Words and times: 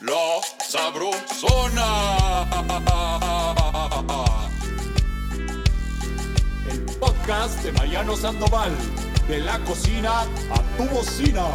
La 0.00 0.40
Sabrosona. 0.64 2.46
El 6.70 6.82
podcast 7.00 7.62
de 7.64 7.72
Mariano 7.72 8.16
Sandoval. 8.16 8.70
De 9.26 9.40
la 9.40 9.58
cocina 9.64 10.20
a 10.20 10.62
tu 10.76 10.84
bocina. 10.94 11.46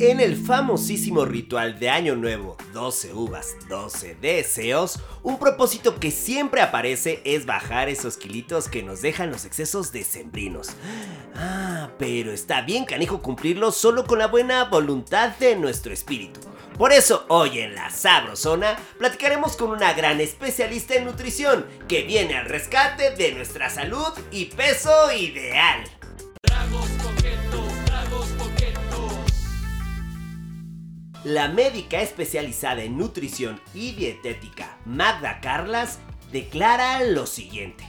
En 0.00 0.20
el 0.20 0.36
famosísimo 0.36 1.24
ritual 1.24 1.80
de 1.80 1.90
Año 1.90 2.14
Nuevo, 2.14 2.56
12 2.72 3.14
uvas, 3.14 3.56
12 3.68 4.14
deseos, 4.14 5.00
un 5.24 5.40
propósito 5.40 5.98
que 5.98 6.12
siempre 6.12 6.60
aparece 6.60 7.20
es 7.24 7.46
bajar 7.46 7.88
esos 7.88 8.16
kilitos 8.16 8.68
que 8.68 8.84
nos 8.84 9.02
dejan 9.02 9.32
los 9.32 9.44
excesos 9.44 9.90
decembrinos. 9.90 10.68
Ah, 11.34 11.90
pero 11.98 12.30
está 12.30 12.60
bien 12.60 12.84
canijo 12.84 13.20
cumplirlo 13.20 13.72
solo 13.72 14.06
con 14.06 14.20
la 14.20 14.28
buena 14.28 14.66
voluntad 14.66 15.30
de 15.38 15.56
nuestro 15.56 15.92
espíritu. 15.92 16.38
Por 16.76 16.92
eso 16.92 17.26
hoy 17.26 17.58
en 17.58 17.74
la 17.74 17.90
Sabrosona 17.90 18.76
platicaremos 18.98 19.56
con 19.56 19.70
una 19.70 19.94
gran 19.94 20.20
especialista 20.20 20.94
en 20.94 21.06
nutrición 21.06 21.66
que 21.88 22.02
viene 22.02 22.36
al 22.36 22.46
rescate 22.46 23.16
de 23.16 23.32
nuestra 23.32 23.68
salud 23.68 24.12
y 24.30 24.44
peso 24.44 25.12
ideal. 25.12 25.97
La 31.28 31.46
médica 31.46 32.00
especializada 32.00 32.82
en 32.84 32.96
nutrición 32.96 33.60
y 33.74 33.92
dietética 33.92 34.78
Magda 34.86 35.42
Carlas 35.42 35.98
declara 36.32 37.04
lo 37.04 37.26
siguiente. 37.26 37.86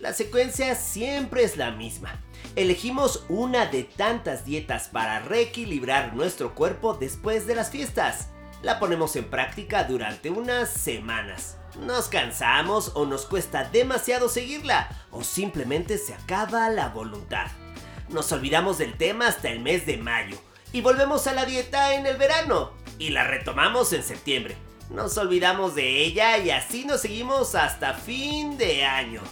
La 0.00 0.12
secuencia 0.12 0.74
siempre 0.74 1.44
es 1.44 1.56
la 1.56 1.70
misma. 1.70 2.20
Elegimos 2.56 3.26
una 3.28 3.66
de 3.66 3.84
tantas 3.84 4.44
dietas 4.44 4.88
para 4.88 5.20
reequilibrar 5.20 6.16
nuestro 6.16 6.56
cuerpo 6.56 6.94
después 6.94 7.46
de 7.46 7.54
las 7.54 7.70
fiestas. 7.70 8.30
La 8.60 8.80
ponemos 8.80 9.14
en 9.14 9.30
práctica 9.30 9.84
durante 9.84 10.30
unas 10.30 10.68
semanas. 10.68 11.58
Nos 11.78 12.08
cansamos 12.08 12.90
o 12.96 13.06
nos 13.06 13.24
cuesta 13.24 13.68
demasiado 13.70 14.28
seguirla 14.28 14.88
o 15.12 15.22
simplemente 15.22 15.96
se 15.96 16.12
acaba 16.12 16.68
la 16.70 16.88
voluntad. 16.88 17.46
Nos 18.08 18.32
olvidamos 18.32 18.78
del 18.78 18.96
tema 18.96 19.28
hasta 19.28 19.48
el 19.48 19.60
mes 19.60 19.86
de 19.86 19.96
mayo 19.96 20.40
y 20.74 20.80
volvemos 20.80 21.28
a 21.28 21.32
la 21.34 21.46
dieta 21.46 21.94
en 21.94 22.04
el 22.04 22.16
verano 22.16 22.72
y 22.98 23.10
la 23.10 23.22
retomamos 23.22 23.92
en 23.92 24.02
septiembre. 24.02 24.56
Nos 24.90 25.16
olvidamos 25.16 25.76
de 25.76 26.02
ella 26.02 26.36
y 26.38 26.50
así 26.50 26.84
nos 26.84 27.02
seguimos 27.02 27.54
hasta 27.54 27.94
fin 27.94 28.58
de 28.58 28.84
año. 28.84 29.22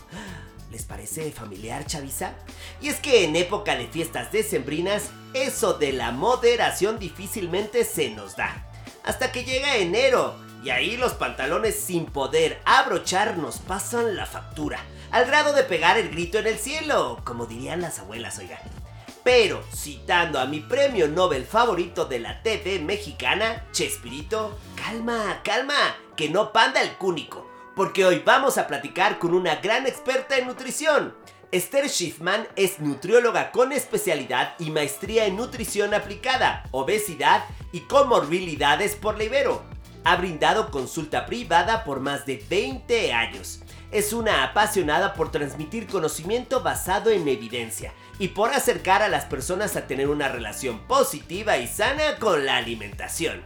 ¿Les 0.70 0.84
parece 0.84 1.32
familiar, 1.32 1.84
Chavisa? 1.84 2.34
Y 2.80 2.88
es 2.90 3.00
que 3.00 3.24
en 3.24 3.34
época 3.34 3.74
de 3.74 3.88
fiestas 3.88 4.30
decembrinas, 4.30 5.10
eso 5.34 5.74
de 5.74 5.92
la 5.92 6.12
moderación 6.12 7.00
difícilmente 7.00 7.84
se 7.84 8.10
nos 8.10 8.36
da. 8.36 8.70
Hasta 9.02 9.32
que 9.32 9.42
llega 9.42 9.78
enero, 9.78 10.36
y 10.62 10.70
ahí 10.70 10.96
los 10.96 11.14
pantalones 11.14 11.74
sin 11.74 12.06
poder 12.06 12.60
abrochar 12.64 13.36
nos 13.36 13.58
pasan 13.58 14.14
la 14.14 14.26
factura, 14.26 14.78
al 15.10 15.26
grado 15.26 15.52
de 15.52 15.64
pegar 15.64 15.98
el 15.98 16.10
grito 16.10 16.38
en 16.38 16.46
el 16.46 16.58
cielo, 16.58 17.20
como 17.24 17.46
dirían 17.46 17.80
las 17.80 17.98
abuelas, 17.98 18.38
oigan. 18.38 18.60
Pero, 19.24 19.62
citando 19.72 20.40
a 20.40 20.46
mi 20.46 20.58
premio 20.58 21.06
Nobel 21.06 21.44
favorito 21.44 22.06
de 22.06 22.18
la 22.18 22.42
TV 22.42 22.80
mexicana, 22.80 23.68
Chespirito, 23.70 24.58
calma, 24.74 25.40
calma, 25.44 25.96
que 26.16 26.28
no 26.28 26.52
panda 26.52 26.82
el 26.82 26.94
cúnico, 26.94 27.48
porque 27.76 28.04
hoy 28.04 28.20
vamos 28.24 28.58
a 28.58 28.66
platicar 28.66 29.20
con 29.20 29.32
una 29.32 29.56
gran 29.56 29.86
experta 29.86 30.38
en 30.38 30.48
nutrición. 30.48 31.14
Esther 31.52 31.88
Schiffman 31.88 32.48
es 32.56 32.80
nutrióloga 32.80 33.52
con 33.52 33.70
especialidad 33.70 34.54
y 34.58 34.70
maestría 34.70 35.26
en 35.26 35.36
nutrición 35.36 35.94
aplicada, 35.94 36.64
obesidad 36.72 37.44
y 37.70 37.80
comorbilidades 37.80 38.96
por 38.96 39.18
la 39.18 39.24
Ibero. 39.24 39.62
Ha 40.02 40.16
brindado 40.16 40.72
consulta 40.72 41.26
privada 41.26 41.84
por 41.84 42.00
más 42.00 42.26
de 42.26 42.44
20 42.50 43.12
años. 43.12 43.60
Es 43.92 44.12
una 44.12 44.42
apasionada 44.42 45.14
por 45.14 45.30
transmitir 45.30 45.86
conocimiento 45.86 46.60
basado 46.62 47.10
en 47.10 47.28
evidencia 47.28 47.92
y 48.22 48.28
por 48.28 48.54
acercar 48.54 49.02
a 49.02 49.08
las 49.08 49.24
personas 49.24 49.74
a 49.74 49.88
tener 49.88 50.08
una 50.08 50.28
relación 50.28 50.86
positiva 50.86 51.58
y 51.58 51.66
sana 51.66 52.20
con 52.20 52.46
la 52.46 52.56
alimentación. 52.56 53.42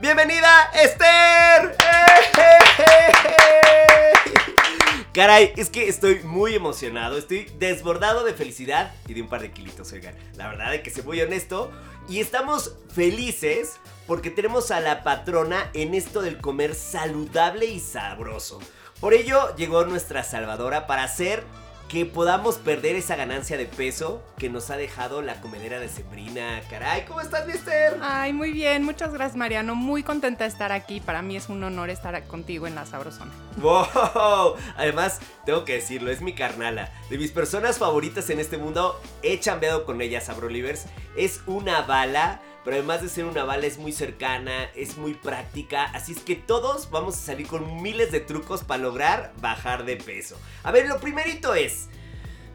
¡Bienvenida, 0.00 0.70
Esther! 0.72 1.76
Caray, 5.12 5.52
es 5.56 5.68
que 5.68 5.88
estoy 5.88 6.20
muy 6.20 6.54
emocionado, 6.54 7.18
estoy 7.18 7.50
desbordado 7.58 8.22
de 8.22 8.34
felicidad 8.34 8.94
y 9.08 9.14
de 9.14 9.22
un 9.22 9.28
par 9.28 9.42
de 9.42 9.50
kilitos, 9.50 9.90
oigan. 9.90 10.14
La 10.36 10.46
verdad 10.46 10.70
de 10.70 10.80
que 10.80 10.92
soy 10.92 11.02
muy 11.02 11.20
honesto 11.20 11.72
y 12.08 12.20
estamos 12.20 12.76
felices 12.94 13.80
porque 14.06 14.30
tenemos 14.30 14.70
a 14.70 14.78
la 14.78 15.02
patrona 15.02 15.72
en 15.74 15.92
esto 15.92 16.22
del 16.22 16.40
comer 16.40 16.76
saludable 16.76 17.66
y 17.66 17.80
sabroso. 17.80 18.60
Por 19.00 19.12
ello 19.12 19.56
llegó 19.56 19.84
nuestra 19.86 20.22
salvadora 20.22 20.86
para 20.86 21.02
hacer 21.02 21.42
que 21.88 22.06
podamos 22.06 22.56
perder 22.56 22.96
esa 22.96 23.14
ganancia 23.14 23.56
de 23.56 23.66
peso 23.66 24.22
que 24.38 24.48
nos 24.48 24.70
ha 24.70 24.76
dejado 24.76 25.22
la 25.22 25.40
comedera 25.40 25.78
de 25.78 25.88
Sembrina. 25.88 26.60
Caray, 26.70 27.04
¿cómo 27.04 27.20
estás, 27.20 27.46
Mister? 27.46 27.98
Ay, 28.02 28.32
muy 28.32 28.52
bien, 28.52 28.84
muchas 28.84 29.12
gracias, 29.12 29.36
Mariano. 29.36 29.74
Muy 29.74 30.02
contenta 30.02 30.44
de 30.44 30.50
estar 30.50 30.72
aquí. 30.72 31.00
Para 31.00 31.22
mí 31.22 31.36
es 31.36 31.48
un 31.48 31.62
honor 31.62 31.90
estar 31.90 32.20
contigo 32.24 32.66
en 32.66 32.74
la 32.74 32.86
Sabrosona. 32.86 33.32
¡Wow! 33.58 34.56
Además, 34.76 35.20
tengo 35.44 35.64
que 35.64 35.74
decirlo, 35.74 36.10
es 36.10 36.20
mi 36.20 36.34
carnala. 36.34 36.92
De 37.10 37.18
mis 37.18 37.30
personas 37.30 37.78
favoritas 37.78 38.28
en 38.30 38.40
este 38.40 38.58
mundo, 38.58 39.00
he 39.22 39.38
chambeado 39.38 39.84
con 39.84 40.00
ella, 40.00 40.20
Sabrolivers. 40.20 40.86
Es 41.16 41.42
una 41.46 41.82
bala 41.82 42.40
pero 42.64 42.76
además 42.76 43.02
de 43.02 43.08
ser 43.08 43.26
una 43.26 43.44
bala 43.44 43.66
es 43.66 43.78
muy 43.78 43.92
cercana, 43.92 44.64
es 44.74 44.96
muy 44.96 45.14
práctica, 45.14 45.84
así 45.84 46.12
es 46.12 46.20
que 46.20 46.34
todos 46.34 46.90
vamos 46.90 47.14
a 47.16 47.18
salir 47.18 47.46
con 47.46 47.82
miles 47.82 48.10
de 48.10 48.20
trucos 48.20 48.64
para 48.64 48.82
lograr 48.82 49.32
bajar 49.40 49.84
de 49.84 49.96
peso. 49.96 50.38
A 50.62 50.72
ver, 50.72 50.88
lo 50.88 50.98
primerito 50.98 51.54
es, 51.54 51.88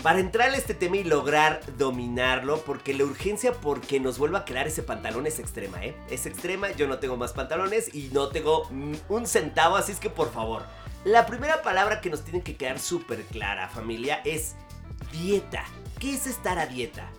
para 0.02 0.20
entrar 0.20 0.50
a 0.50 0.58
este 0.58 0.74
tema 0.74 0.98
y 0.98 1.04
lograr 1.04 1.62
dominarlo, 1.78 2.62
porque 2.62 2.94
la 2.94 3.04
urgencia 3.04 3.54
porque 3.54 4.00
nos 4.00 4.18
vuelva 4.18 4.40
a 4.40 4.46
quedar 4.46 4.68
ese 4.68 4.82
pantalón 4.82 5.28
es 5.28 5.40
extrema, 5.40 5.84
¿eh? 5.86 5.96
Es 6.10 6.26
extrema, 6.26 6.72
yo 6.72 6.88
no 6.88 7.00
tengo 7.00 7.18
más 7.18 7.34
pantalones 7.34 7.94
y 7.94 8.10
no 8.14 8.30
tengo 8.30 8.68
un 9.10 9.28
centavo, 9.28 9.76
así 9.76 9.92
es 9.92 10.00
que 10.00 10.10
por 10.10 10.32
favor, 10.32 10.64
la 11.06 11.26
primera 11.26 11.62
palabra 11.62 12.02
que 12.02 12.10
nos 12.10 12.24
tiene 12.24 12.42
que 12.42 12.56
quedar 12.56 12.80
súper 12.80 13.24
clara, 13.26 13.70
familia, 13.70 14.22
es 14.26 14.56
dieta. 15.12 15.66
¿Qué 16.00 16.14
es 16.14 16.28
estar 16.28 16.60
a 16.60 16.66
dieta? 16.66 17.10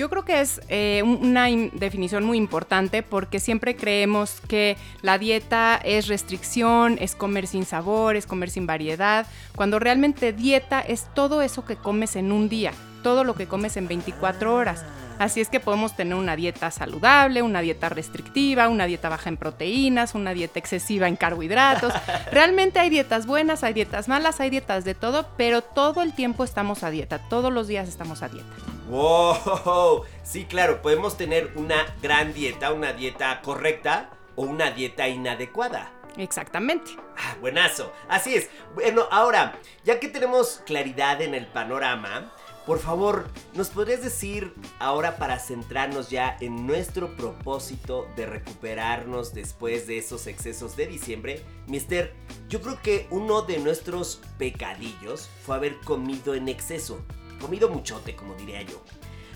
Yo 0.00 0.08
creo 0.08 0.24
que 0.24 0.40
es 0.40 0.62
eh, 0.70 1.02
una 1.02 1.48
definición 1.74 2.24
muy 2.24 2.38
importante 2.38 3.02
porque 3.02 3.38
siempre 3.38 3.76
creemos 3.76 4.40
que 4.48 4.78
la 5.02 5.18
dieta 5.18 5.78
es 5.84 6.08
restricción, 6.08 6.96
es 7.02 7.14
comer 7.14 7.46
sin 7.46 7.66
sabor, 7.66 8.16
es 8.16 8.24
comer 8.24 8.48
sin 8.48 8.66
variedad, 8.66 9.26
cuando 9.54 9.78
realmente 9.78 10.32
dieta 10.32 10.80
es 10.80 11.06
todo 11.12 11.42
eso 11.42 11.66
que 11.66 11.76
comes 11.76 12.16
en 12.16 12.32
un 12.32 12.48
día, 12.48 12.72
todo 13.02 13.24
lo 13.24 13.34
que 13.34 13.46
comes 13.46 13.76
en 13.76 13.88
24 13.88 14.54
horas. 14.54 14.86
Así 15.18 15.42
es 15.42 15.50
que 15.50 15.60
podemos 15.60 15.94
tener 15.94 16.14
una 16.14 16.34
dieta 16.34 16.70
saludable, 16.70 17.42
una 17.42 17.60
dieta 17.60 17.90
restrictiva, 17.90 18.70
una 18.70 18.86
dieta 18.86 19.10
baja 19.10 19.28
en 19.28 19.36
proteínas, 19.36 20.14
una 20.14 20.32
dieta 20.32 20.58
excesiva 20.58 21.08
en 21.08 21.16
carbohidratos. 21.16 21.92
Realmente 22.32 22.78
hay 22.78 22.88
dietas 22.88 23.26
buenas, 23.26 23.62
hay 23.64 23.74
dietas 23.74 24.08
malas, 24.08 24.40
hay 24.40 24.48
dietas 24.48 24.86
de 24.86 24.94
todo, 24.94 25.28
pero 25.36 25.60
todo 25.60 26.00
el 26.00 26.14
tiempo 26.14 26.42
estamos 26.42 26.84
a 26.84 26.90
dieta, 26.90 27.18
todos 27.28 27.52
los 27.52 27.68
días 27.68 27.86
estamos 27.86 28.22
a 28.22 28.30
dieta. 28.30 28.69
¡Wow! 28.90 30.04
Sí, 30.24 30.46
claro, 30.46 30.82
podemos 30.82 31.16
tener 31.16 31.52
una 31.54 31.94
gran 32.02 32.34
dieta, 32.34 32.72
una 32.72 32.92
dieta 32.92 33.40
correcta 33.40 34.10
o 34.34 34.42
una 34.42 34.72
dieta 34.72 35.06
inadecuada. 35.08 35.92
Exactamente. 36.16 36.96
Ah, 37.16 37.36
buenazo. 37.40 37.92
Así 38.08 38.34
es. 38.34 38.50
Bueno, 38.74 39.06
ahora, 39.12 39.58
ya 39.84 40.00
que 40.00 40.08
tenemos 40.08 40.60
claridad 40.66 41.22
en 41.22 41.34
el 41.34 41.46
panorama, 41.46 42.32
por 42.66 42.80
favor, 42.80 43.30
¿nos 43.54 43.68
podrías 43.70 44.02
decir 44.02 44.54
ahora 44.80 45.18
para 45.18 45.38
centrarnos 45.38 46.10
ya 46.10 46.36
en 46.40 46.66
nuestro 46.66 47.16
propósito 47.16 48.08
de 48.16 48.26
recuperarnos 48.26 49.34
después 49.34 49.86
de 49.86 49.98
esos 49.98 50.26
excesos 50.26 50.76
de 50.76 50.88
diciembre? 50.88 51.44
Mister, 51.68 52.12
yo 52.48 52.60
creo 52.60 52.82
que 52.82 53.06
uno 53.10 53.42
de 53.42 53.58
nuestros 53.58 54.20
pecadillos 54.36 55.30
fue 55.46 55.56
haber 55.56 55.78
comido 55.80 56.34
en 56.34 56.48
exceso 56.48 57.04
comido 57.40 57.68
muchote, 57.68 58.14
como 58.14 58.34
diría 58.34 58.62
yo. 58.62 58.82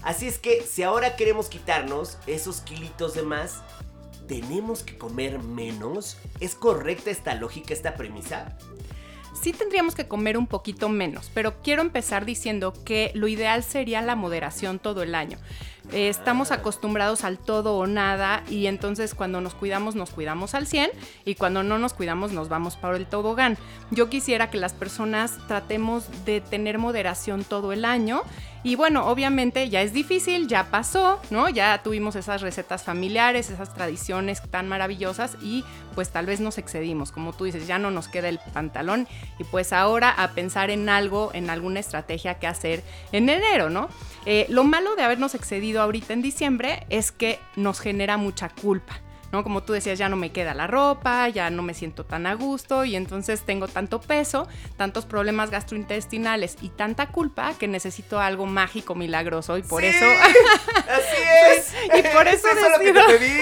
Así 0.02 0.28
es 0.28 0.38
que 0.38 0.62
si 0.62 0.82
ahora 0.82 1.16
queremos 1.16 1.48
quitarnos 1.48 2.18
esos 2.26 2.60
kilitos 2.60 3.14
de 3.14 3.22
más, 3.22 3.62
¿tenemos 4.28 4.82
que 4.82 4.98
comer 4.98 5.38
menos? 5.42 6.18
¿Es 6.40 6.54
correcta 6.54 7.10
esta 7.10 7.34
lógica, 7.34 7.72
esta 7.72 7.94
premisa? 7.94 8.56
sí 9.34 9.52
tendríamos 9.52 9.94
que 9.94 10.08
comer 10.08 10.38
un 10.38 10.46
poquito 10.46 10.88
menos, 10.88 11.30
pero 11.34 11.60
quiero 11.62 11.82
empezar 11.82 12.24
diciendo 12.24 12.72
que 12.84 13.10
lo 13.14 13.28
ideal 13.28 13.62
sería 13.62 14.00
la 14.00 14.16
moderación 14.16 14.78
todo 14.78 15.02
el 15.02 15.14
año. 15.14 15.38
Eh, 15.92 16.08
estamos 16.08 16.50
acostumbrados 16.50 17.24
al 17.24 17.38
todo 17.38 17.76
o 17.76 17.86
nada 17.86 18.42
y 18.48 18.66
entonces 18.66 19.14
cuando 19.14 19.40
nos 19.40 19.54
cuidamos 19.54 19.94
nos 19.94 20.10
cuidamos 20.10 20.54
al 20.54 20.66
100 20.66 20.90
y 21.24 21.34
cuando 21.34 21.62
no 21.62 21.78
nos 21.78 21.92
cuidamos 21.92 22.32
nos 22.32 22.48
vamos 22.48 22.76
para 22.76 22.96
el 22.96 23.06
tobogán. 23.06 23.58
Yo 23.90 24.08
quisiera 24.08 24.50
que 24.50 24.58
las 24.58 24.72
personas 24.72 25.38
tratemos 25.46 26.04
de 26.24 26.40
tener 26.40 26.78
moderación 26.78 27.44
todo 27.44 27.72
el 27.72 27.84
año 27.84 28.22
y 28.64 28.76
bueno, 28.76 29.06
obviamente 29.06 29.68
ya 29.68 29.82
es 29.82 29.92
difícil, 29.92 30.48
ya 30.48 30.70
pasó, 30.70 31.20
¿no? 31.30 31.50
Ya 31.50 31.82
tuvimos 31.82 32.16
esas 32.16 32.40
recetas 32.40 32.82
familiares, 32.82 33.50
esas 33.50 33.74
tradiciones 33.74 34.40
tan 34.50 34.68
maravillosas 34.68 35.36
y 35.42 35.64
pues 35.94 36.08
tal 36.10 36.24
vez 36.24 36.40
nos 36.40 36.56
excedimos, 36.56 37.12
como 37.12 37.34
tú 37.34 37.44
dices, 37.44 37.66
ya 37.66 37.78
no 37.78 37.90
nos 37.90 38.08
queda 38.08 38.30
el 38.30 38.40
pantalón 38.54 39.06
y 39.38 39.44
pues 39.44 39.74
ahora 39.74 40.10
a 40.10 40.30
pensar 40.30 40.70
en 40.70 40.88
algo, 40.88 41.30
en 41.34 41.50
alguna 41.50 41.78
estrategia 41.78 42.38
que 42.38 42.46
hacer 42.46 42.82
en 43.12 43.28
enero, 43.28 43.68
¿no? 43.68 43.90
Eh, 44.24 44.46
lo 44.48 44.64
malo 44.64 44.96
de 44.96 45.02
habernos 45.02 45.34
excedido 45.34 45.82
ahorita 45.82 46.14
en 46.14 46.22
diciembre 46.22 46.86
es 46.88 47.12
que 47.12 47.38
nos 47.56 47.80
genera 47.80 48.16
mucha 48.16 48.48
culpa. 48.48 49.03
¿No? 49.34 49.42
Como 49.42 49.64
tú 49.64 49.72
decías, 49.72 49.98
ya 49.98 50.08
no 50.08 50.14
me 50.14 50.30
queda 50.30 50.54
la 50.54 50.68
ropa, 50.68 51.28
ya 51.28 51.50
no 51.50 51.62
me 51.64 51.74
siento 51.74 52.04
tan 52.04 52.24
a 52.26 52.34
gusto 52.34 52.84
y 52.84 52.94
entonces 52.94 53.40
tengo 53.42 53.66
tanto 53.66 54.00
peso, 54.00 54.46
tantos 54.76 55.06
problemas 55.06 55.50
gastrointestinales 55.50 56.56
y 56.62 56.68
tanta 56.68 57.08
culpa 57.08 57.52
que 57.58 57.66
necesito 57.66 58.20
algo 58.20 58.46
mágico, 58.46 58.94
milagroso 58.94 59.58
y 59.58 59.62
por 59.62 59.82
Sí, 59.82 59.88
eso... 59.88 60.04
Así 60.06 61.22
es. 61.58 61.74
y 61.98 62.02
por 62.14 62.28
eso 62.28 62.46
es 62.48 62.70
lo 62.70 62.78
que 62.78 62.92
decido- 62.92 63.06
te 63.06 63.18
pedí. 63.18 63.40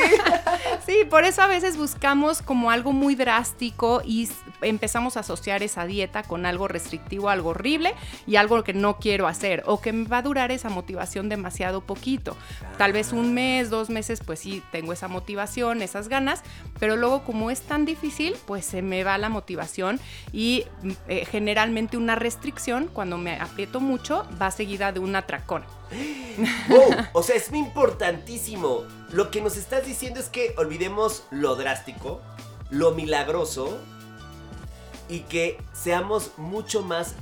Sí, 0.86 1.04
por 1.08 1.24
eso 1.24 1.42
a 1.42 1.46
veces 1.46 1.76
buscamos 1.76 2.40
como 2.42 2.70
algo 2.70 2.92
muy 2.92 3.14
drástico 3.14 4.00
y 4.04 4.28
empezamos 4.62 5.16
a 5.16 5.20
asociar 5.20 5.62
esa 5.62 5.86
dieta 5.86 6.22
con 6.22 6.46
algo 6.46 6.68
restrictivo, 6.68 7.28
algo 7.28 7.50
horrible 7.50 7.94
y 8.26 8.36
algo 8.36 8.62
que 8.64 8.74
no 8.74 8.98
quiero 8.98 9.26
hacer 9.26 9.62
o 9.66 9.80
que 9.80 9.92
me 9.92 10.08
va 10.08 10.18
a 10.18 10.22
durar 10.22 10.52
esa 10.52 10.68
motivación 10.68 11.28
demasiado 11.28 11.80
poquito. 11.80 12.36
Tal 12.78 12.92
vez 12.92 13.12
un 13.12 13.34
mes, 13.34 13.70
dos 13.70 13.90
meses, 13.90 14.20
pues 14.24 14.40
sí, 14.40 14.62
tengo 14.72 14.92
esa 14.92 15.08
motivación, 15.08 15.82
esas 15.82 16.08
ganas, 16.08 16.42
pero 16.78 16.96
luego 16.96 17.22
como 17.24 17.50
es 17.50 17.62
tan 17.62 17.84
difícil, 17.84 18.34
pues 18.46 18.64
se 18.64 18.82
me 18.82 19.04
va 19.04 19.18
la 19.18 19.28
motivación 19.28 20.00
y 20.32 20.64
eh, 21.08 21.24
generalmente 21.24 21.96
una 21.96 22.14
restricción, 22.14 22.88
cuando 22.92 23.18
me 23.18 23.36
aprieto 23.36 23.80
mucho, 23.80 24.26
va 24.40 24.50
seguida 24.50 24.92
de 24.92 25.00
un 25.00 25.16
atracón. 25.16 25.64
Wow, 26.68 26.94
o 27.12 27.22
sea, 27.22 27.36
es 27.36 27.50
muy 27.50 27.60
importantísimo. 27.60 28.84
Lo 29.10 29.30
que 29.30 29.40
nos 29.40 29.56
estás 29.56 29.84
diciendo 29.86 30.20
es 30.20 30.28
que 30.28 30.54
olvidemos 30.56 31.24
lo 31.30 31.56
drástico, 31.56 32.20
lo 32.70 32.92
milagroso 32.92 33.78
y 35.08 35.20
que 35.20 35.58
seamos 35.72 36.32
mucho 36.36 36.82
más 36.82 37.14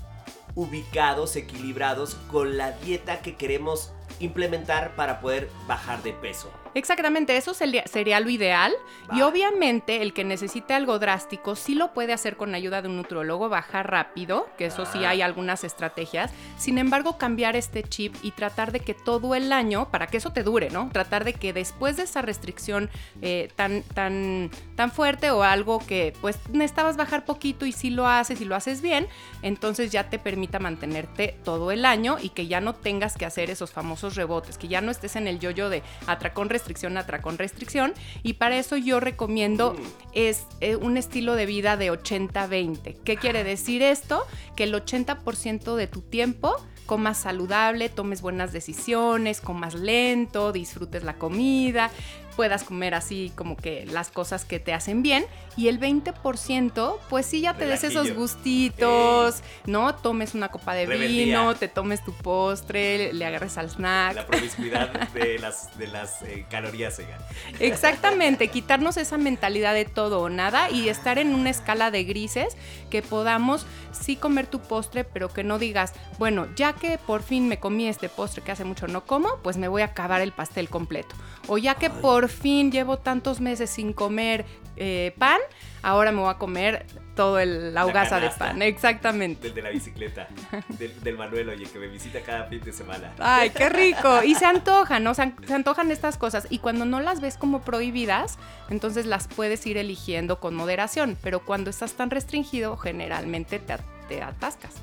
ubicados, 0.55 1.37
equilibrados 1.37 2.17
con 2.31 2.57
la 2.57 2.73
dieta 2.73 3.23
que 3.23 3.37
queremos 3.37 3.93
implementar 4.19 4.95
para 4.97 5.21
poder 5.21 5.49
bajar 5.67 6.03
de 6.03 6.13
peso. 6.13 6.51
Exactamente, 6.75 7.37
eso 7.37 7.55
sería, 7.55 7.87
sería 7.87 8.21
lo 8.21 8.31
ideal. 8.31 8.73
Y 9.13 9.23
obviamente 9.23 10.03
el 10.03 10.13
que 10.13 10.25
necesite 10.25 10.75
algo 10.75 10.99
drástico 10.99 11.57
sí 11.57 11.75
lo 11.75 11.93
puede 11.93 12.13
hacer 12.13 12.37
con 12.37 12.55
ayuda 12.55 12.83
de 12.83 12.89
un 12.89 12.97
nutrólogo, 12.97 13.49
bajar 13.49 13.91
rápido, 13.91 14.49
que 14.57 14.67
eso 14.67 14.87
sí 14.87 15.05
Ah. 15.05 15.11
hay 15.11 15.23
algunas 15.23 15.65
estrategias. 15.65 16.31
Sin 16.59 16.79
embargo, 16.79 17.19
cambiar 17.19 17.57
este 17.57 17.83
chip 17.83 18.15
y 18.23 18.31
tratar 18.33 18.73
de 18.73 18.81
que 18.81 18.95
todo 18.95 19.35
el 19.35 19.53
año, 19.53 19.91
para 19.91 20.07
que 20.07 20.19
eso 20.19 20.33
te 20.33 20.43
dure, 20.43 20.71
¿no? 20.71 20.89
Tratar 20.93 21.25
de 21.25 21.33
que 21.35 21.53
después 21.53 21.97
de 21.97 22.05
esa 22.05 22.23
restricción 22.23 22.91
eh, 23.23 23.49
tan, 23.57 23.83
tan, 23.83 24.51
tan 24.77 24.91
fuerte 24.93 25.31
o 25.31 25.43
algo 25.43 25.79
que 25.79 26.13
pues 26.21 26.39
necesitabas 26.51 26.97
bajar 26.97 27.25
poquito 27.25 27.67
y 27.67 27.73
si 27.73 27.91
lo 27.91 28.07
haces 28.07 28.41
y 28.41 28.45
lo 28.45 28.55
haces 28.55 28.81
bien, 28.83 29.09
entonces 29.43 29.91
ya 29.91 30.09
te 30.11 30.19
permita 30.19 30.59
mantenerte 30.59 31.37
todo 31.45 31.71
el 31.73 31.85
año 31.85 32.19
y 32.21 32.31
que 32.31 32.47
ya 32.47 32.61
no 32.61 32.75
tengas 32.75 33.17
que 33.17 33.25
hacer 33.27 33.51
esos 33.51 33.73
famosos 33.73 34.15
rebotes, 34.17 34.59
que 34.59 34.69
ya 34.69 34.81
no 34.81 34.91
estés 34.91 35.17
en 35.17 35.27
el 35.27 35.39
yoyo 35.41 35.69
de 35.69 35.83
atracón, 36.07 36.49
restricción, 36.61 36.99
atracón, 36.99 37.39
restricción. 37.39 37.95
Y 38.23 38.35
para 38.35 38.59
eso 38.59 38.77
yo 38.77 39.01
recomiendo 39.01 39.75
es 40.13 40.47
eh, 40.61 40.77
un 40.77 40.99
estilo 40.99 41.35
de 41.35 41.47
vida 41.47 41.77
de 41.77 41.91
80-20. 41.91 42.99
¿Qué 43.03 43.17
quiere 43.17 43.45
decir 43.45 43.83
esto? 43.83 44.27
Que 44.57 44.65
el 44.65 44.75
80% 44.75 45.75
de 45.75 45.87
tu 45.87 46.03
tiempo 46.03 46.55
comas 46.85 47.19
saludable, 47.19 47.89
tomes 47.89 48.21
buenas 48.21 48.53
decisiones, 48.53 49.41
comas 49.41 49.75
lento, 49.75 50.51
disfrutes 50.51 51.05
la 51.05 51.15
comida, 51.15 51.89
puedas 52.37 52.65
comer 52.65 52.95
así 52.95 53.33
como 53.35 53.57
que 53.57 53.87
las 53.87 54.11
cosas 54.11 54.45
que 54.45 54.59
te 54.61 54.73
hacen 54.73 55.03
bien 55.03 55.25
y 55.57 55.69
el 55.69 55.81
20% 55.81 56.97
pues 57.09 57.27
sí 57.27 57.41
ya 57.41 57.55
te 57.55 57.67
des 57.67 57.85
esos 57.85 58.15
gustitos, 58.15 59.43
¿no? 59.67 59.95
Tomes 59.95 60.35
una 60.35 60.49
copa 60.49 60.75
de 60.75 60.87
Rebeldía. 60.87 61.25
vino, 61.25 61.55
te 61.55 61.69
tomes 61.69 62.05
tu 62.05 62.13
postre, 62.13 63.13
le 63.13 63.27
agarres 63.27 63.59
al 63.59 63.69
snack. 63.69 64.15
La 64.15 64.27
promiscuidad 64.27 64.91
de 65.11 65.39
las, 65.39 65.77
de 65.79 65.87
las 65.89 66.23
eh, 66.23 66.47
calorías, 66.51 66.99
oigan. 66.99 67.21
Exactamente, 67.59 68.49
quitarnos 68.49 68.97
esa 68.97 69.19
mentalidad 69.19 69.75
de 69.75 69.85
todo 69.85 70.21
o 70.21 70.29
nada 70.29 70.71
y 70.71 70.89
estar 70.89 71.19
en 71.19 71.35
una 71.35 71.51
escala 71.51 71.91
de 71.91 72.05
grises 72.05 72.57
que 72.91 73.03
podamos 73.03 73.67
sí 73.93 74.17
comer 74.17 74.47
tu 74.47 74.61
postre, 74.61 75.05
pero 75.05 75.29
que 75.29 75.45
no 75.45 75.59
digas, 75.59 75.93
bueno, 76.19 76.49
ya 76.57 76.73
que 76.75 76.99
por 76.99 77.23
fin 77.23 77.49
me 77.49 77.59
comí 77.59 77.89
este 77.89 78.09
postre 78.09 78.43
que 78.43 78.53
hace 78.53 78.65
mucho 78.65 78.87
no 78.87 79.05
como, 79.05 79.37
pues 79.43 79.57
me 79.57 79.69
voy 79.69 79.83
a 79.83 79.87
acabar 79.87 80.21
el 80.21 80.33
pastel 80.33 80.69
completo. 80.69 81.15
O 81.49 81.59
ya 81.59 81.75
que 81.75 81.91
por 81.91 82.20
fin 82.29 82.71
llevo 82.71 82.99
tantos 82.99 83.41
meses 83.41 83.71
sin 83.71 83.93
comer 83.93 84.45
eh, 84.77 85.15
pan, 85.19 85.39
ahora 85.83 86.13
me 86.13 86.21
voy 86.21 86.31
a 86.31 86.35
comer 86.35 86.87
todo 87.15 87.39
el, 87.39 87.75
la 87.75 87.85
hogaza 87.85 88.19
de 88.19 88.31
pan. 88.31 88.63
Exactamente. 88.63 89.49
Del 89.49 89.55
de 89.55 89.63
la 89.63 89.71
bicicleta, 89.71 90.29
del, 90.69 90.99
del 91.03 91.19
Manuel, 91.19 91.51
oye, 91.51 91.65
que 91.65 91.79
me 91.79 91.89
visita 91.89 92.21
cada 92.23 92.45
fin 92.45 92.61
de 92.63 92.73
semana. 92.73 93.13
Ay, 93.19 93.51
qué 93.51 93.69
rico. 93.69 94.23
Y 94.23 94.35
se 94.37 94.47
antojan, 94.47 95.05
¿no? 95.05 95.13
Se, 95.13 95.33
se 95.47 95.53
antojan 95.53 95.91
estas 95.91 96.17
cosas. 96.17 96.47
Y 96.49 96.61
cuando 96.61 96.87
no 96.87 97.01
las 97.01 97.21
ves 97.21 97.37
como 97.37 97.61
prohibidas, 97.61 98.39
entonces 98.71 99.05
las 99.05 99.29
puedes 99.29 99.67
ir 99.67 99.77
eligiendo 99.77 100.41
con 100.41 100.55
moderación. 100.55 101.19
Pero 101.23 101.45
cuando 101.45 101.69
estás 101.69 101.93
tan 101.93 102.11
restringido, 102.11 102.79
generalmente 102.79 103.59
te, 103.59 103.77
te 104.09 104.23
atascas. 104.23 104.77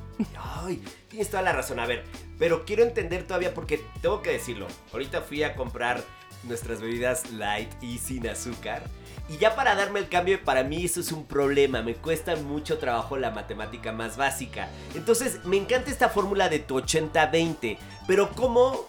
Ay, 0.63 0.84
tienes 1.07 1.31
toda 1.31 1.42
la 1.42 1.54
razón. 1.54 1.80
A 1.80 1.88
ver, 1.88 2.04
pero 2.38 2.66
quiero 2.66 2.84
entender 2.84 3.24
todavía 3.24 3.54
porque 3.56 3.84
tengo 4.01 4.22
que 4.22 4.31
decirlo. 4.31 4.68
Ahorita 4.94 5.22
fui 5.22 5.42
a 5.42 5.56
comprar 5.56 6.04
nuestras 6.48 6.82
bebidas 6.82 7.32
light 7.32 7.70
y 7.82 7.98
sin 7.98 8.28
azúcar. 8.28 8.84
Y 9.30 9.38
ya 9.38 9.56
para 9.56 9.76
darme 9.76 10.00
el 10.00 10.08
cambio, 10.08 10.44
para 10.44 10.64
mí 10.64 10.86
eso 10.86 11.02
es 11.02 11.12
un 11.12 11.26
problema. 11.26 11.82
Me 11.82 11.96
cuesta 11.96 12.36
mucho 12.38 12.78
trabajo 12.78 13.18
la 13.18 13.32
matemática 13.32 13.92
más 13.92 14.16
básica. 14.16 14.70
Entonces, 14.96 15.44
me 15.44 15.58
encanta 15.58 15.92
esta 15.92 16.10
fórmula 16.10 16.48
de 16.48 16.60
tu 16.60 16.80
80-20. 16.80 17.78
Pero 18.08 18.32
¿cómo 18.32 18.88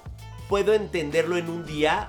puedo 0.48 0.74
entenderlo 0.74 1.36
en 1.36 1.50
un 1.50 1.66
día? 1.66 2.08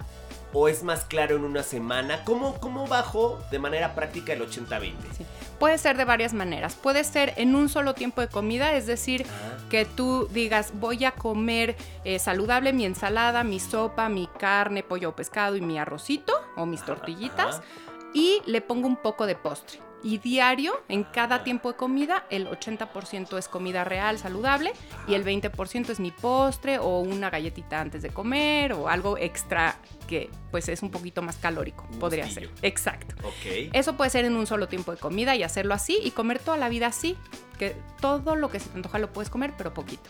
¿O 0.51 0.67
es 0.67 0.81
más 0.83 1.05
claro 1.05 1.35
en 1.35 1.43
una 1.43 1.61
semana? 1.61 2.23
¿Cómo, 2.23 2.55
cómo 2.59 2.87
bajo 2.87 3.39
de 3.51 3.59
manera 3.59 3.93
práctica 3.93 4.33
el 4.33 4.41
80-20? 4.41 4.93
Sí. 5.15 5.25
Puede 5.59 5.77
ser 5.77 5.95
de 5.97 6.05
varias 6.05 6.33
maneras. 6.33 6.73
Puede 6.75 7.03
ser 7.03 7.33
en 7.37 7.53
un 7.53 7.69
solo 7.69 7.93
tiempo 7.93 8.21
de 8.21 8.29
comida, 8.29 8.73
es 8.73 8.87
decir, 8.87 9.25
Ah. 9.29 9.57
que 9.69 9.85
tú 9.85 10.27
digas, 10.31 10.71
voy 10.73 11.05
a 11.05 11.11
comer 11.11 11.75
eh, 12.03 12.17
saludable 12.17 12.73
mi 12.73 12.85
ensalada, 12.85 13.43
mi 13.43 13.59
sopa, 13.59 14.09
mi 14.09 14.27
carne, 14.39 14.81
pollo 14.81 15.09
o 15.09 15.15
pescado 15.15 15.55
y 15.55 15.61
mi 15.61 15.77
arrocito 15.77 16.33
o 16.55 16.65
mis 16.65 16.83
tortillitas. 16.83 17.57
Ajá. 17.57 17.63
y 18.11 18.41
le 18.47 18.61
pongo 18.61 18.87
un 18.87 18.95
poco 18.95 19.27
de 19.27 19.35
postre. 19.35 19.79
Y 20.01 20.17
diario, 20.17 20.81
en 20.87 21.03
cada 21.03 21.43
tiempo 21.43 21.71
de 21.73 21.77
comida, 21.77 22.25
el 22.31 22.47
80% 22.47 23.37
es 23.37 23.47
comida 23.47 23.83
real, 23.83 24.17
saludable, 24.17 24.71
y 25.07 25.13
el 25.13 25.23
20% 25.23 25.89
es 25.91 25.99
mi 25.99 26.09
postre 26.09 26.79
o 26.79 27.01
una 27.01 27.29
galletita 27.29 27.79
antes 27.79 28.01
de 28.01 28.09
comer 28.09 28.73
o 28.73 28.89
algo 28.89 29.15
extra 29.19 29.75
que 30.09 30.29
pues 30.49 30.67
es 30.69 30.81
un 30.81 30.89
poquito 30.89 31.21
más 31.21 31.35
calórico, 31.37 31.85
Un 31.93 31.99
podría 31.99 32.25
gustillo. 32.25 32.49
ser. 32.49 32.57
Exacto. 32.65 33.15
Ok. 33.27 33.69
Eso 33.73 33.95
puede 33.95 34.09
ser 34.09 34.25
en 34.25 34.35
un 34.35 34.47
solo 34.47 34.67
tiempo 34.67 34.91
de 34.91 34.97
comida 34.97 35.35
y 35.35 35.43
hacerlo 35.43 35.75
así 35.75 35.99
y 36.03 36.09
comer 36.11 36.39
toda 36.39 36.57
la 36.57 36.67
vida 36.67 36.87
así, 36.87 37.15
que 37.59 37.75
todo 38.01 38.35
lo 38.35 38.49
que 38.49 38.59
se 38.59 38.69
te 38.69 38.75
antoja 38.77 38.97
lo 38.97 39.13
puedes 39.13 39.29
comer, 39.29 39.53
pero 39.55 39.71
poquito. 39.73 40.09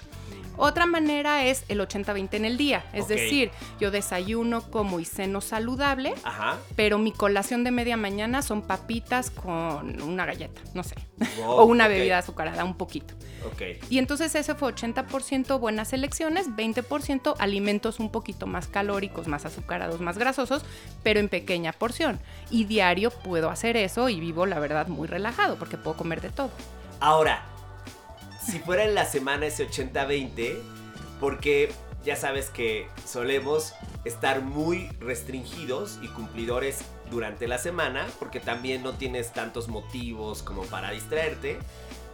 Otra 0.61 0.85
manera 0.85 1.45
es 1.45 1.63
el 1.69 1.79
80-20 1.79 2.33
en 2.33 2.43
el 2.43 2.57
día, 2.57 2.83
es 2.91 3.07
decir, 3.07 3.49
yo 3.79 3.91
desayuno, 3.91 4.61
como 4.69 4.99
y 4.99 5.05
ceno 5.05 5.39
saludable, 5.39 6.13
Ajá. 6.23 6.57
pero 6.75 6.97
mi 6.97 7.13
colación 7.13 7.63
de 7.63 7.71
media 7.71 7.95
mañana 7.95 8.41
son 8.41 8.61
papitas 8.61 9.31
con 9.31 10.01
una 10.01 10.25
galleta, 10.25 10.59
no 10.73 10.83
sé, 10.83 10.95
Wow, 11.37 11.49
o 11.59 11.63
una 11.63 11.87
bebida 11.87 12.17
azucarada, 12.17 12.65
un 12.65 12.75
poquito. 12.75 13.13
Ok. 13.45 13.81
Y 13.89 13.99
entonces 13.99 14.35
ese 14.35 14.53
fue 14.53 14.73
80% 14.75 15.59
buenas 15.61 15.93
elecciones, 15.93 16.49
20% 16.49 17.35
alimentos 17.39 18.01
un 18.01 18.11
poquito 18.11 18.45
más 18.45 18.67
calóricos, 18.67 19.29
más 19.29 19.45
azucarados, 19.45 20.01
más 20.01 20.17
grasosos, 20.17 20.65
pero 21.03 21.21
en 21.21 21.29
pequeña 21.29 21.71
porción. 21.71 22.19
Y 22.49 22.65
diario 22.65 23.11
puedo 23.11 23.49
hacer 23.49 23.77
eso 23.77 24.09
y 24.09 24.19
vivo, 24.19 24.45
la 24.45 24.59
verdad, 24.59 24.87
muy 24.87 25.07
relajado 25.07 25.55
porque 25.55 25.77
puedo 25.77 25.95
comer 25.95 26.19
de 26.19 26.31
todo. 26.31 26.51
Ahora, 26.99 27.45
si 28.50 28.60
fuera 28.60 28.84
en 28.84 28.96
la 28.96 29.06
semana 29.06 29.46
ese 29.46 29.68
80-20, 29.70 30.58
porque 31.20 31.72
ya 32.03 32.15
sabes 32.15 32.50
que 32.50 32.88
solemos 33.06 33.74
estar 34.06 34.41
muy 34.41 34.89
restringidos 35.00 36.00
y 36.01 36.08
cumplidores 36.08 36.79
durante 37.12 37.48
la 37.48 37.58
semana, 37.58 38.08
porque 38.18 38.39
también 38.39 38.82
no 38.82 38.94
tienes 38.94 39.34
tantos 39.34 39.68
motivos 39.68 40.41
como 40.41 40.63
para 40.63 40.91
distraerte. 40.91 41.60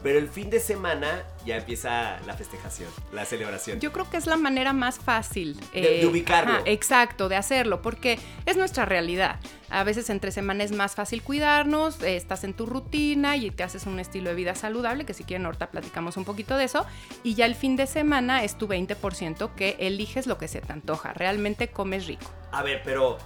Pero 0.06 0.20
el 0.20 0.30
fin 0.30 0.52
de 0.52 0.60
semana 0.60 1.24
ya 1.48 1.58
empieza 1.58 2.20
la 2.28 2.36
festejación, 2.36 2.88
la 3.12 3.26
celebración. 3.26 3.80
Yo 3.80 3.92
creo 3.92 4.08
que 4.08 4.18
es 4.18 4.28
la 4.28 4.38
manera 4.38 4.72
más 4.72 5.00
fácil 5.00 5.60
De- 5.74 5.82
de 6.02 6.06
ubicarlo. 6.06 6.54
ajá, 6.54 6.62
exacto, 6.66 7.28
de 7.28 7.36
hacerlo, 7.36 7.82
porque 7.82 8.20
es 8.46 8.56
nuestra 8.56 8.86
realidad. 8.86 9.40
A 9.72 9.84
veces 9.84 10.12
entre 10.12 10.32
semana 10.32 10.64
es 10.64 10.72
más 10.72 10.94
fácil 10.94 11.24
cuidarnos, 11.24 12.04
eh, 12.04 12.18
estás 12.18 12.44
en 12.44 12.54
tu 12.54 12.68
rutina 12.68 13.36
y 13.36 13.50
te 13.50 13.64
haces 13.64 13.88
un 13.88 14.00
estilo 14.00 14.30
de 14.30 14.36
vida 14.36 14.54
saludable, 14.54 15.06
que 15.06 15.16
si 15.16 15.24
quieren 15.24 15.48
ahorita 15.48 15.72
platicamos 15.72 16.18
un 16.18 16.24
poquito 16.24 16.56
de 16.56 16.66
eso. 16.66 16.86
Y 17.24 17.34
ya 17.34 17.48
el 17.48 17.56
fin 17.56 17.76
de 17.76 17.88
semana 17.88 18.44
es 18.44 18.60
tu 18.60 18.68
20% 18.68 19.56
que 19.56 19.76
eliges 19.80 20.28
lo 20.28 20.38
que 20.38 20.48
se 20.48 20.62
te 20.62 20.72
antoja. 20.72 21.14
Realmente 21.14 21.70
comes 21.70 22.06
rico. 22.06 22.32
A 22.52 22.62
ver, 22.62 22.84
pero 22.86 23.18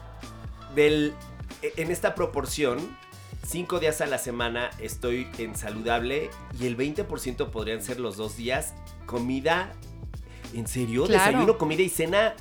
del, 0.75 1.13
e, 1.61 1.73
en 1.75 1.91
esta 1.91 2.15
proporción, 2.15 2.97
cinco 3.49 3.79
días 3.79 3.99
a 4.01 4.05
la 4.05 4.17
semana 4.19 4.69
estoy 4.79 5.27
en 5.37 5.55
saludable 5.55 6.29
y 6.59 6.67
el 6.67 6.77
20% 6.77 7.49
podrían 7.49 7.81
ser 7.81 7.99
los 7.99 8.15
dos 8.17 8.37
días 8.37 8.73
comida. 9.05 9.71
¿En 10.53 10.67
serio? 10.67 11.05
Claro. 11.05 11.25
Desayuno, 11.25 11.57
comida 11.57 11.81
y 11.81 11.89
cena, 11.89 12.33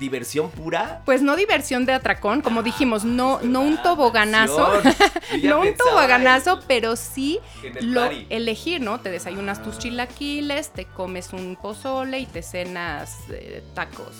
diversión 0.00 0.50
pura. 0.50 1.02
Pues 1.04 1.22
no 1.22 1.34
diversión 1.36 1.86
de 1.86 1.92
atracón, 1.92 2.40
como 2.40 2.62
dijimos, 2.62 3.04
no, 3.04 3.40
no 3.42 3.60
un 3.60 3.80
toboganazo. 3.82 4.68
No 5.42 5.60
un 5.60 5.74
toboganazo, 5.76 6.60
pero 6.66 6.96
sí 6.96 7.38
el 7.62 7.92
lo 7.92 8.00
party. 8.00 8.26
elegir, 8.30 8.80
¿no? 8.80 9.00
Te 9.00 9.10
desayunas 9.10 9.62
tus 9.62 9.76
Ah. 9.76 9.78
chilaquiles, 9.78 10.70
te 10.70 10.86
comes 10.86 11.32
un 11.34 11.54
pozole 11.60 12.18
y 12.20 12.26
te 12.26 12.42
cenas 12.42 13.14
eh, 13.30 13.62
tacos 13.74 14.14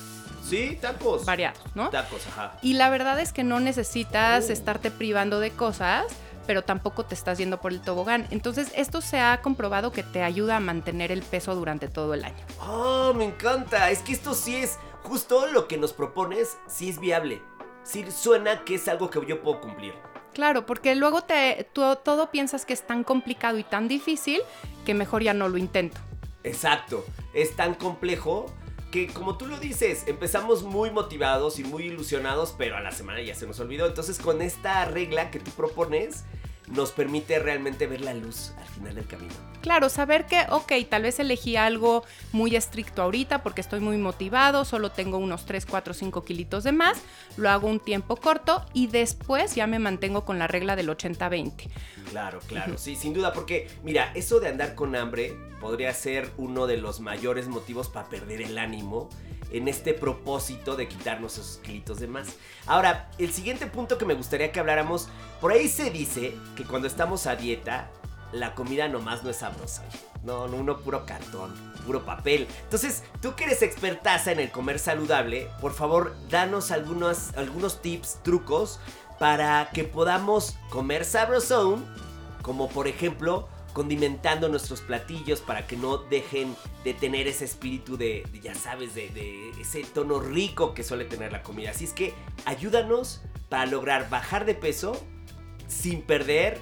Sí, 0.48 0.78
tacos. 0.80 1.24
variados, 1.24 1.60
¿no? 1.74 1.90
Tacos, 1.90 2.26
ajá. 2.28 2.56
Y 2.62 2.74
la 2.74 2.90
verdad 2.90 3.20
es 3.20 3.32
que 3.32 3.44
no 3.44 3.60
necesitas 3.60 4.50
estarte 4.50 4.90
privando 4.90 5.40
de 5.40 5.50
cosas, 5.50 6.04
pero 6.46 6.62
tampoco 6.62 7.04
te 7.04 7.14
estás 7.14 7.36
yendo 7.38 7.60
por 7.60 7.72
el 7.72 7.80
tobogán. 7.80 8.26
Entonces, 8.30 8.72
esto 8.74 9.00
se 9.00 9.20
ha 9.20 9.42
comprobado 9.42 9.92
que 9.92 10.02
te 10.02 10.22
ayuda 10.22 10.56
a 10.56 10.60
mantener 10.60 11.12
el 11.12 11.22
peso 11.22 11.54
durante 11.54 11.88
todo 11.88 12.14
el 12.14 12.24
año. 12.24 12.44
Oh, 12.66 13.12
me 13.14 13.24
encanta. 13.26 13.90
Es 13.90 13.98
que 14.00 14.12
esto 14.12 14.32
sí 14.34 14.56
es 14.56 14.78
justo 15.02 15.46
lo 15.48 15.68
que 15.68 15.76
nos 15.76 15.92
propones, 15.92 16.56
sí 16.66 16.88
es 16.88 16.98
viable. 16.98 17.42
Sí 17.82 18.04
suena 18.10 18.64
que 18.64 18.76
es 18.76 18.88
algo 18.88 19.10
que 19.10 19.24
yo 19.26 19.42
puedo 19.42 19.60
cumplir. 19.60 19.94
Claro, 20.34 20.64
porque 20.66 20.94
luego 20.94 21.22
te, 21.22 21.68
tú- 21.72 21.96
todo 22.04 22.30
piensas 22.30 22.64
que 22.64 22.72
es 22.72 22.86
tan 22.86 23.02
complicado 23.04 23.58
y 23.58 23.64
tan 23.64 23.88
difícil 23.88 24.40
que 24.86 24.94
mejor 24.94 25.22
ya 25.22 25.34
no 25.34 25.48
lo 25.48 25.58
intento. 25.58 25.98
Exacto. 26.44 27.04
Es 27.34 27.56
tan 27.56 27.74
complejo 27.74 28.46
que 28.90 29.06
como 29.08 29.36
tú 29.36 29.46
lo 29.46 29.58
dices, 29.58 30.04
empezamos 30.06 30.62
muy 30.62 30.90
motivados 30.90 31.58
y 31.58 31.64
muy 31.64 31.84
ilusionados, 31.84 32.54
pero 32.56 32.76
a 32.76 32.80
la 32.80 32.90
semana 32.90 33.20
ya 33.20 33.34
se 33.34 33.46
nos 33.46 33.60
olvidó. 33.60 33.86
Entonces 33.86 34.18
con 34.18 34.40
esta 34.40 34.84
regla 34.86 35.30
que 35.30 35.40
tú 35.40 35.50
propones, 35.50 36.24
nos 36.70 36.92
permite 36.92 37.38
realmente 37.38 37.86
ver 37.86 38.00
la 38.00 38.14
luz 38.14 38.52
al 38.58 38.66
final 38.66 38.94
del 38.94 39.06
camino. 39.06 39.34
Claro, 39.60 39.88
saber 39.88 40.26
que, 40.26 40.46
ok, 40.50 40.72
tal 40.88 41.02
vez 41.02 41.18
elegí 41.18 41.56
algo 41.56 42.04
muy 42.32 42.54
estricto 42.56 43.02
ahorita 43.02 43.42
porque 43.42 43.60
estoy 43.60 43.80
muy 43.80 43.96
motivado, 43.96 44.64
solo 44.64 44.90
tengo 44.90 45.18
unos 45.18 45.46
3, 45.46 45.66
4, 45.66 45.94
5 45.94 46.24
kilitos 46.24 46.64
de 46.64 46.72
más, 46.72 46.98
lo 47.36 47.50
hago 47.50 47.68
un 47.68 47.80
tiempo 47.80 48.16
corto 48.16 48.64
y 48.72 48.86
después 48.86 49.54
ya 49.54 49.66
me 49.66 49.78
mantengo 49.78 50.24
con 50.24 50.38
la 50.38 50.46
regla 50.46 50.76
del 50.76 50.88
80-20. 50.88 51.68
Claro, 52.10 52.40
claro, 52.46 52.78
sí, 52.78 52.96
sin 52.96 53.12
duda, 53.12 53.32
porque 53.32 53.68
mira, 53.82 54.12
eso 54.14 54.40
de 54.40 54.48
andar 54.48 54.74
con 54.74 54.94
hambre 54.94 55.36
podría 55.60 55.92
ser 55.92 56.30
uno 56.36 56.66
de 56.66 56.76
los 56.76 57.00
mayores 57.00 57.48
motivos 57.48 57.88
para 57.88 58.08
perder 58.08 58.42
el 58.42 58.58
ánimo 58.58 59.10
en 59.50 59.68
este 59.68 59.94
propósito 59.94 60.76
de 60.76 60.88
quitarnos 60.88 61.34
esos 61.34 61.58
kilitos 61.58 62.00
de 62.00 62.06
más. 62.06 62.28
Ahora, 62.66 63.10
el 63.18 63.32
siguiente 63.32 63.66
punto 63.66 63.98
que 63.98 64.04
me 64.04 64.14
gustaría 64.14 64.52
que 64.52 64.60
habláramos, 64.60 65.08
por 65.40 65.52
ahí 65.52 65.68
se 65.68 65.90
dice 65.90 66.34
que 66.56 66.64
cuando 66.64 66.88
estamos 66.88 67.26
a 67.26 67.36
dieta, 67.36 67.90
la 68.32 68.54
comida 68.54 68.88
nomás 68.88 69.22
no 69.22 69.30
es 69.30 69.36
sabrosa. 69.36 69.84
No, 70.22 70.48
no, 70.48 70.56
uno 70.56 70.78
puro 70.78 71.06
cartón, 71.06 71.54
puro 71.86 72.04
papel. 72.04 72.46
Entonces, 72.64 73.04
tú 73.22 73.34
que 73.34 73.44
eres 73.44 73.62
expertaza 73.62 74.32
en 74.32 74.40
el 74.40 74.50
comer 74.50 74.78
saludable, 74.78 75.48
por 75.60 75.72
favor, 75.72 76.14
danos 76.28 76.70
algunos, 76.70 77.34
algunos 77.36 77.80
tips, 77.80 78.22
trucos 78.22 78.80
para 79.18 79.70
que 79.72 79.84
podamos 79.84 80.56
comer 80.70 81.04
sabrosón, 81.04 81.86
como 82.42 82.68
por 82.68 82.88
ejemplo 82.88 83.48
condimentando 83.78 84.48
nuestros 84.48 84.80
platillos 84.80 85.40
para 85.40 85.68
que 85.68 85.76
no 85.76 85.98
dejen 85.98 86.56
de 86.82 86.94
tener 86.94 87.28
ese 87.28 87.44
espíritu 87.44 87.96
de, 87.96 88.26
ya 88.42 88.52
sabes, 88.56 88.92
de, 88.92 89.52
ese 89.60 89.84
tono 89.84 90.18
rico 90.18 90.74
que 90.74 90.82
suele 90.82 91.04
tener 91.04 91.30
la 91.30 91.44
comida. 91.44 91.70
Así 91.70 91.84
es 91.84 91.92
que 91.92 92.12
ayúdanos 92.44 93.22
para 93.48 93.66
lograr 93.66 94.10
bajar 94.10 94.46
de 94.46 94.56
peso 94.56 95.00
sin 95.68 96.02
perder 96.02 96.58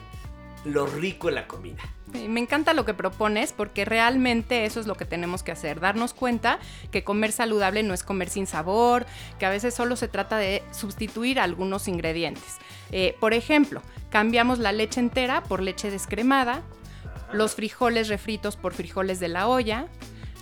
lo 0.67 0.87
rico 0.87 1.31
en 1.31 1.37
la 1.37 1.49
comida. 1.49 1.79
Me 2.13 2.39
encanta 2.39 2.75
lo 2.75 2.85
que 2.85 2.93
propones 2.93 3.55
porque 3.55 3.87
realmente 3.87 4.67
eso 4.67 4.79
es 4.79 4.87
lo 4.87 4.95
que 4.95 5.07
tenemos 5.07 5.43
que 5.43 5.53
hacer, 5.53 5.81
darnos 5.81 6.13
cuenta 6.13 6.59
que 6.91 7.03
comer 7.03 7.33
saludable 7.33 7.83
no 7.83 7.95
es 7.95 8.03
comer 8.03 8.29
sin 8.29 8.47
sabor, 8.47 9.07
que 9.39 9.47
a 9.47 9.51
veces 9.51 9.73
solo 9.73 9.97
se 9.97 10.09
trata 10.09 10.37
de 10.37 10.63
sustituir 10.71 11.41
algunos 11.41 11.89
ingredientes. 11.89 12.59
Eh, 12.93 13.17
por 13.21 13.33
ejemplo, 13.33 13.81
cambiamos 14.11 14.59
la 14.59 14.73
leche 14.73 15.01
entera 15.01 15.43
por 15.43 15.63
leche 15.63 15.91
descremada, 15.91 16.63
los 17.33 17.55
frijoles 17.55 18.09
refritos 18.09 18.57
por 18.57 18.73
frijoles 18.73 19.21
de 19.21 19.29
la 19.29 19.49
olla. 19.49 19.89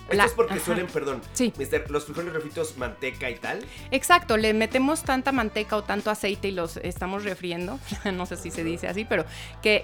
Esto 0.05 0.15
la- 0.17 0.25
es 0.25 0.31
porque 0.33 0.53
ajá. 0.55 0.65
suelen, 0.65 0.87
perdón, 0.87 1.21
Sí. 1.33 1.51
mister, 1.57 1.89
los 1.89 2.05
frijoles 2.05 2.33
refritos, 2.33 2.77
manteca 2.77 3.29
y 3.29 3.35
tal. 3.35 3.65
Exacto, 3.91 4.37
le 4.37 4.53
metemos 4.53 5.03
tanta 5.03 5.31
manteca 5.31 5.75
o 5.77 5.83
tanto 5.83 6.09
aceite 6.11 6.47
y 6.49 6.51
los 6.51 6.77
estamos 6.77 7.23
refriendo, 7.23 7.79
no 8.13 8.25
sé 8.25 8.37
si 8.37 8.51
se 8.51 8.63
dice 8.63 8.87
así, 8.87 9.05
pero 9.05 9.25
que, 9.61 9.83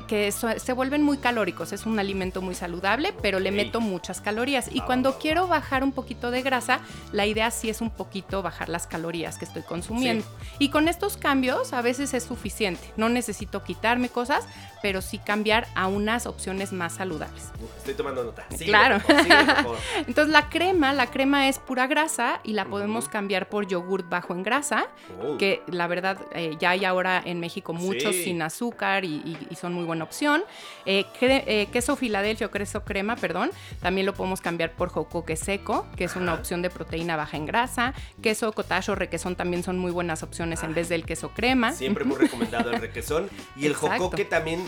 se 0.57 0.73
vuelven 0.73 1.01
muy 1.03 1.17
calóricos. 1.17 1.71
Es 1.73 1.85
un 1.85 1.97
alimento 1.99 2.41
muy 2.41 2.55
saludable, 2.55 3.13
pero 3.21 3.39
le 3.39 3.51
meto 3.51 3.81
muchas 3.81 4.21
calorías. 4.21 4.69
Y 4.71 4.81
Ah, 4.81 4.85
cuando 4.85 5.17
quiero 5.19 5.47
bajar 5.47 5.83
un 5.83 5.91
poquito 5.91 6.31
de 6.31 6.41
grasa, 6.41 6.79
la 7.11 7.25
idea 7.25 7.49
sí 7.51 7.69
es 7.69 7.81
un 7.81 7.89
poquito 7.89 8.41
bajar 8.41 8.69
las 8.69 8.87
calorías 8.87 9.37
que 9.37 9.45
estoy 9.45 9.61
consumiendo. 9.63 10.25
Y 10.59 10.69
con 10.69 10.87
estos 10.87 11.17
cambios 11.17 11.73
a 11.73 11.81
veces 11.81 12.13
es 12.13 12.23
suficiente. 12.23 12.81
No 12.97 13.09
necesito 13.09 13.63
quitarme 13.63 14.09
cosas, 14.09 14.45
pero 14.81 15.01
sí 15.01 15.17
cambiar 15.19 15.67
a 15.75 15.87
unas 15.87 16.25
opciones 16.25 16.71
más 16.73 16.93
saludables. 16.93 17.49
Estoy 17.77 17.93
tomando 17.93 18.23
nota. 18.23 18.45
Síguele, 18.49 18.69
Claro. 18.71 18.95
por 18.99 19.05
favor, 19.15 19.23
síguele, 19.23 19.45
por 19.45 19.55
favor. 19.63 19.77
Entonces 20.11 20.33
la 20.33 20.49
crema, 20.49 20.91
la 20.91 21.07
crema 21.07 21.47
es 21.47 21.57
pura 21.57 21.87
grasa 21.87 22.41
y 22.43 22.51
la 22.51 22.65
podemos 22.65 23.07
cambiar 23.07 23.47
por 23.47 23.65
yogurt 23.65 24.09
bajo 24.09 24.33
en 24.33 24.43
grasa, 24.43 24.87
Oh. 25.23 25.37
que 25.37 25.61
la 25.67 25.87
verdad 25.87 26.17
eh, 26.33 26.57
ya 26.59 26.71
hay 26.71 26.83
ahora 26.83 27.21
en 27.23 27.39
México 27.39 27.71
muchos 27.71 28.13
Sí. 28.13 28.25
sin 28.25 28.41
azúcar 28.41 29.05
y, 29.05 29.07
y- 29.23 29.47
y 29.49 29.55
son 29.55 29.71
muy 29.73 29.85
buena 29.85 30.03
opción. 30.03 30.43
Eh, 30.85 31.05
eh, 31.21 31.67
queso 31.71 31.95
Filadelfia 31.95 32.47
o 32.47 32.51
queso 32.51 32.83
crema, 32.83 33.15
perdón, 33.15 33.51
también 33.81 34.05
lo 34.05 34.13
podemos 34.13 34.41
cambiar 34.41 34.73
por 34.73 34.89
jocoque 34.89 35.37
seco, 35.37 35.87
que 35.95 36.03
es 36.03 36.17
una 36.17 36.33
opción 36.33 36.61
de 36.61 36.69
proteína 36.69 37.15
baja 37.15 37.37
en 37.37 37.45
grasa. 37.45 37.93
Queso 38.21 38.51
cottage 38.51 38.91
o 38.91 38.95
requesón 38.95 39.37
también 39.37 39.63
son 39.63 39.77
muy 39.77 39.91
buenas 39.91 40.23
opciones 40.23 40.61
en 40.63 40.73
vez 40.73 40.89
del 40.89 41.05
queso 41.05 41.29
crema. 41.33 41.71
Siempre 41.71 42.03
hemos 42.03 42.17
recomendado 42.17 42.69
el 42.71 42.81
requesón. 42.81 43.29
Y 43.55 43.65
el 43.65 43.71
Exacto. 43.75 44.03
jocoque 44.03 44.25
también. 44.25 44.61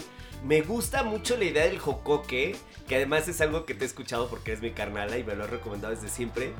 Me 0.43 0.62
gusta 0.62 1.03
mucho 1.03 1.38
la 1.38 1.45
idea 1.45 1.63
del 1.65 1.79
jocoque, 1.79 2.55
que 2.88 2.95
además 2.97 3.27
es 3.27 3.39
algo 3.41 3.65
que 3.65 3.73
te 3.73 3.85
he 3.85 3.88
escuchado 3.88 4.29
porque 4.29 4.51
es 4.51 4.62
mi 4.62 4.71
carnala 4.71 5.17
y 5.17 5.23
me 5.23 5.35
lo 5.35 5.45
he 5.45 5.47
recomendado 5.47 5.93
desde 5.95 6.09
siempre, 6.09 6.51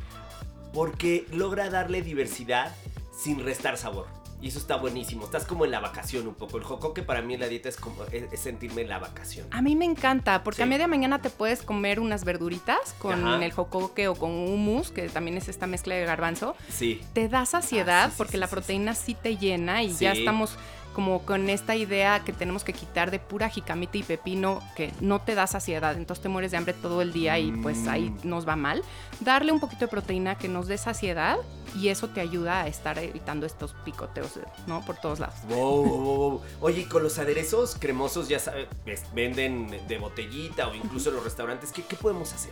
porque 0.74 1.26
logra 1.32 1.70
darle 1.70 2.02
diversidad 2.02 2.74
sin 3.16 3.44
restar 3.44 3.78
sabor. 3.78 4.08
Y 4.42 4.50
eso 4.50 4.60
está 4.60 4.76
buenísimo. 4.76 5.24
Estás 5.24 5.46
como 5.46 5.64
en 5.64 5.72
la 5.72 5.80
vacación 5.80 6.28
un 6.28 6.34
poco. 6.36 6.58
El 6.58 6.64
jocoque 6.66 7.02
para 7.02 7.22
mí 7.22 7.34
en 7.34 7.40
la 7.40 7.48
dieta 7.48 7.70
es 7.70 7.78
como 7.78 8.04
es, 8.12 8.26
es 8.34 8.40
sentirme 8.42 8.82
en 8.82 8.90
la 8.90 9.00
vacación. 9.00 9.48
A 9.52 9.62
mí 9.62 9.74
me 9.78 9.86
encanta, 9.86 10.44
porque 10.44 10.58
Sí. 10.58 10.64
a 10.64 10.66
media 10.66 10.86
mañana 10.88 11.22
te 11.22 11.30
puedes 11.30 11.62
comer 11.62 12.02
unas 12.02 12.26
verduritas 12.26 12.94
con 13.00 13.26
Ajá. 13.26 13.46
el 13.46 13.54
jocoque 13.54 14.10
o 14.10 14.16
con 14.16 14.32
hummus, 14.32 14.92
que 14.92 15.08
también 15.08 15.38
es 15.38 15.48
esta 15.48 15.66
mezcla 15.66 15.96
de 15.96 16.04
garbanzo. 16.06 16.56
Sí. 16.70 17.02
te 17.14 17.30
da 17.30 17.46
saciedad 17.46 18.04
Ah, 18.04 18.06
sí, 18.08 18.12
sí, 18.12 18.18
porque 18.18 18.38
la 18.38 18.48
proteína 18.48 18.96
sí, 18.96 19.14
te 19.16 19.38
llena 19.38 19.82
y 19.84 19.94
ya 19.94 20.12
estamos 20.12 20.58
como 20.94 21.24
con 21.26 21.50
esta 21.50 21.76
idea 21.76 22.22
que 22.24 22.34
tenemos 22.34 22.64
que 22.64 22.74
quitar 22.74 23.12
de 23.12 23.20
pura 23.20 23.50
jicamita 23.50 23.98
y 23.98 24.04
pepino 24.04 24.62
que 24.76 24.92
no 25.02 25.20
te 25.22 25.36
da 25.36 25.48
saciedad, 25.48 25.96
entonces 25.98 26.22
te 26.24 26.30
mueres 26.30 26.52
de 26.52 26.58
hambre 26.58 26.74
todo 26.74 27.02
el 27.02 27.12
día 27.14 27.40
y 27.40 27.52
pues 27.52 27.88
ahí 27.88 28.10
Mm. 28.10 28.30
nos 28.30 28.48
va 28.48 28.56
mal. 28.56 28.84
Darle 29.20 29.52
un 29.52 29.60
poquito 29.60 29.82
de 29.86 29.88
proteína 29.90 30.38
que 30.38 30.48
nos 30.48 30.68
dé 30.68 30.78
saciedad 30.78 31.38
y 31.76 31.88
eso 31.90 32.10
te 32.10 32.22
ayuda 32.22 32.62
a 32.62 32.68
estar 32.68 33.00
evitando 33.00 33.46
estos 33.46 33.74
picoteos, 33.86 34.40
¿no? 34.68 34.86
Por 34.86 34.98
todos 34.98 35.20
lados. 35.20 35.36
Wow, 35.50 35.84
wow, 35.86 36.00
wow. 36.30 36.42
Oye, 36.62 36.82
y 36.82 36.86
con 36.86 37.02
los 37.04 37.18
aderezos 37.18 37.76
cremosos, 37.80 38.28
ya 38.30 38.38
sabes, 38.40 38.68
venden 39.14 39.68
de 39.88 39.98
botellita 39.98 40.68
o 40.68 40.76
incluso 40.76 41.10
en 41.10 41.16
los 41.16 41.24
restaurantes, 41.24 41.72
¿qué, 41.72 41.84
qué 41.84 41.96
podemos 41.96 42.32
hacer? 42.34 42.52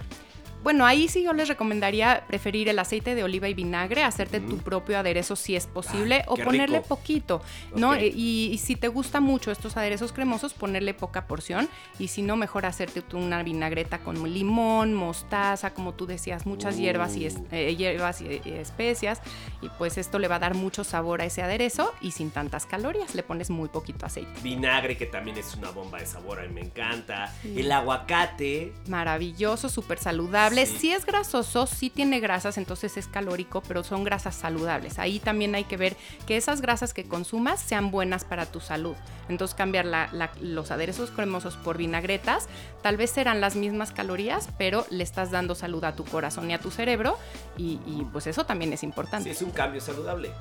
Bueno, 0.64 0.86
ahí 0.86 1.08
sí 1.08 1.24
yo 1.24 1.34
les 1.34 1.48
recomendaría 1.48 2.24
preferir 2.28 2.70
el 2.70 2.78
aceite 2.80 3.16
de 3.16 3.24
oliva 3.24 3.50
y 3.50 3.54
vinagre, 3.54 4.04
hacerte 4.04 4.40
tu 4.40 4.58
propio 4.60 4.98
aderezo 5.00 5.36
si 5.36 5.56
es 5.56 5.66
posible, 5.68 6.24
o 6.28 6.36
qué 6.36 6.44
ponerle 6.44 6.78
rico. 6.78 6.88
poquito, 6.88 7.42
¿no? 7.76 7.96
Y, 8.00 8.50
y 8.54 8.58
si 8.60 8.76
te 8.76 8.88
gusta 8.88 9.20
mucho 9.22 9.52
estos 9.52 9.76
aderezos 9.78 10.12
cremosos, 10.12 10.54
ponerle 10.54 10.94
poca 10.94 11.26
porción, 11.26 11.68
y 11.98 12.10
si 12.10 12.22
no, 12.22 12.36
mejor 12.36 12.66
hacerte 12.66 13.02
tú 13.02 13.18
una 13.18 13.42
vinagreta 13.44 14.00
con 14.00 14.22
limón, 14.32 14.94
mostaza, 14.94 15.74
como 15.74 15.94
tú 15.94 16.06
decías, 16.06 16.46
muchas 16.46 16.78
hierbas 16.78 17.16
y 17.16 17.26
es- 17.26 17.38
Uh. 17.38 17.48
eh, 17.52 17.76
hierbas 17.76 18.22
y 18.22 18.42
especias, 18.46 19.20
y 19.62 19.70
pues 19.78 19.98
esto 19.98 20.20
le 20.20 20.28
va 20.28 20.36
a 20.36 20.40
dar 20.40 20.54
mucho 20.54 20.84
sabor 20.84 21.22
a 21.22 21.26
ese 21.26 21.42
aderezo 21.42 21.92
y 22.02 22.12
sin 22.12 22.30
tantas 22.30 22.66
calorías, 22.66 23.16
le 23.16 23.24
pones 23.24 23.50
muy 23.50 23.70
poquito 23.70 24.06
aceite. 24.06 24.30
Vinagre, 24.44 24.96
que 24.98 25.06
también 25.08 25.38
es 25.38 25.56
una 25.56 25.72
bomba 25.72 26.00
de 26.00 26.06
sabor, 26.06 26.40
a 26.40 26.44
mí 26.44 26.54
me 26.54 26.62
encanta. 26.62 27.34
El 27.44 27.72
aguacate. 27.72 28.74
Maravilloso, 28.88 29.70
súper 29.70 29.98
saludable. 29.98 30.51
Sí. 30.66 30.78
Si 30.78 30.92
es 30.92 31.06
grasoso, 31.06 31.66
sí 31.68 31.90
tiene 31.90 32.20
grasas, 32.20 32.58
entonces 32.58 32.98
es 32.98 33.08
calórico, 33.08 33.62
pero 33.68 33.84
son 33.84 34.04
grasas 34.04 34.36
saludables. 34.36 35.00
Ahí 35.00 35.20
también 35.20 35.56
hay 35.56 35.64
que 35.64 35.78
ver 35.78 35.96
que 36.28 36.38
esas 36.38 36.62
grasas 36.62 36.94
que 36.94 37.06
consumas 37.06 37.60
sean 37.62 37.92
buenas 37.92 38.24
para 38.26 38.46
tu 38.46 38.60
salud. 38.60 38.96
Entonces 39.30 39.56
cambiar 39.56 39.86
la- 39.86 40.10
la- 40.12 40.32
los 40.42 40.72
aderezos 40.72 41.12
cremosos 41.12 41.56
por 41.56 41.78
vinagretas, 41.78 42.48
tal 42.82 42.98
vez 42.98 43.12
serán 43.12 43.40
las 43.42 43.56
mismas 43.56 43.92
calorías, 43.92 44.50
pero 44.58 44.86
le 44.90 45.04
estás 45.04 45.32
dando 45.32 45.56
salud 45.56 45.84
a 45.84 45.96
tu 45.96 46.04
corazón 46.04 46.50
y 46.50 46.54
a 46.54 46.60
tu 46.60 46.72
cerebro 46.72 47.18
y, 47.58 47.80
y, 47.86 48.06
pues 48.12 48.28
eso 48.28 48.46
también 48.46 48.74
es 48.74 48.82
Sí, 48.82 48.86
importante. 48.86 49.30
es 49.32 49.42
un 49.42 49.52
cambio 49.52 49.80
saludable. 49.82 50.32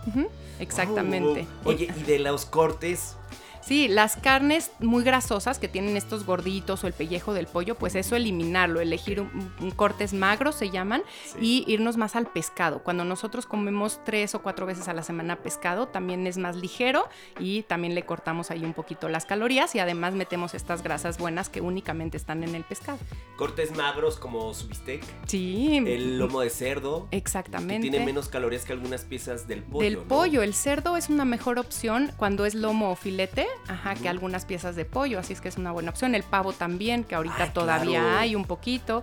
Exactamente. 0.58 1.46
Oh, 1.64 1.70
Oye, 1.70 1.92
y 1.96 2.02
de 2.02 2.18
los 2.18 2.44
cortes, 2.46 3.16
Sí, 3.60 3.88
las 3.88 4.16
carnes 4.16 4.70
muy 4.80 5.04
grasosas 5.04 5.58
que 5.58 5.68
tienen 5.68 5.96
estos 5.96 6.24
gorditos 6.24 6.82
o 6.82 6.86
el 6.86 6.92
pellejo 6.92 7.34
del 7.34 7.46
pollo, 7.46 7.74
pues 7.76 7.94
eso 7.94 8.16
eliminarlo, 8.16 8.80
elegir 8.80 9.20
un, 9.20 9.52
un 9.60 9.70
cortes 9.70 10.12
magros 10.12 10.54
se 10.56 10.70
llaman 10.70 11.02
Sí. 11.24 11.64
y 11.66 11.72
irnos 11.72 11.96
más 11.96 12.16
al 12.16 12.26
pescado. 12.26 12.82
Cuando 12.82 13.04
nosotros 13.04 13.46
comemos 13.46 14.00
tres 14.04 14.34
o 14.34 14.42
cuatro 14.42 14.66
veces 14.66 14.88
a 14.88 14.94
la 14.94 15.02
semana 15.02 15.36
pescado, 15.36 15.88
también 15.88 16.26
es 16.26 16.38
más 16.38 16.56
ligero 16.56 17.08
y 17.38 17.62
también 17.64 17.94
le 17.94 18.04
cortamos 18.04 18.50
ahí 18.50 18.64
un 18.64 18.72
poquito 18.72 19.08
las 19.08 19.26
calorías 19.26 19.74
y 19.74 19.78
además 19.78 20.14
metemos 20.14 20.54
estas 20.54 20.82
grasas 20.82 21.18
buenas 21.18 21.48
que 21.48 21.60
únicamente 21.60 22.16
están 22.16 22.42
en 22.44 22.54
el 22.54 22.64
pescado. 22.64 22.98
cortes 23.36 23.74
magros 23.76 24.18
como 24.18 24.52
su 24.54 24.68
bistec, 24.68 25.02
Sí, 25.26 25.76
el 25.86 26.18
lomo 26.18 26.40
de 26.40 26.50
cerdo, 26.50 27.08
que 27.10 27.16
exactamente. 27.18 27.88
tiene 27.88 28.04
menos 28.04 28.28
calorías 28.28 28.64
que 28.64 28.72
algunas 28.72 29.04
piezas 29.04 29.46
del 29.48 29.62
pollo. 29.62 29.84
Del 29.84 29.94
¿no? 29.96 30.02
pollo, 30.04 30.42
el 30.42 30.54
cerdo 30.54 30.96
es 30.96 31.08
una 31.08 31.24
mejor 31.24 31.58
opción 31.58 32.10
cuando 32.16 32.44
es 32.46 32.54
lomo 32.54 32.90
o 32.90 32.96
filete, 32.96 33.46
ajá, 33.68 33.94
que 33.94 34.08
algunas 34.08 34.44
piezas 34.44 34.76
de 34.76 34.84
pollo, 34.84 35.18
así 35.18 35.32
es 35.32 35.40
que 35.40 35.48
es 35.48 35.56
una 35.56 35.72
buena 35.72 35.90
opción. 35.90 36.14
El 36.14 36.22
pavo 36.22 36.52
también, 36.52 37.04
que 37.04 37.14
ahorita 37.14 37.44
Ay, 37.44 37.50
todavía 37.52 38.00
claro. 38.00 38.18
hay 38.18 38.34
un 38.34 38.44
poquito. 38.44 39.02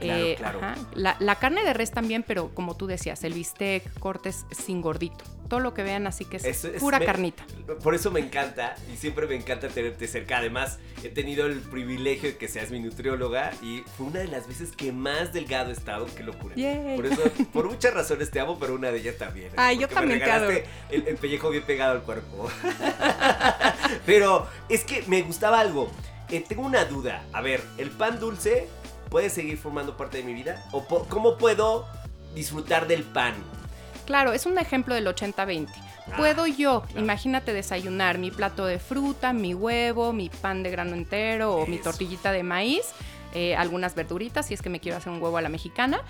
Claro, 0.00 0.24
Eh, 0.24 0.34
claro. 0.36 0.58
ajá. 0.60 0.74
La, 0.94 1.16
la 1.20 1.36
carne 1.36 1.62
de 1.64 1.72
res 1.74 1.92
también, 1.92 2.24
pero 2.26 2.52
como 2.54 2.76
tú 2.76 2.86
decías, 2.88 3.22
el 3.24 3.34
bistec, 3.34 3.84
cortes 4.00 4.46
sin 4.50 4.80
gordito. 4.82 5.22
Todo 5.48 5.60
lo 5.60 5.74
que 5.74 5.82
vean 5.82 6.06
así 6.06 6.24
que 6.24 6.38
es, 6.38 6.66
pura 6.80 6.98
me- 6.98 7.04
carnita. 7.04 7.44
Por 7.84 7.94
eso 7.94 8.10
me 8.10 8.20
encanta 8.20 8.74
y 8.92 8.96
siempre 8.96 9.26
me 9.26 9.34
encanta 9.36 9.68
tenerte 9.68 10.08
cerca. 10.08 10.38
Además, 10.38 10.78
he 11.04 11.10
tenido 11.10 11.44
el 11.46 11.60
privilegio 11.60 12.30
de 12.30 12.36
que 12.38 12.48
seas 12.48 12.70
mi 12.70 12.80
nutrióloga 12.80 13.52
y 13.62 13.84
fue 13.96 14.06
una 14.06 14.20
de 14.20 14.28
las 14.28 14.48
veces 14.48 14.72
que 14.72 14.92
más 14.92 15.34
delgado 15.34 15.68
he 15.68 15.74
estado. 15.74 16.06
Qué 16.16 16.22
locura. 16.24 16.54
Yay. 16.56 16.96
Por 16.96 17.04
eso, 17.06 17.22
por 17.52 17.68
muchas 17.70 17.92
razones 17.92 18.30
te 18.30 18.40
amo, 18.40 18.58
pero 18.58 18.74
una 18.74 18.90
de 18.90 18.98
ellas 18.98 19.18
también. 19.18 19.48
¿eh? 19.48 19.56
Ay, 19.58 19.76
yo 19.78 19.88
Porque 19.88 20.06
me 20.06 20.18
también 20.18 20.24
te 20.24 20.30
adoro. 20.32 20.56
El, 20.88 21.06
el 21.06 21.16
pellejo 21.16 21.50
bien 21.50 21.64
pegado 21.64 21.92
al 21.92 22.02
cuerpo. 22.02 22.48
pero 24.06 24.46
es 24.68 24.84
que 24.84 25.02
me 25.06 25.22
gustaba 25.22 25.60
algo. 25.60 25.90
Eh, 26.30 26.44
tengo 26.46 26.62
una 26.62 26.84
duda. 26.84 27.24
A 27.32 27.40
ver, 27.40 27.62
¿el 27.78 27.90
pan 27.90 28.18
dulce 28.18 28.68
puede 29.10 29.28
seguir 29.30 29.58
formando 29.58 29.96
parte 29.96 30.18
de 30.18 30.24
mi 30.24 30.32
vida? 30.34 30.64
¿O 30.72 30.84
po- 30.84 31.06
cómo 31.08 31.36
puedo 31.36 31.86
disfrutar 32.34 32.86
del 32.88 33.02
pan? 33.02 33.34
Claro, 34.06 34.32
es 34.32 34.46
un 34.46 34.58
ejemplo 34.58 34.94
del 34.94 35.06
80-20. 35.06 35.68
Ah, 36.10 36.16
Puedo 36.16 36.46
yo, 36.46 36.82
claro. 36.82 37.00
imagínate 37.00 37.52
desayunar 37.52 38.18
mi 38.18 38.30
plato 38.32 38.66
de 38.66 38.78
fruta, 38.80 39.32
mi 39.32 39.54
huevo, 39.54 40.12
mi 40.12 40.28
pan 40.30 40.62
de 40.64 40.70
grano 40.70 40.94
entero 40.94 41.54
o 41.54 41.66
mi 41.66 41.78
tortillita 41.78 42.32
de 42.32 42.42
maíz, 42.42 42.82
eh, 43.34 43.54
algunas 43.54 43.94
verduritas 43.94 44.46
si 44.46 44.54
es 44.54 44.60
que 44.62 44.68
me 44.68 44.80
quiero 44.80 44.98
hacer 44.98 45.12
un 45.12 45.22
huevo 45.22 45.36
a 45.36 45.42
la 45.42 45.48
mexicana 45.48 46.02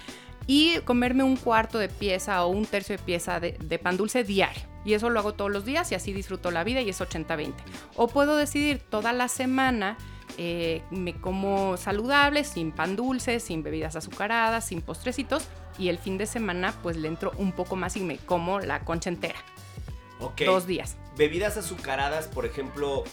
y 0.47 0.79
comerme 0.81 1.23
un 1.23 1.37
cuarto 1.37 1.79
de 1.79 1.89
pieza 1.89 2.45
o 2.45 2.49
un 2.49 2.67
tercio 2.67 2.97
de 2.97 3.03
pieza 3.03 3.41
de, 3.41 3.53
de 3.53 3.79
pan 3.79 3.97
dulce 3.97 4.25
diario. 4.25 4.63
Y 4.85 4.95
eso 4.95 5.11
lo 5.11 5.21
hago 5.21 5.35
todos 5.35 5.51
los 5.51 5.65
días 5.65 5.93
y 5.93 5.95
así 5.95 6.13
disfruto 6.13 6.51
la 6.51 6.65
vida 6.65 6.81
y 6.81 6.89
es 6.89 7.01
80-20. 7.01 7.55
O 7.97 8.09
puedo 8.09 8.37
decidir 8.37 8.81
toda 8.81 9.13
la 9.13 9.29
semana 9.29 9.97
eh, 10.39 10.83
me 10.91 11.15
como 11.15 11.77
saludable, 11.77 12.45
sin 12.45 12.73
pan 12.73 12.97
dulce, 12.97 13.41
sin 13.41 13.63
bebidas 13.63 13.97
azucaradas, 13.97 14.67
sin 14.67 14.81
postrecitos. 14.81 15.47
Y 15.79 15.89
el 15.89 15.99
fin 15.99 16.19
de 16.19 16.27
semana 16.27 16.75
pues 16.83 16.97
le 16.97 17.09
entro 17.09 17.33
un 17.39 17.53
poco 17.53 17.77
más 17.77 17.97
y 17.97 18.01
me 18.01 18.19
como 18.19 18.61
la 18.61 18.85
concha 18.85 19.11
entera. 19.11 19.39
Ok. 20.21 20.43
Dos 20.47 20.67
días. 20.67 20.97
Bebidas 21.17 21.57
azucaradas, 21.57 22.29
por 22.29 22.47
ejemplo, 22.47 23.05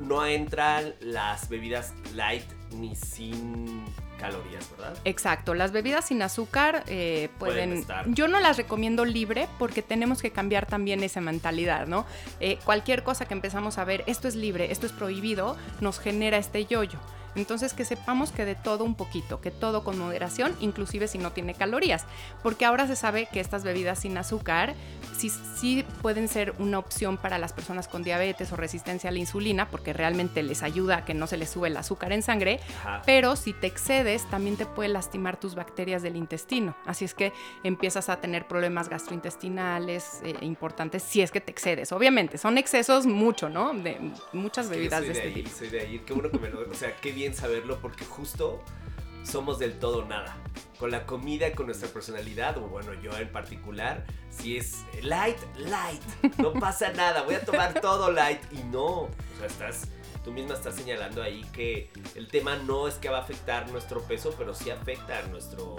no 0.00 0.26
entran 0.26 0.94
las 1.00 1.48
bebidas 1.48 1.94
light 2.14 2.44
ni 2.74 2.94
sin 2.96 3.84
calorías, 4.16 4.70
¿verdad? 4.70 4.96
Exacto, 5.04 5.54
las 5.54 5.72
bebidas 5.72 6.06
sin 6.06 6.22
azúcar 6.22 6.84
eh, 6.86 7.28
Pueden 7.38 7.70
pueden... 7.70 7.72
estar. 7.80 8.04
Yo 8.08 8.28
no 8.28 8.40
las 8.40 8.56
recomiendo 8.56 9.04
libre 9.04 9.48
porque 9.58 9.82
tenemos 9.82 10.22
que 10.22 10.30
cambiar 10.30 10.66
también 10.66 11.02
esa 11.02 11.20
mentalidad, 11.20 11.86
¿no? 11.86 12.06
Eh, 12.40 12.58
cualquier 12.64 13.02
cosa 13.02 13.26
que 13.26 13.34
empezamos 13.34 13.78
a 13.78 13.84
ver, 13.84 14.04
esto 14.06 14.28
es 14.28 14.34
libre, 14.34 14.72
esto 14.72 14.86
es 14.86 14.92
prohibido, 14.92 15.56
nos 15.80 15.98
genera 16.00 16.38
este 16.38 16.66
yoyo. 16.66 16.98
Entonces 17.36 17.72
que 17.74 17.84
sepamos 17.84 18.32
que 18.32 18.44
de 18.44 18.54
todo 18.54 18.84
un 18.84 18.94
poquito, 18.94 19.40
que 19.40 19.50
todo 19.50 19.84
con 19.84 19.98
moderación, 19.98 20.56
inclusive 20.60 21.06
si 21.08 21.18
no 21.18 21.32
tiene 21.32 21.54
calorías, 21.54 22.04
porque 22.42 22.64
ahora 22.64 22.86
se 22.86 22.96
sabe 22.96 23.28
que 23.32 23.40
estas 23.40 23.62
bebidas 23.62 24.00
sin 24.00 24.16
azúcar 24.18 24.74
sí, 25.16 25.30
sí 25.30 25.84
pueden 26.02 26.28
ser 26.28 26.54
una 26.58 26.78
opción 26.78 27.16
para 27.16 27.38
las 27.38 27.52
personas 27.52 27.88
con 27.88 28.02
diabetes 28.02 28.52
o 28.52 28.56
resistencia 28.56 29.10
a 29.10 29.12
la 29.12 29.18
insulina, 29.18 29.68
porque 29.70 29.92
realmente 29.92 30.42
les 30.42 30.62
ayuda 30.62 30.98
a 30.98 31.04
que 31.04 31.14
no 31.14 31.26
se 31.26 31.36
les 31.36 31.50
sube 31.50 31.68
el 31.68 31.76
azúcar 31.76 32.12
en 32.12 32.22
sangre, 32.22 32.60
Ajá. 32.80 33.02
pero 33.06 33.36
si 33.36 33.52
te 33.52 33.66
excedes 33.66 34.24
también 34.30 34.56
te 34.56 34.66
puede 34.66 34.88
lastimar 34.88 35.38
tus 35.38 35.54
bacterias 35.54 36.02
del 36.02 36.16
intestino. 36.16 36.74
Así 36.86 37.04
es 37.04 37.14
que 37.14 37.32
empiezas 37.62 38.08
a 38.08 38.16
tener 38.20 38.46
problemas 38.48 38.88
gastrointestinales 38.88 40.20
eh, 40.24 40.34
importantes 40.42 41.02
si 41.02 41.22
es 41.22 41.30
que 41.30 41.40
te 41.40 41.50
excedes. 41.52 41.92
Obviamente, 41.92 42.38
son 42.38 42.58
excesos 42.58 43.06
mucho, 43.06 43.48
¿no? 43.48 43.72
De 43.74 43.98
muchas 44.32 44.66
Yo 44.66 44.70
bebidas 44.70 45.00
soy 45.00 45.08
de 45.08 45.12
de 45.14 45.18
este 45.18 45.28
ahí, 45.28 45.44
tipo. 45.44 45.56
soy 45.56 45.68
de 45.68 45.80
ahí. 45.80 46.02
Qué 46.06 46.12
bueno 46.12 46.30
que 46.30 46.38
me 46.38 46.48
lo... 46.50 46.60
O 46.70 46.74
sea, 46.74 46.94
qué 46.96 47.12
bien 47.12 47.25
saberlo 47.34 47.78
porque 47.80 48.04
justo 48.04 48.62
somos 49.26 49.58
del 49.58 49.78
todo 49.78 50.04
nada. 50.04 50.36
Con 50.78 50.90
la 50.90 51.06
comida, 51.06 51.52
con 51.52 51.66
nuestra 51.66 51.88
personalidad, 51.88 52.58
o 52.58 52.62
bueno, 52.68 52.92
yo 52.94 53.16
en 53.16 53.30
particular, 53.32 54.04
si 54.30 54.58
es 54.58 54.84
light, 55.02 55.38
light, 55.56 56.02
no 56.38 56.52
pasa 56.60 56.92
nada, 56.92 57.22
voy 57.22 57.34
a 57.34 57.44
tomar 57.44 57.80
todo 57.80 58.12
light 58.12 58.40
y 58.52 58.62
no. 58.64 58.84
O 58.86 59.10
sea, 59.38 59.46
estás, 59.46 59.88
tú 60.22 60.32
misma 60.32 60.54
estás 60.54 60.74
señalando 60.74 61.22
ahí 61.22 61.44
que 61.52 61.90
el 62.14 62.28
tema 62.28 62.56
no 62.56 62.88
es 62.88 62.96
que 62.96 63.08
va 63.08 63.18
a 63.18 63.22
afectar 63.22 63.70
nuestro 63.70 64.02
peso, 64.02 64.34
pero 64.36 64.54
sí 64.54 64.70
afecta 64.70 65.18
a 65.18 65.22
nuestro, 65.28 65.76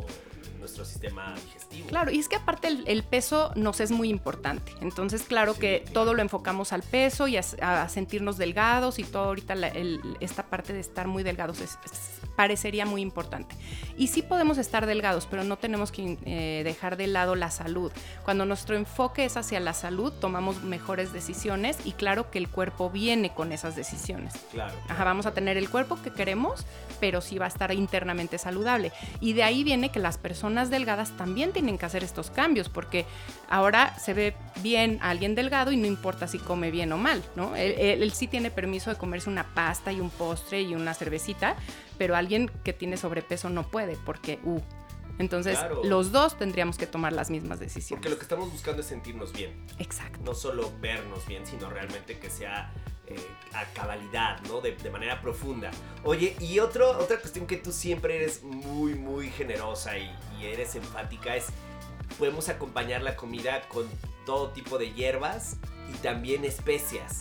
nuestro 0.57 0.85
sistema 0.85 1.33
digestivo. 1.45 1.87
Claro, 1.87 2.11
y 2.11 2.19
es 2.19 2.27
que 2.29 2.35
aparte 2.35 2.67
el, 2.67 2.83
el 2.87 3.03
peso 3.03 3.51
nos 3.55 3.79
es 3.79 3.91
muy 3.91 4.09
importante. 4.09 4.71
Entonces, 4.81 5.23
claro 5.23 5.53
Sí, 5.53 5.59
que 5.59 5.79
claro. 5.81 5.93
todo 5.93 6.13
lo 6.13 6.21
enfocamos 6.21 6.73
al 6.73 6.81
peso 6.83 7.27
y 7.27 7.37
a, 7.37 7.41
a 7.61 7.89
sentirnos 7.89 8.37
delgados 8.37 8.99
y 8.99 9.03
todo 9.03 9.25
ahorita 9.25 9.55
la- 9.55 9.67
el- 9.69 9.99
esta 10.19 10.43
parte 10.43 10.73
de 10.73 10.79
estar 10.79 11.07
muy 11.07 11.23
delgados 11.23 11.59
es- 11.61 11.77
es- 11.85 12.21
parecería 12.35 12.85
muy 12.85 13.01
importante. 13.01 13.55
Y 13.97 14.07
sí 14.07 14.21
podemos 14.21 14.57
estar 14.59 14.85
delgados, 14.85 15.25
pero 15.25 15.43
no 15.43 15.57
tenemos 15.57 15.91
que 15.91 16.17
eh, 16.25 16.61
dejar 16.63 16.95
de 16.97 17.07
lado 17.07 17.35
la 17.35 17.49
salud. 17.49 17.91
Cuando 18.23 18.45
nuestro 18.45 18.75
enfoque 18.75 19.25
es 19.25 19.37
hacia 19.37 19.59
la 19.59 19.73
salud, 19.73 20.13
tomamos 20.13 20.61
mejores 20.63 21.11
decisiones 21.13 21.77
y 21.83 21.93
claro 21.93 22.29
que 22.29 22.37
el 22.37 22.47
cuerpo 22.47 22.89
viene 22.91 23.33
con 23.33 23.51
esas 23.51 23.75
decisiones. 23.75 24.33
Claro. 24.51 24.73
Ajá, 24.87 25.03
vamos 25.03 25.25
a 25.25 25.33
tener 25.33 25.57
el 25.57 25.69
cuerpo 25.69 25.97
que 26.03 26.11
queremos, 26.13 26.65
pero 26.99 27.21
sí 27.21 27.37
va 27.39 27.45
a 27.45 27.49
estar 27.49 27.71
internamente 27.73 28.37
saludable. 28.37 28.91
Y 29.19 29.33
de 29.33 29.43
ahí 29.43 29.63
viene 29.63 29.89
que 29.91 29.99
las 29.99 30.17
personas 30.19 30.46
delgadas 30.69 31.15
también 31.17 31.51
tienen 31.53 31.77
que 31.77 31.85
hacer 31.85 32.03
estos 32.03 32.29
cambios, 32.31 32.69
porque 32.69 33.05
ahora 33.49 33.97
se 33.99 34.13
ve 34.13 34.35
bien 34.61 34.99
a 35.01 35.09
alguien 35.09 35.35
delgado 35.35 35.71
y 35.71 35.77
no 35.77 35.85
importa 35.87 36.27
si 36.27 36.39
come 36.39 36.71
bien 36.71 36.91
o 36.91 36.97
mal, 36.97 37.23
¿no? 37.35 37.55
Él, 37.55 37.73
él- 37.77 38.03
él 38.03 38.11
sí 38.13 38.27
tiene 38.27 38.49
permiso 38.51 38.89
de 38.89 38.97
comerse 38.97 39.29
una 39.29 39.53
pasta 39.53 39.91
y 39.91 39.99
un 40.01 40.09
postre 40.09 40.61
y 40.61 40.73
una 40.75 40.93
cervecita, 40.93 41.55
pero 41.97 42.15
alguien 42.15 42.49
que 42.63 42.73
tiene 42.73 42.97
sobrepeso 42.97 43.49
no 43.49 43.63
puede, 43.69 43.95
porque, 44.05 44.39
uh. 44.43 44.59
Entonces, 45.19 45.57
Claro. 45.57 45.81
los 45.83 46.11
dos 46.11 46.37
tendríamos 46.37 46.77
que 46.77 46.85
tomar 46.85 47.11
las 47.11 47.31
mismas 47.31 47.59
decisiones. 47.59 47.89
Porque 47.99 48.09
lo 48.09 48.17
que 48.17 48.21
estamos 48.21 48.51
buscando 48.51 48.81
es 48.81 48.87
sentirnos 48.87 49.33
bien. 49.33 49.65
Exacto. 49.79 50.19
no 50.23 50.35
solo 50.35 50.71
vernos 50.79 51.25
bien, 51.25 51.43
sino 51.47 51.69
realmente 51.71 52.19
que 52.19 52.29
sea 52.29 52.71
eh, 53.07 53.15
a 53.53 53.65
cabalidad, 53.73 54.39
¿no? 54.47 54.61
De, 54.61 54.75
de 54.75 54.89
manera 54.89 55.21
profunda. 55.21 55.71
Oye, 56.03 56.35
y 56.39 56.59
otro, 56.59 56.91
otra 56.91 57.19
cuestión 57.19 57.47
que 57.47 57.57
tú 57.57 57.71
siempre 57.71 58.17
eres 58.17 58.43
muy, 58.43 58.95
muy 58.95 59.29
generosa 59.29 59.97
y, 59.97 60.11
y 60.39 60.45
eres 60.45 60.75
enfática 60.75 61.35
es, 61.35 61.47
podemos 62.17 62.49
acompañar 62.49 63.01
la 63.01 63.15
comida 63.15 63.67
con 63.69 63.87
todo 64.25 64.49
tipo 64.49 64.77
de 64.77 64.93
hierbas 64.93 65.57
y 65.93 65.97
también 65.97 66.45
especias. 66.45 67.19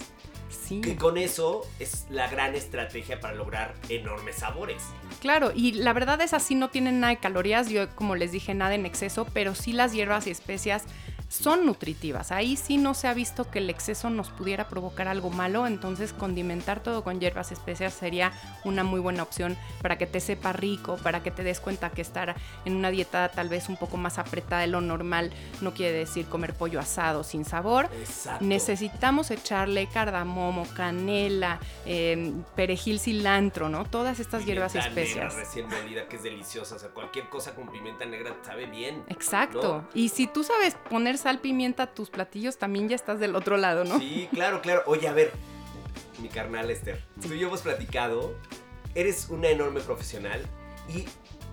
Sí. 0.49 0.81
Que 0.81 0.97
con 0.97 1.17
eso 1.17 1.63
es 1.79 2.07
la 2.09 2.29
gran 2.29 2.55
estrategia 2.55 3.21
para 3.21 3.35
lograr 3.35 3.75
enormes 3.89 4.37
sabores. 4.37 4.83
Claro, 5.21 5.53
y 5.55 5.73
la 5.73 5.93
verdad 5.93 6.21
es 6.21 6.33
así, 6.35 6.55
no 6.55 6.71
tienen 6.71 7.01
nada 7.01 7.15
de 7.15 7.21
calorías, 7.21 7.69
yo 7.69 7.89
como 7.95 8.17
les 8.17 8.33
dije, 8.33 8.55
nada 8.55 8.75
en 8.75 8.87
exceso, 8.87 9.27
pero 9.33 9.55
sí 9.55 9.73
las 9.73 9.93
hierbas 9.93 10.27
y 10.27 10.31
especias 10.31 10.85
son 11.29 11.67
nutritivas. 11.67 12.33
Ahí 12.33 12.57
sí 12.57 12.77
no 12.77 12.95
se 12.95 13.09
ha 13.09 13.15
visto 13.15 13.51
que 13.51 13.59
el 13.59 13.71
exceso 13.71 14.11
nos 14.11 14.31
pudiera 14.31 14.69
provocar 14.69 15.09
algo 15.09 15.31
malo, 15.31 15.67
entonces 15.67 16.13
condimentar 16.13 16.83
todo 16.83 17.03
con 17.03 17.21
hierbas 17.21 17.53
especias 17.53 17.95
sería 17.95 18.33
una 18.65 18.85
muy 18.85 19.01
buena 19.01 19.23
opción 19.23 19.57
para 19.83 19.99
que 19.99 20.07
te 20.07 20.21
sepa 20.21 20.53
rico, 20.53 20.97
para 21.03 21.23
que 21.23 21.31
te 21.31 21.43
des 21.43 21.61
cuenta 21.61 21.91
que 21.91 22.03
estar 22.03 22.37
en 22.65 22.77
una 22.77 22.91
dieta 22.91 23.29
tal 23.29 23.49
vez 23.49 23.69
un 23.69 23.77
poco 23.77 23.97
más 23.97 24.19
apretada 24.19 24.63
de 24.63 24.69
lo 24.69 24.81
normal 24.81 25.33
no 25.61 25.75
quiere 25.75 25.97
decir 25.97 26.27
comer 26.27 26.55
pollo 26.55 26.81
asado 26.81 27.25
sin 27.25 27.45
sabor. 27.45 27.89
Exacto. 27.99 28.45
Necesitamos 28.45 29.31
echarle 29.31 29.89
cardamomo, 29.89 30.67
canela, 30.75 31.61
eh, 31.85 32.33
perejil, 32.55 33.01
cilantro, 33.01 33.69
¿no? 33.69 33.85
Todas 33.85 34.21
estas 34.21 34.45
hierbas 34.45 34.75
especias. 34.75 35.35
negra 35.35 35.45
recién 35.45 35.69
molida 35.69 36.09
que 36.09 36.17
es 36.17 36.23
deliciosa, 36.23 36.77
o 36.77 36.79
sea, 36.79 36.91
cualquier 36.91 37.29
cosa 37.29 37.55
con 37.55 37.69
pimienta 37.69 38.05
negra 38.05 38.35
sabe 38.43 38.67
bien. 38.67 39.03
Exacto. 39.09 39.83
¿no? 39.83 39.89
Y 39.95 40.11
si 40.11 40.27
tú 40.27 40.45
sabes 40.45 40.77
poner 40.89 41.16
sal, 41.17 41.41
pimienta 41.41 41.85
a 41.85 41.95
tus 41.95 42.11
platillos, 42.11 42.59
también 42.59 42.89
ya 42.89 42.97
estás 42.97 43.21
del 43.21 43.37
otro 43.37 43.57
lado, 43.57 43.85
¿no? 43.85 43.99
Sí, 43.99 44.29
claro, 44.33 44.61
claro. 44.63 44.83
Oye, 44.87 45.09
a 45.09 45.13
ver, 45.13 45.33
mi 46.21 46.29
carnal 46.29 46.71
Esther, 46.71 47.03
tú 47.21 47.33
y 47.35 47.39
yo 47.39 47.49
hemos 47.49 47.63
platicado, 47.63 48.35
eres 48.95 49.29
una 49.29 49.49
enorme 49.49 49.81
profesional 49.81 50.41
y 50.89 51.05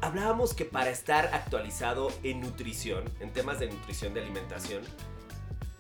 hablábamos 0.02 0.54
que 0.54 0.66
para 0.66 0.90
estar 0.90 1.28
actualizado 1.34 2.12
en 2.24 2.42
nutrición, 2.42 3.04
en 3.20 3.32
temas 3.32 3.60
de 3.60 3.68
nutrición 3.70 4.14
de 4.14 4.22
alimentación, 4.22 4.82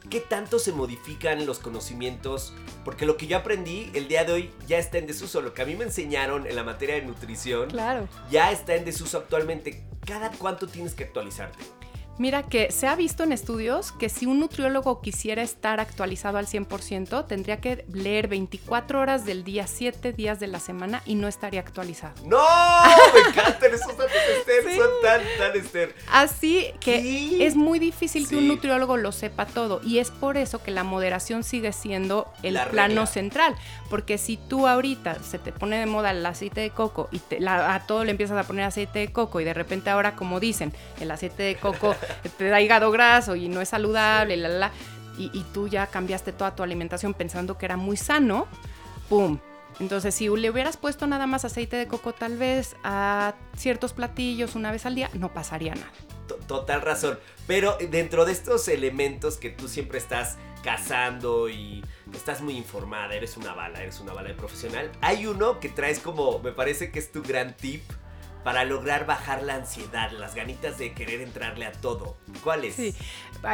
¿qué 0.09 0.19
tanto 0.19 0.59
se 0.59 0.71
modifican 0.73 1.45
los 1.45 1.59
conocimientos? 1.59 2.53
Porque 2.83 3.05
lo 3.05 3.15
que 3.17 3.27
yo 3.27 3.37
aprendí 3.37 3.89
el 3.93 4.07
día 4.07 4.25
de 4.25 4.33
hoy 4.33 4.51
ya 4.67 4.77
está 4.77 4.97
en 4.97 5.07
desuso, 5.07 5.41
lo 5.41 5.53
que 5.53 5.61
a 5.61 5.65
mí 5.65 5.75
me 5.75 5.85
enseñaron 5.85 6.45
en 6.47 6.55
la 6.55 6.63
materia 6.63 6.95
de 6.95 7.03
nutrición 7.03 7.69
Claro. 7.69 8.07
ya 8.29 8.51
está 8.51 8.75
en 8.75 8.83
desuso 8.85 9.17
actualmente. 9.17 9.83
¿Cada 10.05 10.29
cuánto 10.31 10.67
tienes 10.67 10.93
que 10.93 11.05
actualizarte? 11.05 11.63
Mira 12.19 12.43
que 12.43 12.71
se 12.71 12.85
ha 12.87 12.95
visto 12.95 13.23
en 13.23 13.31
estudios 13.31 13.91
que 13.91 14.07
si 14.07 14.27
un 14.27 14.39
nutriólogo 14.39 15.01
quisiera 15.01 15.41
estar 15.41 15.79
actualizado 15.79 16.37
al 16.37 16.45
100%, 16.45 17.25
tendría 17.25 17.57
que 17.59 17.85
leer 17.91 18.27
24 18.27 18.99
horas 18.99 19.25
del 19.25 19.43
día, 19.43 19.65
7 19.65 20.13
días 20.13 20.39
de 20.39 20.45
la 20.45 20.59
semana 20.59 21.01
y 21.05 21.15
no 21.15 21.27
estaría 21.27 21.59
actualizado. 21.59 22.13
¡No! 22.27 22.37
Me 23.15 23.19
encantan 23.31 23.73
esos 23.73 23.97
datos, 23.97 24.11
Esther. 24.39 24.63
Sí. 24.63 24.77
Son 24.77 24.89
tan, 25.01 25.21
tan, 25.39 25.55
Esther. 25.59 25.95
Así 26.11 26.67
que 26.79 27.01
Sí. 27.01 27.43
es 27.43 27.55
muy 27.55 27.79
difícil 27.79 28.27
que 28.29 28.35
un 28.35 28.47
nutriólogo 28.47 28.95
lo 28.97 29.11
sepa 29.11 29.47
todo 29.47 29.81
y 29.83 29.97
es 29.97 30.11
por 30.11 30.37
eso 30.37 30.61
que 30.61 30.69
la 30.69 30.83
moderación 30.83 31.43
sigue 31.43 31.73
siendo 31.73 32.31
el 32.43 32.53
La 32.53 32.69
plano 32.69 32.89
regla. 32.89 33.05
central, 33.07 33.55
porque 33.89 34.19
si 34.19 34.37
tú 34.37 34.67
ahorita 34.67 35.17
se 35.23 35.39
te 35.39 35.51
pone 35.51 35.79
de 35.79 35.87
moda 35.87 36.11
el 36.11 36.23
aceite 36.25 36.61
de 36.61 36.69
coco 36.69 37.09
y 37.11 37.17
te- 37.19 37.39
la- 37.39 37.73
a 37.73 37.87
todo 37.87 38.03
le 38.05 38.11
empiezas 38.11 38.37
a 38.37 38.43
poner 38.47 38.65
aceite 38.65 38.99
de 38.99 39.11
coco 39.11 39.41
y 39.41 39.43
de 39.45 39.53
repente 39.55 39.89
ahora 39.89 40.15
como 40.15 40.39
dicen, 40.39 40.73
el 40.99 41.09
aceite 41.09 41.41
de 41.41 41.55
coco 41.55 41.95
te 42.37 42.49
da 42.49 42.61
hígado 42.61 42.91
graso 42.91 43.35
y 43.35 43.49
no 43.49 43.61
es 43.61 43.69
saludable, 43.69 44.37
la, 44.37 44.49
la, 44.49 44.57
la, 44.57 44.71
y, 45.17 45.29
y 45.33 45.43
tú 45.53 45.67
ya 45.67 45.87
cambiaste 45.87 46.31
toda 46.31 46.55
tu 46.55 46.63
alimentación 46.63 47.13
pensando 47.13 47.57
que 47.57 47.65
era 47.65 47.77
muy 47.77 47.97
sano, 47.97 48.47
¡pum! 49.09 49.39
Entonces, 49.79 50.13
si 50.13 50.27
le 50.29 50.51
hubieras 50.51 50.77
puesto 50.77 51.07
nada 51.07 51.25
más 51.25 51.45
aceite 51.45 51.75
de 51.77 51.87
coco 51.87 52.13
tal 52.13 52.37
vez 52.37 52.75
a 52.83 53.33
ciertos 53.57 53.91
platillos 53.93 54.53
una 54.55 54.71
vez 54.71 54.85
al 54.85 54.93
día, 54.93 55.09
no 55.13 55.33
pasaría 55.33 55.73
nada. 55.73 55.91
To- 56.27 56.35
Total 56.35 56.81
razón. 56.81 57.17
Pero 57.47 57.77
dentro 57.89 58.25
de 58.25 58.33
estos 58.33 58.67
elementos 58.67 59.37
que 59.37 59.49
tú 59.49 59.67
siempre 59.67 59.97
estás 59.97 60.37
cazando 60.63 61.49
y 61.49 61.83
estás 62.13 62.41
muy 62.41 62.55
informada, 62.55 63.15
eres 63.15 63.35
una 63.35 63.53
bala, 63.53 63.81
eres 63.81 63.99
una 63.99 64.13
bala 64.13 64.29
de 64.29 64.35
profesional, 64.35 64.91
hay 65.01 65.25
uno 65.25 65.59
que 65.59 65.69
traes 65.69 65.99
como, 65.99 66.39
me 66.39 66.51
parece 66.51 66.91
que 66.91 66.99
es 66.99 67.11
tu 67.11 67.21
gran 67.23 67.57
tip 67.57 67.81
para 68.43 68.65
lograr 68.65 69.05
bajar 69.05 69.43
la 69.43 69.55
ansiedad, 69.55 70.11
las 70.11 70.35
ganitas 70.35 70.77
de 70.77 70.93
querer 70.93 71.21
entrarle 71.21 71.65
a 71.65 71.71
todo. 71.71 72.17
¿Cuál 72.43 72.65
es? 72.65 72.75
Sí, 72.75 72.93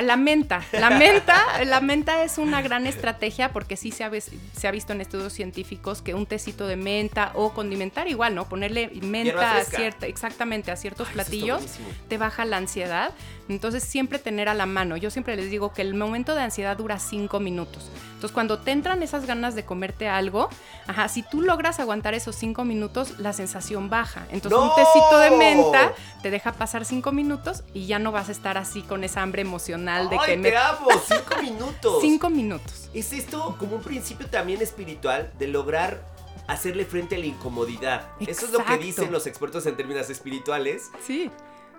la 0.02 0.18
menta. 0.18 0.64
La 0.72 0.90
menta, 0.90 1.64
la 1.66 1.82
menta 1.82 2.24
es 2.24 2.38
una 2.38 2.62
gran 2.62 2.88
estrategia 2.88 3.52
porque 3.52 3.78
sí 3.78 3.92
se 3.92 4.04
ha, 4.04 4.12
se 4.12 4.68
ha 4.68 4.72
visto 4.72 4.94
en 4.94 5.02
estudios 5.02 5.34
científicos 5.34 6.02
que 6.02 6.14
un 6.14 6.26
tecito 6.26 6.68
de 6.68 6.76
menta 6.76 7.32
o 7.36 7.54
condimentar 7.54 8.08
igual, 8.08 8.36
¿no? 8.36 8.48
Ponerle 8.50 8.90
menta 9.02 9.58
a 9.58 9.64
cierta, 9.64 10.08
exactamente 10.08 10.72
a 10.72 10.76
ciertos 10.76 11.08
Ay, 11.10 11.14
platillos 11.16 11.64
te 12.08 12.18
baja 12.18 12.46
la 12.46 12.58
ansiedad. 12.58 13.14
Entonces 13.50 13.84
siempre 13.84 14.20
tener 14.20 14.48
a 14.48 14.54
la 14.54 14.66
mano. 14.66 14.96
Yo 14.96 15.10
siempre 15.10 15.36
les 15.36 15.50
digo 15.50 15.74
que 15.74 15.82
el 15.82 15.96
momento 15.96 16.36
de 16.36 16.42
ansiedad 16.42 16.78
dura 16.78 17.00
cinco 17.00 17.40
minutos. 17.40 17.90
Entonces 18.14 18.32
cuando 18.32 18.60
te 18.60 18.72
entran 18.72 19.02
esas 19.04 19.26
ganas 19.26 19.56
de 19.56 19.66
comerte 19.66 20.08
algo, 20.08 20.50
ajá, 20.88 21.08
si 21.10 21.24
tú 21.24 21.42
logras 21.42 21.80
aguantar 21.80 22.14
esos 22.14 22.36
cinco 22.36 22.64
minutos, 22.64 23.20
la 23.20 23.34
sensación 23.34 23.90
baja. 23.90 24.26
Entonces 24.32 24.60
un 24.60 24.68
¡No! 24.68 24.76
tecito 24.76 25.20
de 25.20 25.32
menta 25.32 25.94
te 26.22 26.30
deja 26.30 26.54
pasar 26.54 26.86
cinco 26.86 27.12
minutos 27.12 27.64
y 27.74 27.88
ya 27.88 27.98
no 28.00 28.12
vas 28.12 28.30
a 28.30 28.32
estar 28.32 28.58
así 28.58 28.82
con 28.84 29.04
esa 29.04 29.22
hambre 29.22 29.42
emocional 29.42 30.10
de 30.10 30.18
¡Ay, 30.20 30.26
que 30.26 30.32
te 30.34 30.52
me... 30.52 30.58
amo! 30.58 30.88
¡Cinco 31.08 31.42
minutos! 31.42 31.98
Cinco 32.02 32.30
minutos. 32.30 32.90
¿Es 32.94 33.14
esto 33.14 33.56
como 33.58 33.78
un 33.78 33.82
principio 33.82 34.28
también 34.28 34.62
espiritual 34.62 35.32
de 35.40 35.48
lograr 35.48 36.02
hacerle 36.48 36.86
frente 36.86 37.16
a 37.16 37.20
la 37.20 37.26
incomodidad? 37.26 38.08
Eso 38.20 38.46
es 38.46 38.52
lo 38.52 38.60
que 38.60 38.64
Exacto. 38.64 38.86
dicen 38.86 39.12
los 39.12 39.28
expertos 39.28 39.66
en 39.66 39.76
términos 39.76 40.10
espirituales. 40.10 40.90
Sí. 41.06 41.32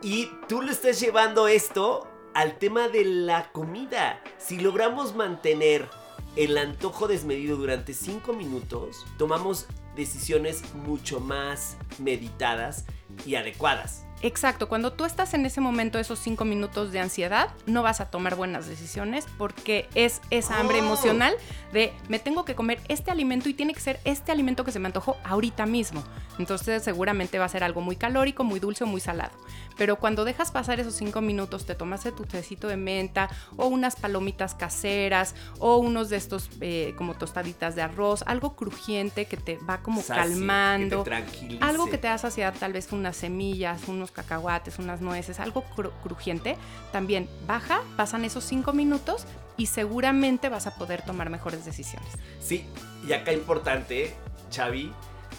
Y 0.02 0.30
tú 0.48 0.62
le 0.62 0.72
estás 0.72 0.98
llevando 0.98 1.46
esto 1.46 2.08
al 2.32 2.58
tema 2.58 2.88
de 2.88 3.04
la 3.04 3.52
comida. 3.52 4.22
Si 4.38 4.58
logramos 4.58 5.14
mantener 5.14 5.90
el 6.36 6.56
antojo 6.56 7.06
desmedido 7.06 7.58
durante 7.58 7.92
5 7.92 8.32
minutos, 8.32 9.04
tomamos 9.18 9.66
decisiones 9.96 10.62
mucho 10.74 11.20
más 11.20 11.76
meditadas 11.98 12.86
y 13.26 13.34
adecuadas. 13.34 14.06
Exacto, 14.22 14.68
cuando 14.68 14.92
tú 14.92 15.04
estás 15.06 15.32
en 15.32 15.46
ese 15.46 15.60
momento, 15.62 15.98
esos 15.98 16.18
cinco 16.18 16.44
minutos 16.44 16.92
de 16.92 17.00
ansiedad, 17.00 17.48
no 17.66 17.82
vas 17.82 18.00
a 18.02 18.10
tomar 18.10 18.34
buenas 18.34 18.66
decisiones 18.68 19.26
porque 19.38 19.88
es 19.94 20.20
esa 20.30 20.58
hambre 20.60 20.78
Oh. 20.80 20.84
emocional 20.84 21.34
de 21.72 21.92
me 22.08 22.18
tengo 22.18 22.44
que 22.44 22.54
comer 22.54 22.80
este 22.88 23.10
alimento 23.10 23.48
y 23.48 23.54
tiene 23.54 23.72
que 23.74 23.80
ser 23.80 23.98
este 24.04 24.30
alimento 24.32 24.64
que 24.64 24.72
se 24.72 24.78
me 24.78 24.86
antojó 24.86 25.16
ahorita 25.24 25.64
mismo. 25.66 26.02
Entonces 26.38 26.82
seguramente 26.82 27.38
va 27.38 27.44
a 27.46 27.48
ser 27.48 27.64
algo 27.64 27.80
muy 27.80 27.96
calórico, 27.96 28.44
muy 28.44 28.60
dulce 28.60 28.84
o 28.84 28.86
muy 28.86 29.00
salado. 29.00 29.32
Pero 29.78 29.96
cuando 29.96 30.24
dejas 30.24 30.50
pasar 30.50 30.80
esos 30.80 30.94
cinco 30.94 31.20
minutos, 31.22 31.64
te 31.64 31.74
tomaste 31.74 32.12
tu 32.12 32.24
tecito 32.24 32.68
de 32.68 32.76
menta 32.76 33.30
o 33.56 33.66
unas 33.68 33.96
palomitas 33.96 34.54
caseras 34.54 35.34
o 35.58 35.78
unos 35.78 36.10
de 36.10 36.16
estos 36.16 36.50
eh, 36.60 36.94
como 36.98 37.14
tostaditas 37.14 37.74
de 37.74 37.82
arroz, 37.82 38.22
algo 38.26 38.54
crujiente 38.54 39.24
que 39.26 39.36
te 39.36 39.56
va 39.58 39.78
como 39.82 40.02
calmando. 40.02 41.04
Que 41.04 41.10
te 41.10 41.16
tranquilice. 41.16 41.64
Algo 41.64 41.86
que 41.88 41.98
te 41.98 42.08
da 42.08 42.18
saciedad, 42.18 42.54
tal 42.58 42.72
vez 42.72 42.90
unas 42.92 43.16
semillas, 43.16 43.86
unos 43.88 44.09
cacahuates, 44.12 44.78
unas 44.78 45.00
nueces, 45.00 45.40
algo 45.40 45.64
cru- 45.76 45.92
crujiente, 46.02 46.56
también 46.92 47.28
baja, 47.46 47.82
pasan 47.96 48.24
esos 48.24 48.44
cinco 48.44 48.72
minutos 48.72 49.24
y 49.56 49.66
seguramente 49.66 50.48
vas 50.48 50.66
a 50.66 50.74
poder 50.76 51.02
tomar 51.02 51.30
mejores 51.30 51.64
decisiones. 51.64 52.08
Sí, 52.40 52.66
y 53.06 53.12
acá 53.12 53.32
importante, 53.32 54.14
Xavi, 54.54 54.92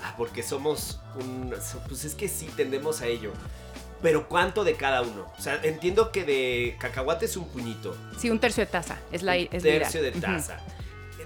ah, 0.03 0.13
porque 0.17 0.43
somos 0.43 0.99
un... 1.19 1.53
Pues 1.87 2.05
es 2.05 2.15
que 2.15 2.27
sí, 2.27 2.47
tendemos 2.55 3.01
a 3.01 3.07
ello. 3.07 3.31
Pero 4.01 4.27
¿cuánto 4.27 4.63
de 4.63 4.73
cada 4.75 5.03
uno? 5.03 5.27
O 5.37 5.41
sea, 5.41 5.59
entiendo 5.63 6.11
que 6.11 6.23
de 6.23 6.75
cacahuate 6.79 7.25
es 7.25 7.37
un 7.37 7.47
puñito. 7.47 7.95
Sí, 8.17 8.31
un 8.31 8.39
tercio 8.39 8.65
de 8.65 8.71
taza 8.71 8.97
es 9.11 9.21
la 9.21 9.33
un 9.33 9.47
es 9.51 9.61
tercio 9.63 10.01
de 10.01 10.11
taza. 10.11 10.57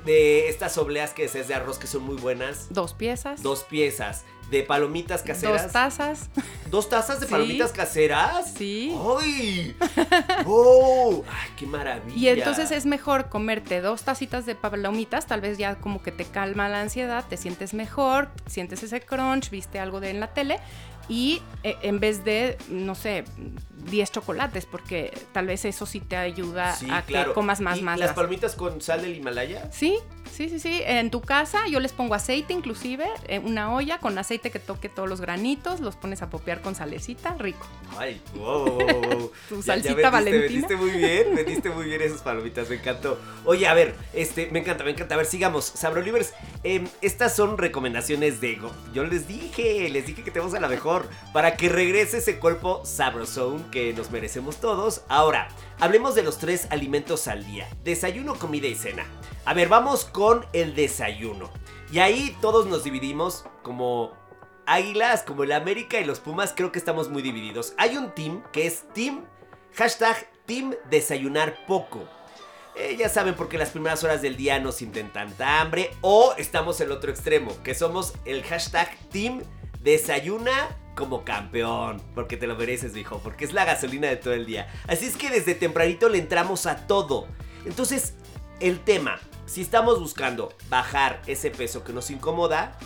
De 0.06 0.50
estas 0.50 0.78
obleas 0.78 1.14
que 1.14 1.24
es 1.26 1.48
de 1.48 1.54
arroz 1.56 1.80
que 1.80 1.88
son 1.88 2.04
muy 2.04 2.16
buenas, 2.18 2.68
Dos 2.70 2.94
piezas. 2.94 3.42
dos 3.42 3.64
piezas. 3.64 4.24
De 4.50 4.62
palomitas 4.64 5.24
caseras. 5.24 5.64
Dos 5.64 5.72
tazas. 5.72 6.30
¿Dos 6.70 6.88
tazas 6.90 7.20
de 7.20 7.26
Sí. 7.26 7.32
palomitas 7.32 7.72
caseras? 7.72 8.54
Sí. 8.56 8.96
¡Ay! 9.20 9.76
¡Oh! 10.46 11.24
¡Ay, 11.28 11.50
qué 11.58 11.66
maravilla! 11.66 12.16
Y 12.16 12.28
entonces 12.30 12.72
es 12.72 12.86
mejor 12.86 13.30
comerte 13.30 13.82
dos 13.82 14.04
tacitas 14.04 14.46
de 14.46 14.54
palomitas, 14.56 15.26
tal 15.26 15.42
vez 15.42 15.58
ya 15.58 15.76
como 15.76 16.02
que 16.04 16.12
te 16.12 16.26
calma 16.26 16.70
la 16.70 16.82
ansiedad, 16.82 17.26
te 17.28 17.38
sientes 17.38 17.74
mejor, 17.74 18.30
sientes 18.46 18.84
ese 18.84 19.02
crunch, 19.02 19.50
viste 19.50 19.80
algo 19.80 20.00
de 20.00 20.12
en 20.12 20.20
la 20.20 20.28
tele 20.34 20.60
y 21.10 21.42
eh, 21.64 21.76
en 21.82 22.00
vez 22.00 22.24
de, 22.24 22.58
no 22.70 22.96
sé, 22.96 23.26
10 23.90 24.12
chocolates, 24.12 24.66
porque 24.66 25.12
tal 25.34 25.48
vez 25.48 25.66
eso 25.66 25.86
sí 25.86 26.00
te 26.00 26.18
ayuda 26.18 26.74
Sí, 26.76 26.88
a 26.90 27.02
claro. 27.04 27.30
que 27.30 27.34
comas 27.36 27.62
más 27.62 27.78
¿Y 27.80 27.82
más. 27.84 28.00
¿Las 28.00 28.14
palomitas 28.14 28.56
con 28.56 28.82
sal 28.82 29.02
del 29.02 29.16
Himalaya? 29.16 29.72
Sí, 29.72 29.98
sí, 30.36 30.50
sí, 30.50 30.60
sí. 30.60 30.82
En 30.86 31.10
tu 31.12 31.22
casa 31.22 31.68
yo 31.68 31.80
les 31.80 31.92
pongo 31.94 32.14
aceite 32.16 32.54
inclusive, 32.54 33.06
en 33.28 33.46
una 33.46 33.74
olla 33.74 34.00
con 34.00 34.18
aceite 34.18 34.52
que 34.52 34.60
toque 34.60 34.90
todos 34.90 35.08
los 35.10 35.22
granitos, 35.22 35.80
los 35.80 35.96
pones 35.96 36.22
a 36.22 36.30
popear 36.30 36.62
con 36.62 36.76
salecita, 36.76 37.36
rico. 37.40 37.66
Ay, 37.98 38.22
wow, 38.36 38.66
wow, 38.66 38.78
wow. 38.78 39.32
Tu 39.50 39.62
Ya- 39.62 39.76
ya 39.78 39.84
salsita 39.84 39.94
vendiste, 39.96 40.10
valentina. 40.12 40.42
vendiste 40.68 40.76
muy 40.76 40.92
bien, 40.92 41.36
vendiste 41.36 41.70
muy 41.70 41.86
bien 41.86 42.02
esas 42.02 42.22
palomitas, 42.22 42.70
me 42.70 42.76
encantó. 42.76 43.20
Oye, 43.46 43.68
a 43.68 43.74
ver, 43.74 43.96
este, 44.14 44.50
me 44.52 44.60
encanta, 44.60 44.84
me 44.84 44.92
encanta. 44.92 45.16
A 45.16 45.18
ver, 45.18 45.26
sigamos. 45.26 45.66
Sabrolivers, 45.66 46.34
em, 46.64 46.88
estas 47.02 47.36
son 47.36 47.58
recomendaciones 47.58 48.42
de 48.42 48.52
Ego. 48.54 48.72
Yo 48.94 49.04
les 49.06 49.28
dije, 49.28 49.90
les 49.90 50.06
dije 50.06 50.24
que 50.24 50.32
tenemos 50.32 50.54
a 50.54 50.60
la 50.60 50.68
mejor 50.68 51.08
para 51.34 51.56
que 51.58 51.70
regrese 51.70 52.18
ese 52.18 52.38
cuerpo 52.40 52.84
sabrosón 52.86 53.64
que 53.72 53.94
nos 53.94 54.12
merecemos 54.12 54.58
todos. 54.58 55.02
Ahora, 55.08 55.48
hablemos 55.80 56.16
de 56.16 56.24
los 56.24 56.38
tres 56.38 56.68
alimentos 56.70 57.28
al 57.28 57.46
día: 57.46 57.68
desayuno, 57.84 58.36
comida 58.36 58.68
y 58.68 58.76
cena. 58.76 59.06
A 59.46 59.54
ver, 59.54 59.70
vamos 59.70 60.06
con 60.06 60.46
el 60.54 60.76
desayuno. 60.76 61.52
Y 61.92 62.00
ahí 62.00 62.36
todos 62.42 62.66
nos 62.66 62.84
dividimos 62.84 63.46
como 63.62 64.14
Águilas, 64.66 65.24
como 65.24 65.44
el 65.44 65.52
América 65.52 66.00
y 66.00 66.06
los 66.06 66.20
Pumas, 66.20 66.54
creo 66.56 66.72
que 66.72 66.80
estamos 66.80 67.10
muy 67.10 67.22
divididos. 67.22 67.74
Hay 67.78 67.98
un 67.98 68.12
team 68.12 68.44
que 68.52 68.66
es 68.66 68.84
Team, 68.94 69.26
hashtag 69.76 70.28
Team 70.46 70.74
Desayunar 70.90 71.66
Poco. 71.68 72.08
Eh, 72.76 72.96
ya 72.98 73.08
saben 73.08 73.36
porque 73.36 73.58
las 73.58 73.70
primeras 73.70 74.04
horas 74.04 74.22
del 74.22 74.36
día 74.36 74.60
nos 74.60 74.76
sienten 74.76 75.14
tanta 75.14 75.62
hambre. 75.62 75.92
O 76.02 76.34
estamos 76.38 76.82
en 76.82 76.88
el 76.88 76.94
otro 76.94 77.12
extremo, 77.12 77.52
que 77.64 77.76
somos 77.76 78.14
el 78.26 78.44
hashtag 78.44 78.90
Team 79.10 79.44
Desayuna 79.82 80.76
como 80.96 81.24
campeón. 81.24 82.02
Porque 82.16 82.38
te 82.38 82.48
lo 82.48 82.56
mereces, 82.56 82.96
hijo. 82.96 83.20
Porque 83.24 83.46
es 83.46 83.54
la 83.54 83.66
gasolina 83.66 84.08
de 84.08 84.16
todo 84.16 84.34
el 84.34 84.46
día. 84.46 84.68
Así 84.88 85.06
es 85.06 85.16
que 85.16 85.30
desde 85.30 85.56
tempranito 85.56 86.10
le 86.10 86.18
entramos 86.18 86.66
a 86.66 86.88
todo. 86.88 87.28
Entonces, 87.66 88.14
el 88.60 88.80
tema. 88.80 89.20
Si 89.46 89.62
estamos 89.62 90.00
buscando 90.00 90.54
bajar 90.70 91.22
ese 91.28 91.52
peso 91.52 91.84
que 91.84 91.94
nos 91.94 92.10
incomoda, 92.10 92.80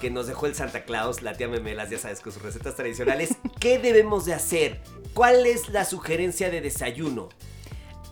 que 0.00 0.10
nos 0.10 0.26
dejó 0.26 0.46
el 0.46 0.54
Santa 0.54 0.84
Claus, 0.84 1.22
la 1.22 1.32
tía 1.32 1.48
Memelas, 1.48 1.88
ya 1.88 1.98
sabes, 1.98 2.20
con 2.20 2.30
sus 2.30 2.42
recetas 2.42 2.74
tradicionales, 2.74 3.36
¿qué 3.60 3.78
debemos 3.78 4.26
de 4.26 4.34
hacer? 4.34 4.82
¿Cuál 5.14 5.46
es 5.46 5.70
la 5.70 5.86
sugerencia 5.86 6.50
de 6.50 6.60
desayuno? 6.60 7.30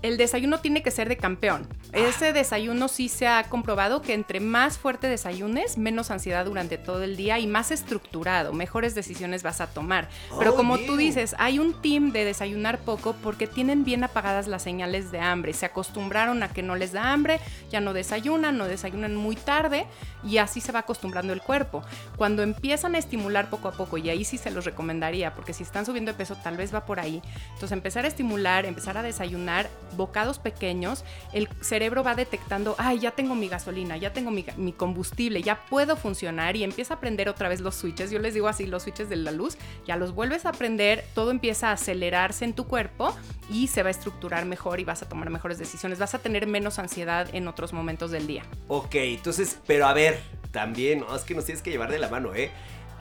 el 0.02 0.16
desayuno 0.16 0.60
tiene 0.60 0.82
que 0.82 0.90
ser 0.90 1.08
de 1.08 1.16
campeón. 1.16 1.66
Ese 1.92 2.32
desayuno 2.32 2.88
sí 2.88 3.10
se 3.10 3.28
ha 3.28 3.42
comprobado 3.50 4.00
que 4.00 4.14
entre 4.14 4.40
más 4.40 4.78
fuerte 4.78 5.08
desayunes, 5.08 5.76
menos 5.76 6.10
ansiedad 6.10 6.46
durante 6.46 6.78
todo 6.78 7.02
el 7.02 7.18
día 7.18 7.38
y 7.38 7.46
más 7.46 7.70
estructurado, 7.70 8.54
mejores 8.54 8.94
decisiones 8.94 9.42
vas 9.42 9.60
a 9.60 9.66
tomar. 9.66 10.08
Pero 10.38 10.54
como 10.54 10.78
tú 10.78 10.96
dices, 10.96 11.36
hay 11.38 11.58
un 11.58 11.74
team 11.82 12.12
de 12.12 12.24
desayunar 12.24 12.78
poco 12.78 13.14
porque 13.22 13.46
tienen 13.46 13.84
bien 13.84 14.04
apagadas 14.04 14.48
las 14.48 14.62
señales 14.62 15.12
de 15.12 15.20
hambre. 15.20 15.52
Se 15.52 15.66
acostumbraron 15.66 16.42
a 16.42 16.48
que 16.48 16.62
no 16.62 16.76
les 16.76 16.92
da 16.92 17.12
hambre, 17.12 17.40
ya 17.70 17.80
no 17.80 17.92
desayunan, 17.92 18.56
no 18.56 18.64
desayunan 18.68 19.14
muy 19.14 19.36
tarde 19.36 19.86
y 20.24 20.38
así 20.38 20.62
se 20.62 20.72
va 20.72 20.78
acostumbrando 20.78 21.34
el 21.34 21.42
cuerpo. 21.42 21.82
Cuando 22.16 22.42
empiezan 22.42 22.94
a 22.94 22.98
estimular 22.98 23.50
poco 23.50 23.68
a 23.68 23.72
poco, 23.72 23.98
y 23.98 24.08
ahí 24.08 24.24
sí 24.24 24.38
se 24.38 24.50
los 24.50 24.64
recomendaría, 24.64 25.34
porque 25.34 25.52
si 25.52 25.62
están 25.62 25.84
subiendo 25.84 26.12
de 26.12 26.16
peso 26.16 26.36
tal 26.42 26.56
vez 26.56 26.74
va 26.74 26.86
por 26.86 27.00
ahí, 27.00 27.20
entonces 27.48 27.72
empezar 27.72 28.06
a 28.06 28.08
estimular, 28.08 28.64
empezar 28.64 28.96
a 28.96 29.02
desayunar, 29.02 29.68
bocados 29.94 30.38
pequeños, 30.38 31.04
el 31.34 31.50
cerebro 31.60 31.81
va 31.90 32.14
detectando, 32.14 32.74
ay, 32.78 33.00
ya 33.00 33.12
tengo 33.12 33.34
mi 33.34 33.48
gasolina, 33.48 33.96
ya 33.96 34.12
tengo 34.12 34.30
mi, 34.30 34.72
combustible, 34.72 35.42
ya 35.42 35.64
puedo 35.66 35.96
funcionar 35.96 36.56
y 36.56 36.64
empieza 36.64 36.94
a 36.94 36.96
aprender 36.96 37.28
otra 37.28 37.48
vez 37.48 37.60
los 37.60 37.74
switches. 37.74 38.10
Yo 38.10 38.18
les 38.18 38.34
digo 38.34 38.48
así, 38.48 38.66
los 38.66 38.84
switches 38.84 39.08
de 39.08 39.16
la 39.16 39.30
luz, 39.30 39.56
ya 39.86 39.96
los 39.96 40.14
vuelves 40.14 40.46
a 40.46 40.50
aprender, 40.50 41.04
todo 41.14 41.30
empieza 41.30 41.70
a 41.70 41.72
acelerarse 41.72 42.44
en 42.44 42.54
tu 42.54 42.66
cuerpo 42.66 43.14
y 43.50 43.68
se 43.68 43.82
va 43.82 43.88
a 43.88 43.90
estructurar 43.90 44.44
mejor 44.44 44.80
y 44.80 44.84
vas 44.84 45.02
a 45.02 45.08
tomar 45.08 45.30
mejores 45.30 45.58
decisiones, 45.58 45.98
vas 45.98 46.14
a 46.14 46.18
tener 46.18 46.46
menos 46.46 46.78
ansiedad 46.78 47.28
en 47.34 47.48
otros 47.48 47.72
momentos 47.72 48.10
del 48.10 48.26
día. 48.26 48.44
Ok, 48.68 48.94
entonces, 48.94 49.58
pero 49.66 49.86
a 49.86 49.92
ver, 49.92 50.20
también, 50.50 51.04
es 51.14 51.22
que 51.22 51.34
nos 51.34 51.44
tienes 51.44 51.62
que 51.62 51.70
llevar 51.70 51.90
de 51.90 51.98
la 51.98 52.08
mano, 52.08 52.34
¿eh? 52.34 52.50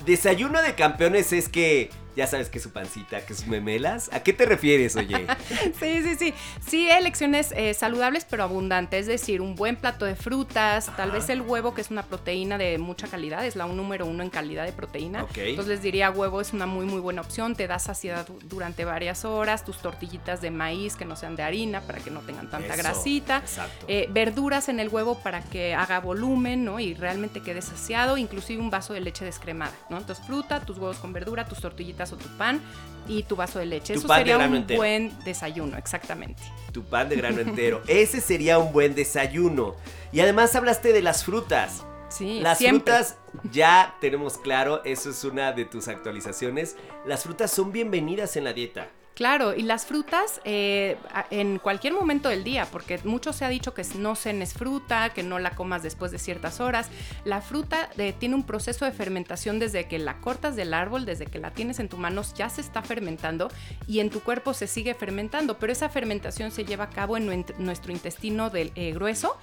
Desayuno 0.05 0.61
de 0.63 0.73
campeones 0.73 1.31
es 1.31 1.47
que 1.47 1.91
ya 2.15 2.27
sabes 2.27 2.49
que 2.49 2.59
su 2.59 2.71
pancita, 2.71 3.25
que 3.25 3.33
sus 3.33 3.47
memelas. 3.47 4.09
¿A 4.13 4.21
qué 4.23 4.33
te 4.33 4.45
refieres, 4.45 4.95
oye? 4.95 5.25
sí, 5.79 6.01
sí, 6.03 6.15
sí. 6.17 6.33
Sí, 6.65 6.89
elecciones 6.89 7.53
eh, 7.55 7.73
saludables 7.73 8.25
pero 8.29 8.43
abundantes. 8.43 9.01
Es 9.01 9.07
decir, 9.07 9.41
un 9.41 9.55
buen 9.55 9.75
plato 9.75 10.05
de 10.05 10.15
frutas, 10.15 10.89
tal 10.97 11.11
vez 11.11 11.29
el 11.29 11.41
huevo, 11.41 11.73
que 11.73 11.81
es 11.81 11.91
una 11.91 12.03
proteína 12.03 12.57
de 12.57 12.77
mucha 12.77 13.07
calidad, 13.07 13.45
es 13.45 13.55
la 13.55 13.65
un 13.65 13.77
número 13.77 14.05
uno 14.05 14.23
en 14.23 14.29
calidad 14.29 14.65
de 14.65 14.73
proteína. 14.73 15.25
Entonces 15.35 15.67
les 15.67 15.81
diría, 15.81 16.11
huevo 16.11 16.41
es 16.41 16.53
una 16.53 16.65
muy, 16.65 16.85
muy 16.85 16.99
buena 16.99 17.21
opción. 17.21 17.55
Te 17.55 17.67
da 17.67 17.79
saciedad 17.79 18.27
durante 18.43 18.85
varias 18.85 19.25
horas. 19.25 19.63
Tus 19.63 19.77
tortillitas 19.77 20.41
de 20.41 20.51
maíz 20.51 20.95
que 20.95 21.05
no 21.05 21.15
sean 21.15 21.35
de 21.35 21.43
harina 21.43 21.81
para 21.81 21.99
que 21.99 22.11
no 22.11 22.21
tengan 22.21 22.49
tanta 22.49 22.75
grasita. 22.75 23.43
Eh, 23.87 24.07
verduras 24.11 24.69
en 24.69 24.79
el 24.79 24.89
huevo 24.89 25.19
para 25.19 25.41
que 25.41 25.73
haga 25.73 25.99
volumen, 25.99 26.65
¿no? 26.65 26.79
Y 26.79 26.93
realmente 26.93 27.41
quede 27.41 27.61
saciado. 27.61 28.17
Inclusive 28.17 28.61
un 28.61 28.69
vaso 28.69 28.93
de 28.93 29.01
leche 29.01 29.25
descremada, 29.25 29.73
¿no? 29.89 29.97
Entonces 29.97 30.25
fruta, 30.25 30.61
tus 30.61 30.77
huevos 30.77 30.97
con 30.97 31.13
verdura, 31.13 31.45
tus 31.45 31.59
tortillitas 31.59 32.00
o 32.11 32.17
tu 32.17 32.27
pan 32.37 32.61
y 33.07 33.23
tu 33.23 33.35
vaso 33.35 33.59
de 33.59 33.65
leche. 33.65 33.93
Eso 33.93 34.07
sería 34.07 34.37
un 34.37 34.65
buen 34.67 35.17
desayuno, 35.23 35.77
exactamente. 35.77 36.41
Tu 36.71 36.83
pan 36.83 37.09
de 37.09 37.15
grano 37.15 37.41
entero. 37.41 37.81
Ese 37.87 38.21
sería 38.21 38.59
un 38.59 38.71
buen 38.71 38.95
desayuno. 38.95 39.75
Y 40.11 40.19
además 40.19 40.55
hablaste 40.55 40.93
de 40.93 41.01
las 41.01 41.23
frutas. 41.23 41.83
Sí, 42.09 42.41
las 42.41 42.59
frutas 42.59 43.17
ya 43.51 43.95
tenemos 44.01 44.37
claro, 44.37 44.83
eso 44.83 45.09
es 45.09 45.23
una 45.23 45.53
de 45.53 45.63
tus 45.63 45.87
actualizaciones. 45.87 46.75
Las 47.05 47.23
frutas 47.23 47.51
son 47.51 47.71
bienvenidas 47.71 48.35
en 48.35 48.43
la 48.43 48.53
dieta. 48.53 48.89
Claro, 49.13 49.53
y 49.53 49.61
las 49.61 49.85
frutas 49.85 50.39
eh, 50.45 50.97
en 51.31 51.59
cualquier 51.59 51.93
momento 51.93 52.29
del 52.29 52.43
día, 52.45 52.65
porque 52.71 52.97
mucho 53.03 53.33
se 53.33 53.43
ha 53.43 53.49
dicho 53.49 53.73
que 53.73 53.83
no 53.97 54.15
cenes 54.15 54.53
fruta, 54.53 55.09
que 55.09 55.21
no 55.21 55.37
la 55.37 55.51
comas 55.51 55.83
después 55.83 56.11
de 56.11 56.19
ciertas 56.19 56.61
horas. 56.61 56.89
La 57.25 57.41
fruta 57.41 57.89
eh, 57.97 58.13
tiene 58.17 58.35
un 58.35 58.43
proceso 58.43 58.85
de 58.85 58.91
fermentación 58.93 59.59
desde 59.59 59.85
que 59.87 59.99
la 59.99 60.21
cortas 60.21 60.55
del 60.55 60.73
árbol, 60.73 61.05
desde 61.05 61.25
que 61.25 61.39
la 61.39 61.51
tienes 61.51 61.79
en 61.79 61.89
tus 61.89 61.99
manos, 61.99 62.33
ya 62.35 62.49
se 62.49 62.61
está 62.61 62.81
fermentando 62.81 63.51
y 63.85 63.99
en 63.99 64.09
tu 64.09 64.21
cuerpo 64.21 64.53
se 64.53 64.65
sigue 64.65 64.93
fermentando, 64.93 65.59
pero 65.59 65.73
esa 65.73 65.89
fermentación 65.89 66.51
se 66.51 66.63
lleva 66.63 66.85
a 66.85 66.89
cabo 66.89 67.17
en 67.17 67.45
nuestro 67.57 67.91
intestino 67.91 68.49
del, 68.49 68.71
eh, 68.75 68.93
grueso 68.93 69.37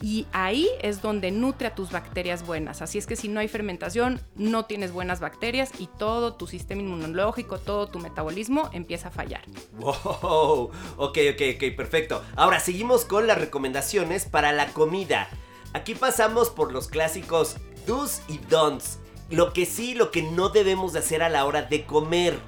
y 0.00 0.26
ahí 0.32 0.68
es 0.82 1.00
donde 1.00 1.30
nutre 1.30 1.68
a 1.68 1.74
tus 1.74 1.90
bacterias 1.90 2.46
buenas. 2.46 2.82
Así 2.82 2.98
es 2.98 3.06
que 3.06 3.16
si 3.16 3.28
no 3.28 3.40
hay 3.40 3.48
fermentación, 3.48 4.20
no 4.36 4.64
tienes 4.66 4.92
buenas 4.92 5.20
bacterias 5.20 5.70
y 5.78 5.88
todo 5.98 6.34
tu 6.34 6.46
sistema 6.46 6.82
inmunológico, 6.82 7.58
todo 7.58 7.86
tu 7.86 7.98
metabolismo 7.98 8.68
empieza 8.72 9.08
a 9.08 9.12
fallar. 9.12 9.42
¡Wow! 9.78 10.70
Ok, 10.96 11.18
ok, 11.32 11.42
ok, 11.54 11.76
perfecto. 11.76 12.22
Ahora 12.36 12.60
seguimos 12.60 13.04
con 13.04 13.26
las 13.26 13.38
recomendaciones 13.38 14.26
para 14.26 14.52
la 14.52 14.66
comida. 14.68 15.28
Aquí 15.72 15.94
pasamos 15.94 16.50
por 16.50 16.72
los 16.72 16.88
clásicos 16.88 17.56
do's 17.86 18.20
y 18.28 18.38
don'ts. 18.50 18.98
Lo 19.30 19.52
que 19.52 19.64
sí, 19.66 19.94
lo 19.94 20.10
que 20.10 20.22
no 20.22 20.50
debemos 20.50 20.92
de 20.92 20.98
hacer 20.98 21.22
a 21.22 21.28
la 21.28 21.44
hora 21.46 21.62
de 21.62 21.84
comer. 21.86 22.38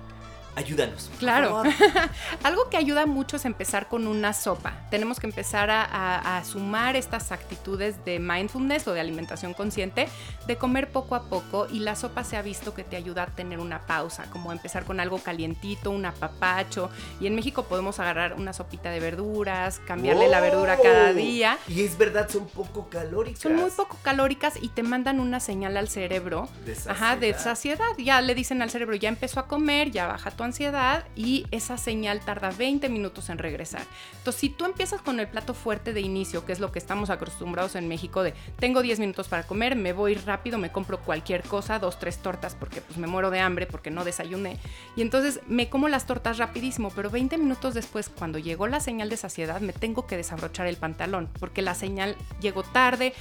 Ayúdanos. 0.57 1.11
Claro. 1.19 1.63
Algo 2.43 2.71
que 2.71 2.79
ayuda 2.79 3.05
mucho 3.05 3.37
es 3.37 3.45
empezar 3.45 3.89
con 3.89 4.07
una 4.07 4.33
sopa. 4.33 4.73
Tenemos 4.91 5.21
que 5.21 5.27
empezar 5.27 5.69
a, 5.71 6.43
sumar 6.47 6.97
estas 6.97 7.31
actitudes 7.31 8.03
de 8.07 8.19
mindfulness 8.19 8.89
o 8.89 8.95
de 8.95 9.01
alimentación 9.01 9.53
consciente, 9.53 10.09
de 10.47 10.57
comer 10.57 10.91
poco 10.91 11.15
a 11.15 11.25
poco 11.25 11.67
y 11.71 11.81
la 11.81 11.95
sopa 11.95 12.25
se 12.25 12.37
ha 12.37 12.43
visto 12.43 12.73
que 12.73 12.85
te 12.85 12.97
ayuda 12.97 13.25
a 13.25 13.27
tener 13.27 13.59
una 13.59 13.81
pausa, 13.81 14.25
como 14.31 14.51
empezar 14.51 14.85
con 14.85 14.99
algo 14.99 15.19
calientito, 15.19 15.91
un 15.91 16.07
apapacho. 16.07 16.89
Y 17.21 17.27
en 17.27 17.35
México 17.35 17.65
podemos 17.65 18.01
agarrar 18.01 18.35
una 18.35 18.55
sopita 18.55 18.91
de 18.91 19.01
verduras, 19.01 19.81
cambiarle 19.87 20.29
la 20.29 20.41
verdura 20.41 20.79
cada 20.83 21.13
día. 21.13 21.59
Y 21.69 21.83
es 21.83 21.99
verdad, 21.99 22.31
son 22.31 22.47
poco 22.47 22.89
calóricas. 22.89 23.41
Son 23.41 23.57
muy 23.57 23.71
poco 23.71 23.99
calóricas 24.03 24.55
y 24.61 24.69
te 24.69 24.83
mandan 24.83 25.21
una 25.21 25.39
señal 25.39 25.77
al 25.77 25.89
cerebro. 25.89 26.49
De 26.65 26.75
saciedad. 26.75 26.97
Ajá, 26.97 27.17
de 27.17 27.35
saciedad. 27.35 27.87
Ya 27.99 28.23
le 28.23 28.35
dicen 28.35 28.63
al 28.63 28.71
cerebro, 28.71 28.97
ya 28.97 29.11
empezó 29.11 29.41
a 29.41 29.47
comer, 29.47 29.91
ya 29.91 30.07
baja 30.07 30.31
tu 30.31 30.46
ansiedad 30.47 31.05
y 31.15 31.47
esa 31.51 31.77
señal 31.77 32.21
tarda 32.21 32.51
20 32.51 32.89
minutos 32.89 33.29
en 33.29 33.39
regresar. 33.39 33.83
Entonces, 34.19 34.41
si 34.41 34.49
tú 34.49 34.65
empiezas 34.65 35.03
con 35.03 35.21
el 35.21 35.29
plato 35.29 35.55
fuerte 35.55 35.93
de 35.93 36.01
inicio, 36.01 36.47
que 36.47 36.53
es 36.53 36.61
lo 36.61 36.73
que 36.73 36.79
estamos 36.79 37.11
acostumbrados 37.11 37.75
en 37.75 37.89
México 37.89 38.23
de 38.23 38.35
tengo 38.59 38.83
10 38.83 39.01
minutos 39.01 39.29
para 39.29 39.43
comer, 39.43 39.77
me 39.77 39.93
voy 39.93 40.15
rápido, 40.15 40.59
me 40.59 40.73
compro 40.73 40.99
cualquier 41.01 41.43
cosa, 41.43 41.79
dos, 41.79 41.99
tres 41.99 42.19
tortas 42.19 42.55
porque 42.55 42.81
pues 42.81 42.99
me 42.99 43.07
muero 43.07 43.31
de 43.31 43.41
hambre 43.41 43.67
porque 43.67 43.91
no 43.91 44.05
desayuné 44.05 44.59
y 44.97 45.03
entonces 45.03 45.41
me 45.47 45.69
como 45.69 45.89
las 45.89 46.07
tortas 46.07 46.39
rapidísimo, 46.39 46.91
pero 46.95 47.11
20 47.11 47.37
minutos 47.39 47.75
después 47.75 48.09
cuando 48.09 48.39
llegó 48.39 48.67
la 48.67 48.81
señal 48.81 49.11
de 49.11 49.17
saciedad 49.17 49.61
me 49.61 49.73
tengo 49.73 50.07
que 50.07 50.17
desabrochar 50.17 50.67
el 50.67 50.77
pantalón 50.77 51.29
porque 51.39 51.63
la 51.63 51.75
señal 51.75 52.17
llegó 52.41 52.63
tarde, 52.63 53.13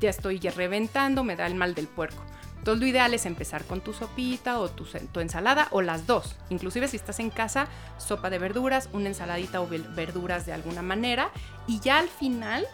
ya 0.00 0.10
estoy 0.10 0.38
reventando, 0.40 1.24
me 1.24 1.36
da 1.36 1.46
el 1.46 1.54
mal 1.54 1.74
del 1.74 1.86
puerco. 1.86 2.22
Entonces 2.64 2.80
lo 2.80 2.86
ideal 2.86 3.12
es 3.12 3.26
empezar 3.26 3.66
con 3.66 3.82
tu 3.82 3.92
sopita 3.92 4.58
o 4.58 4.70
tu, 4.70 4.86
ensalada 5.20 5.68
o 5.70 5.82
las 5.82 6.06
dos. 6.06 6.34
Inclusive 6.48 6.88
si 6.88 6.96
estás 6.96 7.20
en 7.20 7.28
casa, 7.28 7.68
sopa 7.98 8.30
de 8.30 8.38
verduras, 8.38 8.88
una 8.94 9.08
ensaladita 9.08 9.60
o 9.60 9.68
verduras 9.68 10.46
de 10.46 10.54
alguna 10.54 10.80
manera. 10.80 11.28
Y 11.66 11.80
ya 11.80 11.98
al 11.98 12.08
final 12.08 12.66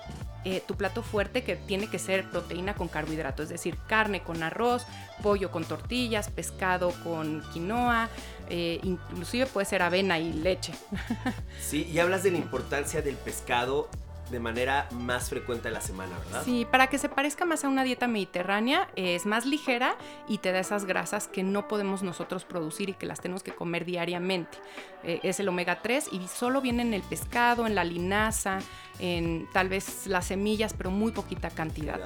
eh, 0.45 0.63
tu 0.65 0.77
plato 0.77 1.03
fuerte 1.03 1.43
que 1.43 1.57
tiene 1.57 1.91
que 1.91 1.99
ser 1.99 2.31
proteína 2.31 2.77
con 2.77 2.87
carbohidrato, 2.87 3.43
es 3.43 3.49
decir, 3.49 3.77
carne 3.89 4.23
con 4.23 4.45
arroz, 4.45 4.87
pollo 5.25 5.51
con 5.51 5.65
tortillas, 5.65 6.31
pescado 6.31 6.93
con 7.03 7.43
quinoa, 7.53 8.09
eh, 8.49 8.79
inclusive 8.85 9.47
puede 9.47 9.65
ser 9.65 9.83
avena 9.83 10.21
y 10.21 10.33
leche. 10.33 10.73
Sí, 11.61 11.83
y 11.93 11.99
hablas 11.99 12.23
de 12.23 12.31
la 12.31 12.39
importancia 12.39 13.03
del 13.03 13.17
pescado 13.17 13.89
de 14.31 14.41
manera 14.41 14.89
más 14.93 15.29
frecuente 15.29 15.69
a 15.69 15.71
la 15.71 15.81
semana, 15.81 16.17
¿verdad? 16.19 16.43
Sí, 16.45 16.67
para 16.71 16.87
que 16.87 16.99
se 16.99 17.09
parezca 17.09 17.45
más 17.45 17.65
a 17.65 17.69
una 17.69 17.83
dieta 17.83 18.07
mediterránea, 18.07 18.89
es 18.97 19.27
más 19.27 19.45
ligera 19.45 19.97
y 20.29 20.39
te 20.39 20.53
da 20.53 20.61
esas 20.61 20.85
grasas 20.85 21.27
que 21.29 21.43
no 21.43 21.69
podemos 21.69 22.03
nosotros 22.03 22.45
producir 22.45 22.91
y 22.91 22.95
que 22.95 23.07
las 23.07 23.21
tenemos 23.21 23.43
que 23.43 23.53
comer 23.53 23.85
diariamente. 23.85 24.59
Eh, 25.03 25.21
es 25.23 25.41
el 25.41 25.49
omega 25.49 25.83
3 25.83 26.11
y 26.13 26.29
solo 26.29 26.61
viene 26.61 26.83
en 26.83 26.95
el 26.95 27.03
pescado, 27.03 27.67
en 27.67 27.75
la 27.75 27.85
linaza, 27.85 28.61
en 28.99 29.49
tal 29.53 29.69
vez 29.69 30.07
las 30.07 30.27
semillas, 30.27 30.75
pero 30.75 30.91
muy 30.91 31.13
poquita 31.13 31.51
cantidad. 31.51 32.01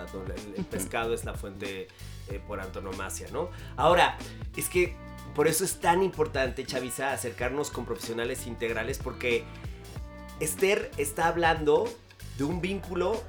El, 0.57 0.65
pescado 0.65 1.13
es 1.13 1.25
la 1.25 1.35
fuente 1.35 1.89
eh, 2.29 2.41
por 2.47 2.61
antonomasia, 2.61 3.29
¿no? 3.33 3.51
Ahora, 3.77 4.17
es 4.57 4.69
que 4.69 4.97
por 5.35 5.49
eso 5.49 5.65
es 5.65 5.81
tan 5.81 6.03
importante, 6.03 6.65
Chavisa, 6.65 7.13
acercarnos 7.13 7.71
con 7.71 7.85
profesionales 7.85 8.47
integrales 8.47 8.99
porque... 8.99 9.45
Esther 10.41 10.91
está 10.99 11.29
hablando 11.29 11.89
de 12.39 12.45
un 12.45 12.61
vínculo 12.61 13.23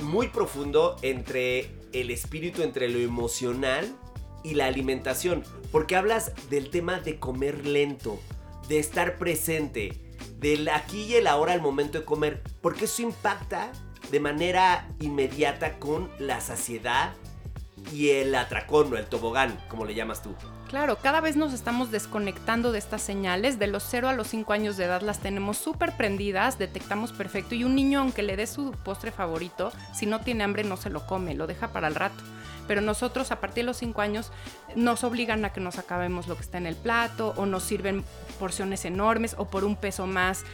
muy 0.00 0.28
profundo 0.28 0.96
entre 1.02 1.70
el 1.92 2.10
espíritu, 2.10 2.62
entre 2.62 2.88
lo 2.88 2.98
emocional 2.98 3.86
y 4.42 4.54
la 4.54 4.66
alimentación, 4.66 5.44
porque 5.70 5.96
hablas 5.96 6.32
del 6.50 6.70
tema 6.70 7.00
de 7.00 7.18
comer 7.18 7.66
lento, 7.66 8.18
de 8.68 8.78
estar 8.78 9.18
presente, 9.18 9.92
del 10.38 10.68
aquí 10.68 11.04
y 11.04 11.14
el 11.14 11.26
ahora 11.26 11.52
al 11.52 11.62
momento 11.62 11.98
de 11.98 12.04
comer, 12.04 12.42
porque 12.60 12.86
eso 12.86 13.02
impacta 13.02 13.72
de 14.10 14.20
manera 14.20 14.88
inmediata 15.00 15.78
con 15.78 16.10
la 16.18 16.40
saciedad 16.40 17.14
y 17.92 18.10
el 18.10 18.34
atracón 18.34 18.92
o 18.92 18.96
el 18.96 19.06
tobogán, 19.06 19.58
como 19.68 19.84
le 19.84 19.94
llamas 19.94 20.22
tú. 20.22 20.34
Claro, 20.72 20.96
cada 20.96 21.20
vez 21.20 21.36
nos 21.36 21.52
estamos 21.52 21.90
desconectando 21.90 22.72
de 22.72 22.78
estas 22.78 23.02
señales. 23.02 23.58
De 23.58 23.66
los 23.66 23.82
0 23.90 24.08
a 24.08 24.14
los 24.14 24.28
5 24.28 24.54
años 24.54 24.78
de 24.78 24.86
edad 24.86 25.02
las 25.02 25.18
tenemos 25.18 25.58
súper 25.58 25.94
prendidas, 25.98 26.58
detectamos 26.58 27.12
perfecto. 27.12 27.54
Y 27.54 27.64
un 27.64 27.74
niño, 27.74 28.00
aunque 28.00 28.22
le 28.22 28.36
dé 28.36 28.46
su 28.46 28.72
postre 28.82 29.12
favorito, 29.12 29.70
si 29.92 30.06
no 30.06 30.22
tiene 30.22 30.44
hambre 30.44 30.64
no 30.64 30.78
se 30.78 30.88
lo 30.88 31.06
come, 31.06 31.34
lo 31.34 31.46
deja 31.46 31.68
para 31.68 31.88
el 31.88 31.94
rato 31.94 32.24
pero 32.66 32.80
nosotros 32.80 33.32
a 33.32 33.40
partir 33.40 33.64
de 33.64 33.66
los 33.66 33.76
5 33.78 34.00
años 34.00 34.30
nos 34.74 35.04
obligan 35.04 35.44
a 35.44 35.52
que 35.52 35.60
nos 35.60 35.78
acabemos 35.78 36.28
lo 36.28 36.36
que 36.36 36.42
está 36.42 36.58
en 36.58 36.66
el 36.66 36.76
plato 36.76 37.34
o 37.36 37.46
nos 37.46 37.64
sirven 37.64 38.04
porciones 38.38 38.84
enormes 38.84 39.34
o 39.38 39.46
por 39.46 39.64
un 39.64 39.76
peso 39.76 40.06
más, 40.06 40.44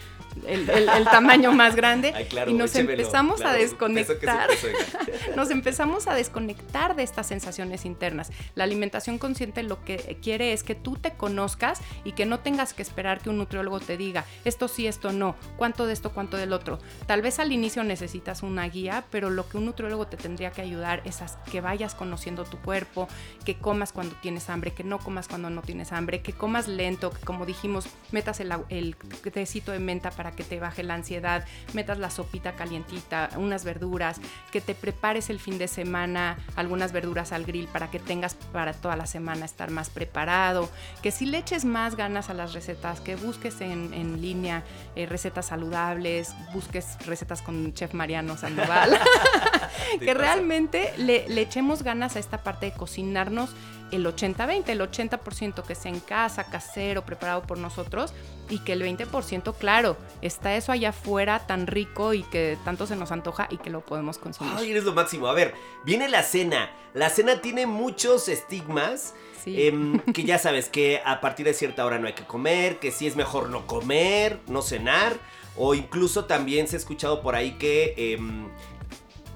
el, 0.46 1.04
tamaño 1.04 1.52
más 1.52 1.74
grande 1.74 2.14
y 2.46 2.54
nos 2.54 2.74
empezamos 2.74 3.40
a 3.42 3.52
desconectar. 3.52 4.48
nos 5.36 5.50
empezamos 5.50 6.06
a 6.06 6.14
desconectar 6.14 6.96
de 6.96 7.02
estas 7.02 7.26
sensaciones 7.26 7.84
internas. 7.84 8.30
La 8.54 8.64
alimentación 8.64 9.18
consciente 9.18 9.62
lo 9.62 9.84
que 9.84 10.18
quiere 10.22 10.52
es 10.52 10.62
que 10.62 10.74
tú 10.74 10.96
te 10.96 11.12
conozcas 11.12 11.80
y 12.04 12.12
que 12.12 12.26
no 12.26 12.40
tengas 12.40 12.74
que 12.74 12.82
esperar 12.82 13.20
que 13.20 13.30
un 13.30 13.38
nutriólogo 13.38 13.80
te 13.80 13.96
diga 13.96 14.24
esto 14.44 14.68
sí, 14.68 14.86
esto 14.86 15.12
no, 15.12 15.36
cuánto 15.56 15.86
de 15.86 15.92
esto, 15.92 16.10
cuánto 16.10 16.36
del 16.36 16.52
otro. 16.52 16.78
Tal 17.06 17.22
vez 17.22 17.38
al 17.38 17.52
inicio 17.52 17.84
necesitas 17.84 18.42
una 18.42 18.68
guía, 18.68 19.04
pero 19.10 19.30
lo 19.30 19.48
que 19.48 19.58
un 19.58 19.66
nutriólogo 19.66 20.06
te 20.06 20.16
tendría 20.16 20.50
que 20.50 20.62
ayudar 20.62 21.02
es 21.04 21.22
a 21.22 21.26
que 21.44 21.60
vayas 21.60 21.94
conociendo 21.94 22.44
tu 22.44 22.58
cuerpo, 22.58 23.08
que 23.44 23.58
comas 23.58 23.92
cuando 23.92 24.14
tienes 24.16 24.48
hambre, 24.50 24.72
que 24.72 24.84
no 24.84 24.98
comas 24.98 25.28
cuando 25.28 25.50
no 25.50 25.62
tienes 25.62 25.92
hambre, 25.92 26.22
que 26.22 26.32
comas 26.32 26.68
lento, 26.68 27.10
que 27.10 27.20
como 27.20 27.46
dijimos, 27.46 27.86
metas 28.12 28.40
el, 28.40 28.52
el 28.68 28.96
tecito 29.32 29.72
de 29.72 29.78
menta 29.78 30.10
para 30.18 30.32
que 30.32 30.42
te 30.42 30.58
baje 30.58 30.82
la 30.82 30.94
ansiedad, 30.94 31.44
metas 31.74 31.98
la 31.98 32.10
sopita 32.10 32.56
calientita, 32.56 33.30
unas 33.36 33.62
verduras, 33.62 34.20
que 34.50 34.60
te 34.60 34.74
prepares 34.74 35.30
el 35.30 35.38
fin 35.38 35.58
de 35.58 35.68
semana 35.68 36.36
algunas 36.56 36.90
verduras 36.90 37.30
al 37.30 37.44
grill 37.44 37.68
para 37.68 37.88
que 37.88 38.00
tengas 38.00 38.34
para 38.34 38.72
toda 38.72 38.96
la 38.96 39.06
semana 39.06 39.44
estar 39.44 39.70
más 39.70 39.90
preparado, 39.90 40.68
que 41.02 41.12
si 41.12 41.24
le 41.24 41.38
eches 41.38 41.64
más 41.64 41.94
ganas 41.94 42.30
a 42.30 42.34
las 42.34 42.52
recetas, 42.52 43.00
que 43.00 43.14
busques 43.14 43.60
en, 43.60 43.88
línea 44.20 44.64
eh, 44.96 45.06
recetas 45.06 45.46
saludables, 45.46 46.34
busques 46.52 46.98
recetas 47.06 47.40
con 47.40 47.72
chef 47.72 47.94
Mariano 47.94 48.36
Sandoval, 48.36 48.98
que 50.00 50.14
realmente 50.14 50.92
le, 50.96 51.28
le 51.28 51.40
echemos 51.40 51.82
ganas 51.82 52.16
a 52.16 52.18
esta 52.18 52.38
parte 52.38 52.66
de 52.66 52.72
cocinarnos 52.72 53.50
el 53.90 54.06
80-20, 54.06 54.68
el 54.68 54.80
80% 54.80 55.62
que 55.62 55.74
sea 55.74 55.92
en 55.92 56.00
casa, 56.00 56.44
casero, 56.44 57.04
preparado 57.04 57.42
por 57.42 57.58
nosotros 57.58 58.12
y 58.48 58.60
que 58.60 58.72
el 58.72 58.82
20%, 58.82 59.54
claro, 59.56 59.96
está 60.22 60.56
eso 60.56 60.72
allá 60.72 60.90
afuera 60.90 61.46
tan 61.46 61.66
rico 61.66 62.14
y 62.14 62.22
que 62.22 62.58
tanto 62.64 62.86
se 62.86 62.96
nos 62.96 63.12
antoja 63.12 63.48
y 63.50 63.58
que 63.58 63.70
lo 63.70 63.80
podemos 63.80 64.18
consumir. 64.18 64.52
Ay, 64.56 64.70
eres 64.70 64.84
lo 64.84 64.92
máximo. 64.92 65.26
A 65.26 65.34
ver, 65.34 65.54
viene 65.84 66.08
la 66.08 66.22
cena. 66.22 66.70
La 66.94 67.10
cena 67.10 67.40
tiene 67.40 67.66
muchos 67.66 68.28
estigmas. 68.28 69.14
Em, 69.46 69.98
que 70.12 70.24
ya 70.24 70.38
sabes 70.38 70.68
que 70.68 71.00
a 71.04 71.20
partir 71.20 71.46
de 71.46 71.54
cierta 71.54 71.86
hora 71.86 71.98
no 71.98 72.06
hay 72.06 72.12
que 72.12 72.24
comer, 72.24 72.78
que 72.78 72.90
sí 72.90 73.06
es 73.06 73.16
mejor 73.16 73.48
no 73.48 73.66
comer, 73.66 74.40
no 74.46 74.60
cenar, 74.62 75.16
o 75.56 75.74
incluso 75.74 76.26
también 76.26 76.68
se 76.68 76.76
ha 76.76 76.78
escuchado 76.78 77.22
por 77.22 77.34
ahí 77.34 77.52
que, 77.52 77.94
em, 77.96 78.48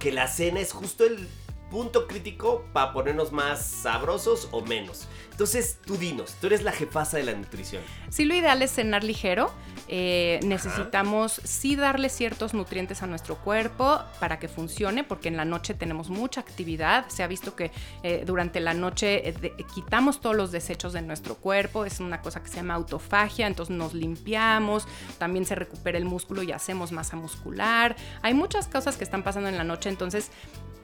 que 0.02 0.10
la 0.10 0.26
cena 0.26 0.58
es 0.58 0.72
justo 0.72 1.04
el 1.04 1.28
punto 1.70 2.08
crítico 2.08 2.64
para 2.72 2.92
ponernos 2.92 3.30
más 3.30 3.64
sabrosos 3.64 4.48
o 4.50 4.60
menos. 4.60 5.06
Entonces, 5.30 5.78
tú 5.86 5.96
dinos, 5.96 6.34
tú 6.40 6.48
eres 6.48 6.64
la 6.64 6.72
jefasa 6.72 7.18
de 7.18 7.22
la 7.22 7.34
nutrición. 7.34 7.82
Sí, 8.10 8.24
lo 8.24 8.34
ideal 8.34 8.60
es 8.62 8.72
cenar 8.72 9.04
ligero. 9.04 9.52
Eh, 9.94 10.40
necesitamos 10.42 11.38
sí 11.44 11.76
darle 11.76 12.08
ciertos 12.08 12.54
nutrientes 12.54 13.02
a 13.02 13.06
nuestro 13.06 13.36
cuerpo 13.36 14.00
para 14.20 14.38
que 14.38 14.48
funcione, 14.48 15.04
porque 15.04 15.28
en 15.28 15.36
la 15.36 15.44
noche 15.44 15.74
tenemos 15.74 16.08
mucha 16.08 16.40
actividad. 16.40 17.04
Se 17.08 17.22
ha 17.22 17.26
visto 17.26 17.54
que 17.54 17.70
eh, 18.02 18.24
durante 18.26 18.60
la 18.60 18.72
noche 18.72 19.28
eh, 19.28 19.54
quitamos 19.74 20.22
todos 20.22 20.34
los 20.34 20.50
desechos 20.50 20.94
de 20.94 21.02
nuestro 21.02 21.34
cuerpo. 21.34 21.84
Es 21.84 22.00
una 22.00 22.22
cosa 22.22 22.42
que 22.42 22.48
se 22.48 22.56
llama 22.56 22.72
autofagia, 22.72 23.46
entonces 23.46 23.76
nos 23.76 23.92
limpiamos, 23.92 24.88
también 25.18 25.44
se 25.44 25.56
recupera 25.56 25.98
el 25.98 26.06
músculo 26.06 26.42
y 26.42 26.52
hacemos 26.52 26.90
masa 26.90 27.16
muscular. 27.16 27.94
Hay 28.22 28.32
muchas 28.32 28.68
cosas 28.68 28.96
que 28.96 29.04
están 29.04 29.22
pasando 29.22 29.50
en 29.50 29.58
la 29.58 29.64
noche, 29.64 29.90
entonces 29.90 30.30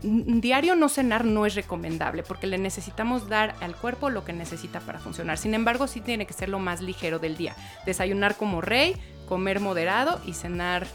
diario 0.02 0.76
no 0.76 0.88
cenar 0.88 1.24
no 1.24 1.46
es 1.46 1.54
recomendable 1.54 2.22
porque 2.22 2.46
le 2.46 2.58
necesitamos 2.58 3.28
dar 3.28 3.54
al 3.61 3.74
cuerpo 3.76 4.11
lo 4.11 4.24
que 4.24 4.32
necesita 4.32 4.80
para 4.80 4.98
funcionar. 4.98 5.38
Sin 5.38 5.54
embargo, 5.54 5.87
sí 5.87 6.00
tiene 6.00 6.26
que 6.26 6.32
ser 6.32 6.48
lo 6.48 6.58
más 6.58 6.80
ligero 6.80 7.18
del 7.18 7.37
día. 7.37 7.56
Desayunar 7.87 8.37
como 8.37 8.61
rey, 8.61 8.96
comer 9.28 9.61
moderado 9.61 10.20
y 10.24 10.34
cenar 10.34 10.87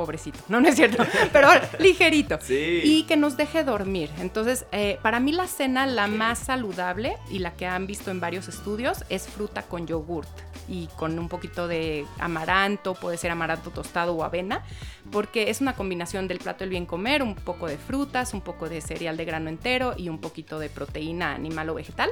pobrecito. 0.00 0.38
No, 0.48 0.62
no 0.62 0.68
es 0.68 0.76
cierto, 0.76 1.04
pero 1.32 1.50
ligerito. 1.78 2.38
Y 2.48 3.04
que 3.06 3.18
nos 3.18 3.36
deje 3.36 3.64
dormir. 3.64 4.08
Entonces, 4.18 4.64
eh, 4.72 4.98
para 5.02 5.20
mí 5.20 5.30
la 5.30 5.46
cena 5.46 5.86
la 5.86 6.06
más 6.06 6.38
saludable 6.38 7.18
y 7.30 7.40
la 7.40 7.52
que 7.52 7.66
han 7.66 7.86
visto 7.86 8.10
en 8.10 8.18
varios 8.18 8.48
estudios 8.48 9.04
es 9.10 9.28
fruta 9.28 9.62
con 9.62 9.86
yogurt 9.86 10.30
y 10.68 10.86
con 10.96 11.18
un 11.18 11.28
poquito 11.28 11.68
de 11.68 12.06
amaranto, 12.18 12.94
puede 12.94 13.18
ser 13.18 13.30
amaranto 13.30 13.70
tostado 13.70 14.14
o 14.14 14.24
avena, 14.24 14.64
porque 15.10 15.50
es 15.50 15.60
una 15.60 15.74
combinación 15.74 16.28
del 16.28 16.38
plato 16.38 16.60
del 16.60 16.70
bien 16.70 16.86
comer, 16.86 17.22
un 17.22 17.34
poco 17.34 17.66
de 17.66 17.76
frutas, 17.76 18.32
un 18.32 18.40
poco 18.40 18.70
de 18.70 18.80
cereal 18.80 19.18
de 19.18 19.26
grano 19.26 19.50
entero 19.50 19.92
y 19.98 20.08
un 20.08 20.18
poquito 20.18 20.58
de 20.58 20.70
proteína 20.70 21.34
animal 21.34 21.68
o 21.68 21.74
vegetal. 21.74 22.10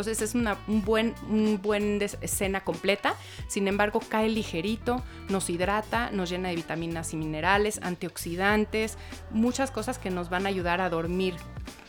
Entonces 0.00 0.22
es 0.22 0.34
una 0.34 0.56
un 0.66 0.82
buen, 0.82 1.14
un 1.28 1.60
buen 1.60 2.00
cena 2.24 2.64
completa, 2.64 3.16
sin 3.48 3.68
embargo 3.68 4.00
cae 4.00 4.30
ligerito, 4.30 5.02
nos 5.28 5.50
hidrata, 5.50 6.10
nos 6.10 6.30
llena 6.30 6.48
de 6.48 6.54
vitaminas 6.54 7.12
y 7.12 7.18
minerales, 7.18 7.78
antioxidantes, 7.82 8.96
muchas 9.30 9.70
cosas 9.70 9.98
que 9.98 10.08
nos 10.08 10.30
van 10.30 10.46
a 10.46 10.48
ayudar 10.48 10.80
a 10.80 10.88
dormir 10.88 11.34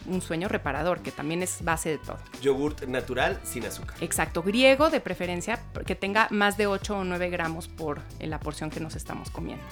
un 0.07 0.21
sueño 0.21 0.49
reparador, 0.49 1.01
que 1.01 1.11
también 1.11 1.41
es 1.41 1.63
base 1.63 1.87
de 1.87 1.97
todo. 1.99 2.17
Yogurt 2.41 2.83
natural 2.83 3.39
sin 3.45 3.65
azúcar. 3.65 3.95
Exacto, 4.01 4.43
griego 4.43 4.89
de 4.89 4.99
preferencia, 4.99 5.63
que 5.85 5.95
tenga 5.95 6.27
más 6.31 6.57
de 6.57 6.67
8 6.67 6.97
o 6.97 7.03
9 7.05 7.29
gramos 7.29 7.69
por 7.69 8.01
la 8.19 8.41
porción 8.41 8.69
que 8.71 8.81
nos 8.81 8.97
estamos 8.97 9.29
comiendo. 9.29 9.63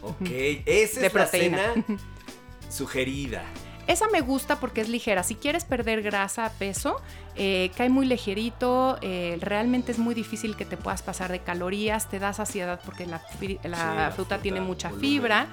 ok, 0.00 0.30
esa 0.64 1.04
es 1.04 1.12
la 1.12 1.26
cena 1.26 1.74
sugerida. 2.70 3.44
Esa 3.86 4.08
me 4.08 4.20
gusta 4.20 4.60
porque 4.60 4.80
es 4.80 4.88
ligera. 4.88 5.22
Si 5.22 5.34
quieres 5.34 5.64
perder 5.64 6.02
grasa, 6.02 6.50
peso, 6.58 7.00
eh, 7.36 7.70
cae 7.76 7.88
muy 7.88 8.06
ligerito. 8.06 8.98
Eh, 9.02 9.38
realmente 9.40 9.92
es 9.92 9.98
muy 9.98 10.14
difícil 10.14 10.56
que 10.56 10.64
te 10.64 10.76
puedas 10.76 11.02
pasar 11.02 11.30
de 11.30 11.40
calorías. 11.40 12.08
Te 12.08 12.18
da 12.18 12.32
saciedad 12.32 12.80
porque 12.84 13.06
la, 13.06 14.12
fruta, 14.14 14.38
tiene 14.38 14.60
mucha 14.60 14.90
fibra 14.90 15.48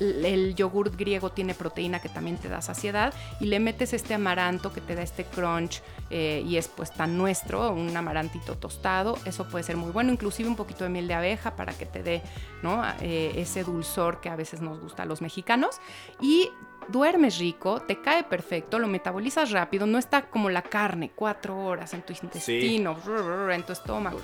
el 0.00 0.54
yogurt 0.54 0.96
griego 0.96 1.30
tiene 1.30 1.54
proteína 1.54 2.00
que 2.00 2.08
también 2.08 2.36
te 2.36 2.48
da 2.48 2.60
saciedad 2.60 3.14
y 3.40 3.46
le 3.46 3.60
metes 3.60 3.92
este 3.92 4.14
amaranto 4.14 4.72
que 4.72 4.80
te 4.80 4.94
da 4.94 5.02
este 5.02 5.24
crunch 5.24 5.82
eh, 6.10 6.42
y 6.46 6.56
es 6.56 6.68
pues 6.68 6.92
tan 6.92 7.16
nuestro, 7.16 7.72
un 7.72 7.96
amarantito 7.96 8.56
tostado, 8.56 9.18
eso 9.24 9.48
puede 9.48 9.64
ser 9.64 9.76
muy 9.76 9.90
bueno, 9.92 10.12
inclusive 10.12 10.48
un 10.48 10.56
poquito 10.56 10.84
de 10.84 10.90
miel 10.90 11.08
de 11.08 11.14
abeja 11.14 11.56
para 11.56 11.72
que 11.72 11.86
te 11.86 12.02
dé 12.02 12.22
¿no? 12.62 12.82
Eh, 13.00 13.32
ese 13.36 13.64
dulzor 13.64 14.20
que 14.20 14.28
a 14.28 14.36
veces 14.36 14.60
nos 14.60 14.80
gusta 14.80 15.04
a 15.04 15.06
los 15.06 15.22
mexicanos 15.22 15.76
y 16.20 16.50
duermes 16.88 17.38
rico, 17.38 17.80
te 17.82 18.00
cae 18.00 18.24
perfecto, 18.24 18.78
lo 18.78 18.86
metabolizas 18.86 19.50
rápido, 19.50 19.86
no 19.86 19.98
está 19.98 20.30
como 20.30 20.50
la 20.50 20.62
carne, 20.62 21.10
cuatro 21.14 21.58
horas 21.58 21.94
en 21.94 22.02
tu 22.02 22.12
intestino, 22.12 22.96
en 23.50 23.62
tu 23.62 23.72
estómago 23.72 24.20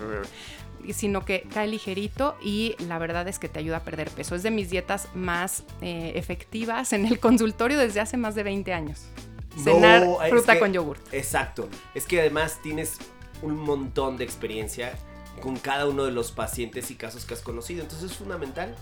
sino 0.93 1.25
que 1.25 1.47
cae 1.53 1.69
ligerito 1.69 2.37
y 2.43 2.75
la 2.89 2.99
verdad 2.99 3.29
es 3.29 3.39
que 3.39 3.49
te 3.49 3.59
ayuda 3.59 3.79
a 3.79 3.85
perder 3.85 4.11
peso. 4.11 4.35
Es 4.35 4.43
de 4.43 4.51
mis 4.51 4.71
dietas 4.71 5.09
más 5.15 5.65
eh, 5.81 6.13
efectivas 6.15 6.93
en 6.93 7.07
el 7.07 7.21
consultorio 7.21 7.79
desde 7.79 8.01
hace 8.01 8.17
más 8.17 8.35
de 8.35 8.43
20 8.43 8.73
años. 8.73 9.07
Cenar 9.63 10.07
fruta 10.29 10.59
con 10.59 10.73
yogur. 10.73 10.99
Exacto. 11.13 11.69
Es 11.95 12.07
que 12.07 12.21
además 12.21 12.61
tienes 12.63 12.99
un 13.43 13.57
montón 13.57 14.17
de 14.17 14.25
experiencia 14.25 14.93
con 15.41 15.57
cada 15.57 15.89
uno 15.89 16.05
de 16.05 16.13
los 16.13 16.33
pacientes 16.33 16.91
y 16.91 16.95
casos 16.95 17.25
que 17.25 17.35
has 17.35 17.43
conocido. 17.43 17.83
Entonces 17.83 18.13
es 18.13 18.17
fundamental 18.17 18.75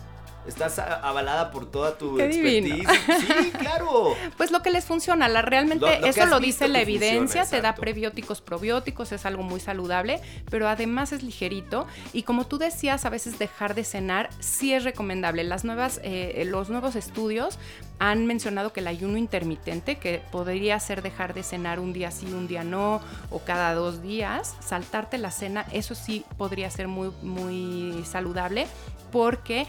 Estás 0.49 0.79
avalada 0.79 1.51
por 1.51 1.71
toda 1.71 1.99
tu 1.99 2.19
expertise. 2.19 2.89
Sí, 3.21 3.51
claro. 3.59 4.15
Pues 4.37 4.51
lo 4.51 4.63
que 4.63 4.71
les 4.71 4.85
funciona, 4.85 5.29
la, 5.29 5.43
realmente 5.43 6.09
eso 6.09 6.27
lo 6.27 6.41
dice 6.41 6.69
la 6.69 6.81
evidencia, 6.81 7.45
te 7.45 7.61
da 7.61 7.75
prebióticos, 7.75 8.41
probióticos, 8.41 9.13
es 9.13 9.27
algo 9.27 9.43
muy 9.43 9.61
saludable, 9.61 10.21
pero 10.51 10.69
además 10.69 11.13
es 11.13 11.23
ligerito 11.23 11.87
y 12.13 12.23
como 12.23 12.47
tú 12.47 12.59
decías, 12.59 13.05
a 13.05 13.11
veces 13.11 13.39
dejar 13.39 13.75
de 13.75 13.85
cenar 13.85 14.31
sí 14.39 14.73
es 14.73 14.85
recomendable. 14.85 15.45
Las 15.45 15.65
nuevas, 15.65 16.01
eh, 16.03 16.45
los 16.47 16.71
nuevos 16.71 16.97
estudios 16.97 17.59
han 17.99 18.27
mencionado 18.27 18.73
que 18.73 18.81
el 18.81 18.87
ayuno 18.87 19.19
intermitente, 19.19 19.97
que 19.97 20.23
podría 20.31 20.79
ser 20.81 21.03
dejar 21.03 21.35
de 21.35 21.43
cenar 21.43 21.81
un 21.81 21.93
día 21.93 22.11
sí, 22.11 22.27
un 22.27 22.47
día 22.47 22.65
no, 22.65 23.01
o 23.31 23.41
cada 23.41 23.75
dos 23.75 24.03
días, 24.03 24.55
saltarte 24.61 25.19
la 25.19 25.31
cena, 25.31 25.67
eso 25.73 25.95
sí 25.95 26.25
podría 26.37 26.71
ser 26.71 26.89
muy, 26.89 27.11
muy 27.23 28.05
saludable 28.05 28.67
porque 29.11 29.67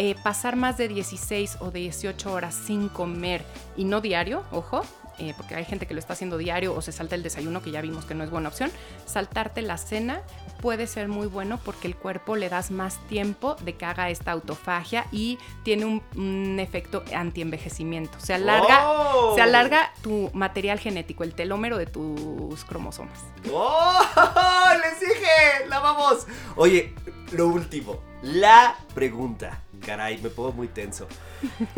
eh, 0.00 0.14
pasar 0.22 0.54
más 0.54 0.76
de 0.76 0.86
16 0.86 1.56
o 1.58 1.72
18 1.72 2.32
horas 2.32 2.54
sin 2.54 2.88
comer 2.88 3.44
y 3.76 3.82
no 3.82 4.00
diario, 4.00 4.44
ojo, 4.52 4.82
eh, 5.18 5.34
porque 5.36 5.56
hay 5.56 5.64
gente 5.64 5.86
que 5.86 5.94
lo 5.94 5.98
está 5.98 6.12
haciendo 6.12 6.38
diario 6.38 6.72
o 6.72 6.80
se 6.80 6.92
salta 6.92 7.16
el 7.16 7.24
desayuno, 7.24 7.62
que 7.62 7.72
ya 7.72 7.80
vimos 7.80 8.04
que 8.04 8.14
no 8.14 8.22
es 8.22 8.30
buena 8.30 8.48
opción, 8.48 8.70
saltarte 9.06 9.60
la 9.60 9.76
cena 9.76 10.22
puede 10.62 10.86
ser 10.86 11.08
muy 11.08 11.26
bueno 11.26 11.58
porque 11.64 11.88
el 11.88 11.96
cuerpo 11.96 12.36
le 12.36 12.48
das 12.48 12.70
más 12.70 13.04
tiempo 13.08 13.56
de 13.56 13.74
que 13.74 13.86
haga 13.86 14.08
esta 14.08 14.30
autofagia 14.30 15.06
y 15.10 15.36
tiene 15.64 15.84
un, 15.84 16.60
efecto 16.60 17.02
antienvejecimiento. 17.12 18.20
Se 18.20 18.34
alarga, 18.34 18.88
¡Oh! 18.88 19.34
se 19.34 19.42
alarga 19.42 19.92
tu 20.02 20.30
material 20.32 20.78
genético, 20.78 21.24
el 21.24 21.34
telómero 21.34 21.76
de 21.76 21.86
tus 21.86 22.64
cromosomas. 22.64 23.18
¡Oh! 23.52 24.00
¡Les 24.80 25.00
dije! 25.00 25.66
¡La 25.66 25.80
vamos! 25.80 26.28
Oye, 26.54 26.94
lo 27.32 27.48
último. 27.48 27.98
La 28.22 28.76
pregunta. 28.94 29.62
Caray, 29.84 30.18
me 30.18 30.30
pongo 30.30 30.52
muy 30.52 30.68
tenso. 30.68 31.06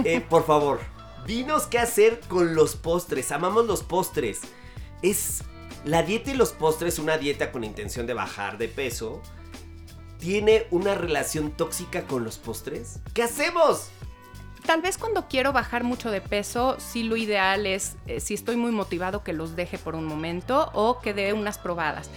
Eh, 0.05 0.21
por 0.21 0.47
favor, 0.47 0.81
dinos 1.27 1.67
qué 1.67 1.79
hacer 1.79 2.21
con 2.29 2.55
los 2.55 2.77
postres. 2.77 3.33
Amamos 3.33 3.67
los 3.67 3.83
postres. 3.83 4.41
Es 5.03 5.43
la 5.85 6.03
dieta 6.03 6.31
y 6.31 6.35
los 6.35 6.53
postres, 6.53 6.99
una 6.99 7.19
dieta 7.19 7.53
con 7.53 7.65
intención 7.65 8.07
de 8.07 8.15
bajar 8.15 8.59
de 8.59 8.69
peso, 8.69 9.23
tiene 10.19 10.67
una 10.71 10.95
relación 10.95 11.51
tóxica 11.51 12.03
con 12.03 12.25
los 12.25 12.39
postres. 12.39 13.01
¿Qué 13.15 13.23
hacemos? 13.23 13.89
Tal 14.67 14.83
vez 14.83 14.99
cuando 14.99 15.27
quiero 15.27 15.53
bajar 15.53 15.85
mucho 15.85 16.11
de 16.11 16.21
peso, 16.21 16.77
sí 16.79 17.03
lo 17.03 17.17
ideal 17.17 17.67
es, 17.67 17.97
eh, 18.07 18.21
si 18.21 18.35
estoy 18.35 18.57
muy 18.57 18.73
motivado, 18.73 19.25
que 19.25 19.33
los 19.33 19.57
deje 19.57 19.79
por 19.79 19.95
un 19.95 20.05
momento 20.05 20.71
o 20.75 21.01
que 21.01 21.15
dé 21.15 21.33
unas 21.33 21.59
probadas 21.59 22.11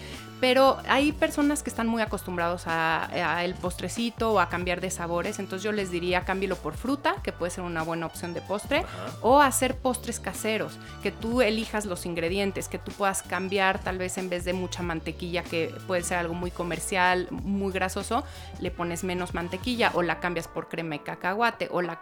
pero 0.43 0.77
hay 0.89 1.13
personas 1.13 1.63
que 1.63 1.69
están 1.69 1.87
muy 1.87 2.01
acostumbrados 2.01 2.63
a, 2.65 3.07
el 3.45 3.53
postrecito 3.53 4.33
o 4.33 4.39
a 4.41 4.49
cambiar 4.49 4.81
de 4.81 4.89
sabores, 4.89 5.39
entonces 5.39 5.63
yo 5.63 5.71
les 5.71 5.89
diría 5.89 6.25
cámbielo 6.25 6.57
por 6.57 6.73
fruta, 6.73 7.15
que 7.23 7.31
puede 7.31 7.49
ser 7.49 7.63
una 7.63 7.81
buena 7.81 8.07
opción 8.07 8.33
de 8.33 8.41
postre, 8.41 8.83
o 9.21 9.39
hacer 9.39 9.77
postres 9.77 10.19
caseros, 10.19 10.77
que 11.01 11.13
tú 11.13 11.41
elijas 11.41 11.85
los 11.85 12.05
ingredientes, 12.05 12.67
que 12.67 12.77
tú 12.77 12.91
puedas 12.91 13.23
cambiar 13.23 13.79
tal 13.79 13.97
vez 13.97 14.17
en 14.17 14.29
vez 14.29 14.43
de 14.43 14.51
mucha 14.51 14.83
mantequilla, 14.83 15.43
que 15.43 15.73
puede 15.87 16.03
ser 16.03 16.17
algo 16.17 16.33
muy 16.33 16.51
comercial, 16.51 17.29
muy 17.31 17.71
grasoso, 17.71 18.25
le 18.59 18.69
pones 18.69 19.05
menos 19.05 19.33
mantequilla 19.33 19.91
o 19.93 20.01
la 20.01 20.19
cambias 20.19 20.49
por 20.49 20.67
crema 20.67 20.95
y 20.95 20.99
cacahuate 20.99 21.69
o 21.71 21.81
la 21.81 22.01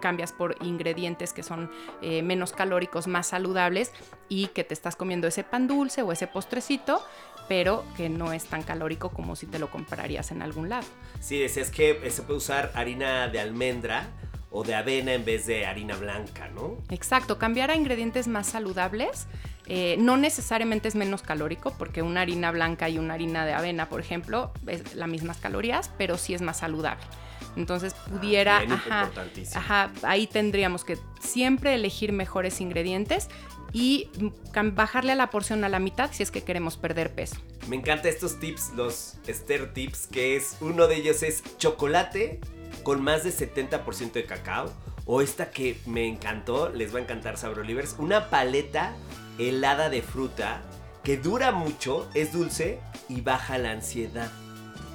cambias 0.00 0.32
por 0.32 0.56
ingredientes 0.62 1.32
que 1.32 1.42
son 1.42 1.70
eh, 2.00 2.22
menos 2.22 2.52
calóricos, 2.52 3.06
más 3.06 3.28
saludables 3.28 3.92
y 4.28 4.48
que 4.48 4.64
te 4.64 4.74
estás 4.74 4.96
comiendo 4.96 5.28
ese 5.28 5.44
pan 5.44 5.66
dulce 5.66 6.02
o 6.02 6.12
ese 6.12 6.26
postrecito 6.26 7.02
pero 7.48 7.84
que 7.96 8.08
no 8.08 8.32
es 8.32 8.44
tan 8.46 8.62
calórico 8.62 9.10
como 9.10 9.36
si 9.36 9.46
te 9.46 9.58
lo 9.58 9.70
comprarías 9.70 10.30
en 10.30 10.42
algún 10.42 10.68
lado. 10.68 10.86
Sí, 11.20 11.38
decías 11.38 11.70
que 11.70 12.00
eh, 12.02 12.10
se 12.10 12.22
puede 12.22 12.38
usar 12.38 12.72
harina 12.74 13.28
de 13.28 13.40
almendra 13.40 14.08
o 14.50 14.64
de 14.64 14.74
avena 14.74 15.14
en 15.14 15.24
vez 15.24 15.46
de 15.46 15.66
harina 15.66 15.96
blanca, 15.96 16.48
¿no? 16.48 16.76
Exacto, 16.90 17.38
cambiar 17.38 17.70
a 17.70 17.76
ingredientes 17.76 18.28
más 18.28 18.46
saludables. 18.46 19.26
Eh, 19.66 19.96
no 19.98 20.16
necesariamente 20.16 20.88
es 20.88 20.94
menos 20.94 21.22
calórico, 21.22 21.72
porque 21.78 22.02
una 22.02 22.22
harina 22.22 22.50
blanca 22.50 22.88
y 22.88 22.98
una 22.98 23.14
harina 23.14 23.46
de 23.46 23.54
avena, 23.54 23.88
por 23.88 24.00
ejemplo, 24.00 24.52
es 24.66 24.94
las 24.94 25.08
mismas 25.08 25.38
calorías, 25.38 25.90
pero 25.96 26.18
sí 26.18 26.34
es 26.34 26.42
más 26.42 26.58
saludable. 26.58 27.04
Entonces 27.56 27.94
ah, 27.96 28.10
pudiera, 28.10 28.58
ajá, 28.58 29.10
ajá, 29.54 29.92
ahí 30.02 30.26
tendríamos 30.26 30.84
que 30.84 30.98
siempre 31.20 31.74
elegir 31.74 32.12
mejores 32.12 32.60
ingredientes 32.60 33.28
y 33.72 34.10
bajarle 34.74 35.12
a 35.12 35.14
la 35.14 35.30
porción 35.30 35.64
a 35.64 35.68
la 35.68 35.78
mitad 35.78 36.10
si 36.12 36.22
es 36.22 36.30
que 36.30 36.42
queremos 36.42 36.76
perder 36.76 37.14
peso. 37.14 37.36
Me 37.68 37.76
encantan 37.76 38.10
estos 38.10 38.38
tips, 38.38 38.72
los 38.76 39.16
Esther 39.26 39.72
tips, 39.72 40.06
que 40.08 40.36
es 40.36 40.56
uno 40.60 40.86
de 40.88 40.96
ellos 40.96 41.22
es 41.22 41.42
chocolate 41.58 42.40
con 42.82 43.02
más 43.02 43.24
de 43.24 43.30
70% 43.30 44.12
de 44.12 44.24
cacao. 44.24 44.72
O 45.04 45.20
esta 45.20 45.50
que 45.50 45.80
me 45.84 46.06
encantó, 46.06 46.68
les 46.68 46.94
va 46.94 47.00
a 47.00 47.02
encantar 47.02 47.36
Sabrolivers, 47.36 47.96
una 47.98 48.30
paleta 48.30 48.94
helada 49.36 49.90
de 49.90 50.00
fruta 50.00 50.62
que 51.02 51.16
dura 51.16 51.50
mucho, 51.50 52.08
es 52.14 52.32
dulce 52.32 52.78
y 53.08 53.20
baja 53.20 53.58
la 53.58 53.72
ansiedad. 53.72 54.30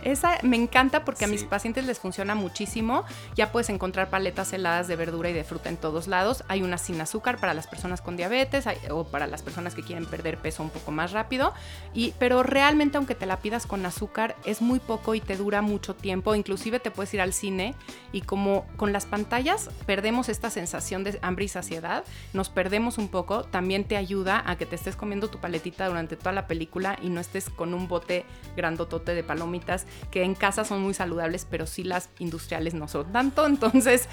Esa 0.07 0.37
me 0.41 0.55
encanta 0.55 1.03
porque 1.03 1.25
a 1.25 1.27
mis 1.27 1.43
pacientes 1.43 1.83
les 1.83 1.99
funciona 1.99 2.33
muchísimo. 2.33 3.03
Ya 3.35 3.51
puedes 3.51 3.69
encontrar 3.69 4.09
paletas 4.09 4.53
heladas 4.53 4.87
de 4.87 4.95
verdura 4.95 5.29
y 5.29 5.33
de 5.33 5.43
fruta 5.43 5.67
en 5.67 5.75
todos 5.75 6.07
lados. 6.07 6.45
Hay 6.47 6.63
unas 6.63 6.79
sin 6.79 7.01
azúcar 7.01 7.41
para 7.41 7.53
las 7.53 7.67
personas 7.67 8.01
con 8.01 8.15
diabetes 8.15 8.63
o 8.89 9.03
para 9.03 9.27
las 9.27 9.43
personas 9.43 9.75
que 9.75 9.83
quieren 9.83 10.05
perder 10.05 10.37
peso 10.37 10.63
un 10.63 10.69
poco 10.69 10.91
más 10.91 11.11
rápido. 11.11 11.53
Y, 11.93 12.13
pero 12.19 12.41
realmente 12.41 12.95
aunque 12.95 13.15
te 13.15 13.25
la 13.25 13.39
pidas 13.39 13.65
con 13.65 13.85
azúcar 13.85 14.37
es 14.45 14.61
muy 14.61 14.79
poco 14.79 15.13
y 15.13 15.19
te 15.19 15.35
dura 15.35 15.61
mucho 15.61 15.93
tiempo. 15.93 16.35
Inclusive 16.35 16.79
te 16.79 16.89
puedes 16.89 17.13
ir 17.13 17.19
al 17.19 17.33
cine 17.33 17.75
y 18.13 18.21
como 18.21 18.65
con 18.77 18.93
las 18.93 19.05
pantallas 19.05 19.69
perdemos 19.85 20.29
esta 20.29 20.49
sensación 20.49 21.03
de 21.03 21.19
hambre 21.21 21.43
y 21.43 21.47
saciedad, 21.49 22.05
nos 22.31 22.47
perdemos 22.47 22.97
un 22.97 23.09
poco, 23.09 23.43
también 23.43 23.83
te 23.83 23.97
ayuda 23.97 24.41
a 24.45 24.55
que 24.57 24.65
te 24.65 24.77
estés 24.77 24.95
comiendo 24.95 25.29
tu 25.29 25.39
paletita 25.39 25.85
durante 25.85 26.15
toda 26.15 26.31
la 26.31 26.47
película 26.47 26.97
y 27.01 27.09
no 27.09 27.19
estés 27.19 27.49
con 27.49 27.73
un 27.73 27.89
bote 27.89 28.23
grandotote 28.55 29.13
de 29.13 29.23
palomitas 29.23 29.85
que 30.11 30.23
en 30.23 30.35
casa 30.35 30.65
son 30.65 30.81
muy 30.81 30.93
saludables, 30.93 31.47
pero 31.49 31.67
sí 31.67 31.83
las 31.83 32.09
industriales 32.19 32.73
no 32.73 32.87
son 32.87 33.11
tanto, 33.11 33.45
entonces 33.47 34.07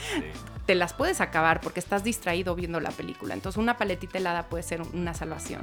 te 0.66 0.74
las 0.74 0.92
puedes 0.92 1.20
acabar 1.20 1.60
porque 1.60 1.80
estás 1.80 2.04
distraído 2.04 2.54
viendo 2.54 2.80
la 2.80 2.90
película. 2.90 3.34
Entonces 3.34 3.58
una 3.58 3.76
paletita 3.76 4.18
helada 4.18 4.48
puede 4.48 4.62
ser 4.62 4.82
una 4.82 5.14
salvación. 5.14 5.62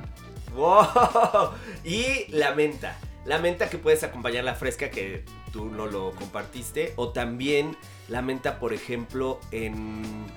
¡Wow! 0.55 1.51
Y 1.83 2.27
la 2.29 2.53
menta. 2.53 2.97
La 3.25 3.39
menta 3.39 3.69
que 3.69 3.77
puedes 3.77 4.03
acompañar 4.03 4.43
la 4.43 4.55
fresca 4.55 4.89
que 4.89 5.23
tú 5.51 5.65
no 5.65 5.87
lo 5.87 6.11
compartiste. 6.11 6.93
O 6.95 7.09
también 7.09 7.77
la 8.11 8.21
menta, 8.21 8.59
por 8.59 8.73
ejemplo, 8.73 9.39
en, 9.51 10.27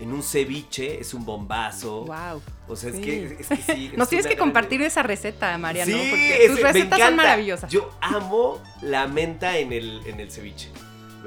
un 0.00 0.22
ceviche 0.22 1.00
es 1.00 1.14
un 1.14 1.24
bombazo. 1.24 2.04
Wow. 2.04 2.40
O 2.68 2.76
sea, 2.76 2.90
es, 2.90 3.00
que, 3.00 3.36
es 3.40 3.48
que 3.48 3.56
sí. 3.56 3.92
Nos 3.96 4.08
tienes 4.08 4.28
que 4.28 4.36
compartir 4.36 4.80
esa 4.82 5.02
receta, 5.02 5.58
Mariano, 5.58 5.90
sí, 5.92 6.06
porque 6.10 6.46
tus 6.48 6.60
recetas 6.60 7.00
son 7.00 7.16
maravillosas. 7.16 7.70
Yo 7.72 7.90
amo 8.00 8.62
la 8.82 9.08
menta 9.08 9.58
en 9.58 9.72
el, 9.72 10.06
en 10.06 10.20
el 10.20 10.30
ceviche. 10.30 10.70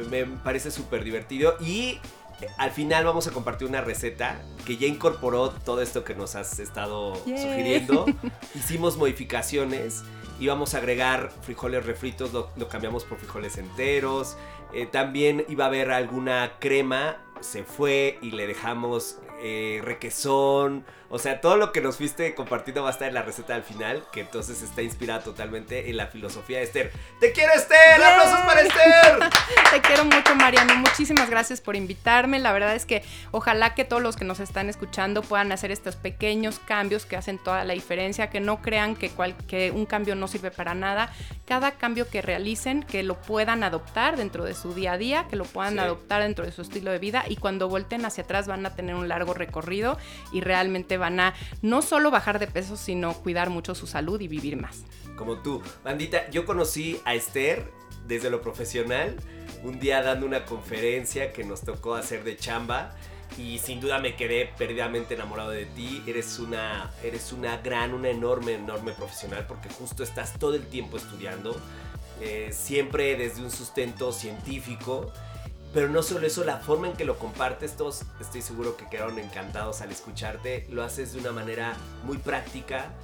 Me, 0.09 0.23
parece 0.25 0.71
súper 0.71 1.03
divertido. 1.03 1.57
Y 1.59 1.99
eh, 2.39 2.47
al 2.57 2.71
final 2.71 3.03
vamos 3.03 3.27
a 3.27 3.31
compartir 3.31 3.67
una 3.67 3.81
receta 3.81 4.39
que 4.65 4.77
ya 4.77 4.87
incorporó 4.87 5.49
todo 5.49 5.81
esto 5.81 6.05
que 6.05 6.15
nos 6.15 6.35
has 6.35 6.57
estado 6.59 7.17
sugiriendo. 7.17 8.05
Hicimos 8.55 8.95
modificaciones 8.95 10.03
íbamos 10.39 10.73
a 10.73 10.77
agregar 10.77 11.31
frijoles 11.41 11.85
refritos, 11.85 12.31
lo, 12.33 12.69
cambiamos 12.69 13.03
por 13.03 13.17
frijoles 13.17 13.57
enteros. 13.57 14.37
Eh, 14.73 14.85
también 14.85 15.45
iba 15.47 15.65
a 15.65 15.67
haber 15.67 15.91
alguna 15.91 16.53
crema, 16.59 17.17
se 17.39 17.63
fue 17.63 18.19
y 18.21 18.31
le 18.31 18.47
dejamos 18.47 19.19
eh, 19.41 19.81
requesón, 19.83 20.83
o 21.09 21.19
sea, 21.19 21.39
todo 21.39 21.55
lo 21.57 21.71
que 21.71 21.81
nos 21.81 21.97
fuiste 21.97 22.35
compartiendo 22.35 22.83
va 22.83 22.89
a 22.89 22.91
estar 22.91 23.07
en 23.07 23.13
la 23.13 23.21
receta 23.21 23.55
al 23.55 23.63
final, 23.63 24.03
que 24.11 24.21
entonces 24.21 24.61
está 24.61 24.81
inspirada 24.81 25.21
totalmente 25.21 25.89
en 25.89 25.97
la 25.97 26.07
filosofía 26.07 26.57
de 26.57 26.65
Esther. 26.65 26.91
¡Te 27.19 27.31
quiero, 27.31 27.53
Esther! 27.53 28.03
¡Aplausos 28.03 28.39
para 28.41 28.61
Esther! 28.61 29.19
Te 29.71 29.81
quiero 29.81 30.03
mucho, 30.05 30.35
Mariano. 30.35 30.75
Muchísimas 30.75 31.29
gracias 31.29 31.61
por 31.61 31.75
invitarme. 31.75 32.39
La 32.39 32.51
verdad 32.51 32.75
es 32.75 32.85
que 32.85 33.03
ojalá 33.31 33.73
que 33.73 33.85
todos 33.85 34.03
los 34.03 34.17
que 34.17 34.25
nos 34.25 34.39
están 34.39 34.69
escuchando 34.69 35.21
puedan 35.21 35.51
hacer 35.51 35.71
estos 35.71 35.95
pequeños 35.95 36.59
cambios 36.59 37.05
que 37.05 37.15
hacen 37.15 37.37
toda 37.37 37.63
la 37.63 37.73
diferencia, 37.73 38.29
que 38.29 38.39
no 38.39 38.61
crean 38.61 38.95
que, 38.95 39.11
que 39.47 39.71
un 39.71 39.85
cambio 39.85 40.15
no 40.15 40.27
sirve 40.27 40.51
para 40.51 40.73
nada. 40.73 41.13
Cada 41.45 41.71
cambio 41.71 42.09
que 42.09 42.21
realicen, 42.21 42.83
que 42.83 43.03
lo 43.03 43.19
puedan 43.21 43.63
adoptar 43.63 44.17
dentro 44.17 44.43
de 44.43 44.53
su 44.53 44.73
día 44.73 44.93
a 44.93 44.97
día, 44.97 45.25
que 45.29 45.37
lo 45.37 45.45
puedan 45.45 45.79
adoptar 45.79 46.21
dentro 46.21 46.45
de 46.45 46.51
su 46.51 46.61
estilo 46.61 46.91
de 46.91 46.99
vida 46.99 47.23
y 47.27 47.37
cuando 47.37 47.69
volten 47.69 48.05
hacia 48.05 48.23
atrás 48.23 48.47
van 48.47 48.65
a 48.65 48.75
tener 48.75 48.95
un 48.95 49.07
largo 49.07 49.33
recorrido 49.33 49.97
y 50.33 50.41
realmente 50.41 50.96
van 50.97 51.19
a 51.19 51.33
no 51.61 51.81
solo 51.81 52.11
bajar 52.11 52.39
de 52.39 52.47
peso, 52.47 52.77
sino 52.77 53.13
cuidar 53.13 53.49
mucho 53.49 53.75
su 53.75 53.87
salud 53.87 54.19
y 54.21 54.27
vivir 54.27 54.57
más. 54.57 54.83
Como 55.15 55.37
tú. 55.37 55.61
Bandita, 55.83 56.29
yo 56.29 56.45
conocí 56.45 56.99
a 57.05 57.15
Esther 57.15 57.71
desde 58.07 58.29
lo 58.29 58.41
profesional, 58.41 59.15
un 59.63 59.79
día 59.79 60.01
dando 60.01 60.25
una 60.25 60.45
conferencia 60.45 61.33
que 61.33 61.43
nos 61.43 61.61
tocó 61.61 61.95
hacer 61.95 62.23
de 62.23 62.37
chamba 62.37 62.95
y 63.37 63.59
sin 63.59 63.81
duda 63.81 63.99
me 63.99 64.15
quedé 64.15 64.51
perdidamente 64.57 65.15
enamorado 65.15 65.51
de 65.51 65.65
ti. 65.65 66.03
Eres 66.07 66.39
una, 66.39 66.91
eres 67.03 67.33
una 67.33 67.57
gran, 67.57 67.93
una 67.93 68.09
enorme, 68.09 68.53
enorme 68.53 68.93
profesional 68.93 69.45
porque 69.47 69.69
justo 69.69 70.03
estás 70.03 70.39
todo 70.39 70.55
el 70.55 70.65
tiempo 70.67 70.97
estudiando, 70.97 71.59
eh, 72.21 72.49
siempre 72.51 73.15
desde 73.17 73.41
un 73.43 73.51
sustento 73.51 74.11
científico 74.11 75.11
pero 75.77 75.89
no 75.89 76.01
solo 76.01 76.25
eso, 76.25 76.43
la 76.43 76.57
forma 76.57 76.87
en 76.87 76.93
que 76.93 77.05
lo 77.05 77.19
compartes, 77.19 77.77
todos 77.77 78.01
estoy 78.19 78.41
seguro 78.41 78.75
que 78.77 78.89
quedaron 78.89 79.19
encantados 79.19 79.81
al 79.81 79.91
escucharte. 79.91 80.65
Lo 80.71 80.81
haces 80.81 81.13
de 81.13 81.19
una 81.19 81.31
manera 81.31 81.77
muy 82.03 82.17
práctica. 82.17 82.95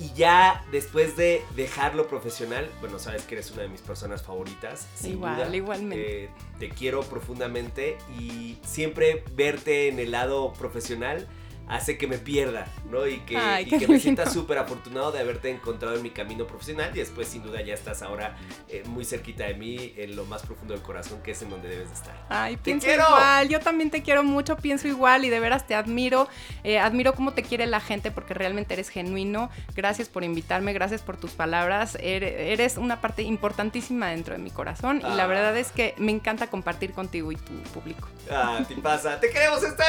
Y 0.00 0.10
ya 0.14 0.64
después 0.72 1.18
de 1.18 1.44
dejarlo 1.54 2.08
profesional, 2.08 2.66
bueno, 2.80 2.98
sabes 2.98 3.24
que 3.24 3.34
eres 3.34 3.50
una 3.50 3.64
de 3.64 3.68
mis 3.68 3.82
personas 3.82 4.22
favoritas. 4.22 4.88
Sin 4.94 5.10
Igual, 5.12 5.54
igualmente. 5.54 6.24
Eh, 6.24 6.30
te 6.58 6.70
quiero 6.70 7.02
profundamente 7.02 7.98
y 8.18 8.56
siempre 8.64 9.22
verte 9.34 9.88
en 9.88 9.98
el 9.98 10.12
lado 10.12 10.54
profesional 10.54 11.28
hace 11.68 11.96
que 11.96 12.06
me 12.06 12.18
pierda, 12.18 12.66
¿no? 12.90 13.06
Y 13.06 13.20
que, 13.20 13.36
Ay, 13.36 13.64
y 13.64 13.70
qué 13.70 13.78
que 13.78 13.88
me 13.88 13.98
sienta 13.98 14.24
lindo. 14.24 14.40
súper 14.40 14.58
afortunado 14.58 15.10
de 15.12 15.20
haberte 15.20 15.48
encontrado 15.50 15.96
en 15.96 16.02
mi 16.02 16.10
camino 16.10 16.46
profesional 16.46 16.90
y 16.94 16.98
después 16.98 17.28
sin 17.28 17.42
duda 17.42 17.62
ya 17.62 17.72
estás 17.74 18.02
ahora 18.02 18.36
eh, 18.68 18.82
muy 18.86 19.04
cerquita 19.04 19.44
de 19.44 19.54
mí, 19.54 19.94
en 19.96 20.14
lo 20.16 20.24
más 20.26 20.42
profundo 20.42 20.74
del 20.74 20.82
corazón, 20.82 21.22
que 21.22 21.30
es 21.30 21.40
en 21.42 21.50
donde 21.50 21.68
debes 21.68 21.88
de 21.88 21.94
estar. 21.94 22.14
Ay, 22.28 22.56
¡Te 22.56 22.62
pienso 22.62 22.86
quiero! 22.86 23.04
igual, 23.08 23.48
yo 23.48 23.60
también 23.60 23.90
te 23.90 24.02
quiero 24.02 24.22
mucho, 24.22 24.56
pienso 24.56 24.86
igual 24.88 25.24
y 25.24 25.30
de 25.30 25.40
veras 25.40 25.66
te 25.66 25.74
admiro, 25.74 26.28
eh, 26.64 26.78
admiro 26.78 27.14
cómo 27.14 27.32
te 27.32 27.42
quiere 27.42 27.66
la 27.66 27.80
gente 27.80 28.10
porque 28.10 28.34
realmente 28.34 28.74
eres 28.74 28.88
genuino, 28.90 29.50
gracias 29.74 30.08
por 30.08 30.24
invitarme, 30.24 30.72
gracias 30.72 31.00
por 31.02 31.16
tus 31.16 31.30
palabras, 31.32 31.96
Ere- 32.00 32.52
eres 32.52 32.76
una 32.76 33.00
parte 33.00 33.22
importantísima 33.22 34.08
dentro 34.10 34.34
de 34.34 34.40
mi 34.42 34.50
corazón 34.50 34.98
y 34.98 35.02
la 35.16 35.24
Ah. 35.24 35.26
verdad 35.26 35.56
es 35.56 35.72
que 35.72 35.94
me 35.98 36.12
encanta 36.12 36.48
compartir 36.48 36.92
contigo 36.92 37.32
y 37.32 37.36
tu 37.36 37.52
público. 37.72 38.08
Ah, 38.30 38.60
te 38.66 38.74
pasa. 38.76 39.18
¡Te 39.20 39.30
queremos, 39.30 39.62
Esther! 39.62 39.86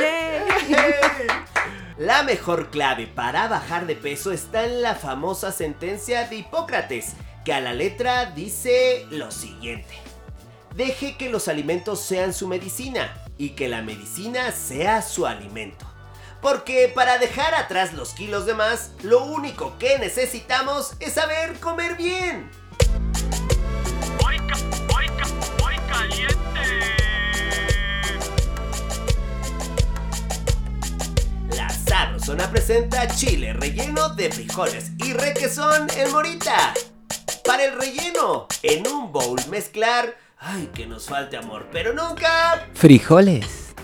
Yay. 0.00 1.15
La 1.98 2.22
mejor 2.22 2.70
clave 2.70 3.06
para 3.06 3.48
bajar 3.48 3.86
de 3.86 3.96
peso 3.96 4.30
está 4.30 4.64
en 4.64 4.82
la 4.82 4.94
famosa 4.94 5.50
sentencia 5.50 6.28
de 6.28 6.36
Hipócrates, 6.36 7.14
que 7.44 7.54
a 7.54 7.60
la 7.60 7.72
letra 7.72 8.26
dice 8.26 9.06
lo 9.10 9.30
siguiente. 9.30 9.94
Deje 10.74 11.16
que 11.16 11.30
los 11.30 11.48
alimentos 11.48 12.00
sean 12.00 12.34
su 12.34 12.48
medicina 12.48 13.16
y 13.38 13.50
que 13.50 13.68
la 13.68 13.80
medicina 13.80 14.52
sea 14.52 15.00
su 15.00 15.26
alimento. 15.26 15.86
Porque 16.42 16.92
para 16.94 17.16
dejar 17.16 17.54
atrás 17.54 17.94
los 17.94 18.12
kilos 18.12 18.44
de 18.44 18.52
más, 18.52 18.90
lo 19.02 19.24
único 19.24 19.78
que 19.78 19.98
necesitamos 19.98 20.92
es 21.00 21.14
saber 21.14 21.58
comer 21.60 21.96
bien. 21.96 22.50
Sabrosona 32.26 32.50
presenta 32.50 33.06
chile 33.06 33.52
relleno 33.52 34.08
de 34.08 34.32
frijoles 34.32 34.90
y 34.98 35.12
requesón 35.12 35.86
en 35.96 36.10
morita. 36.10 36.74
Para 37.44 37.66
el 37.66 37.78
relleno, 37.78 38.48
en 38.64 38.84
un 38.88 39.12
bowl 39.12 39.38
mezclar, 39.48 40.16
ay 40.40 40.68
que 40.74 40.88
nos 40.88 41.06
falte 41.06 41.36
amor, 41.36 41.68
pero 41.70 41.92
nunca, 41.92 42.66
Frijoles. 42.74 43.74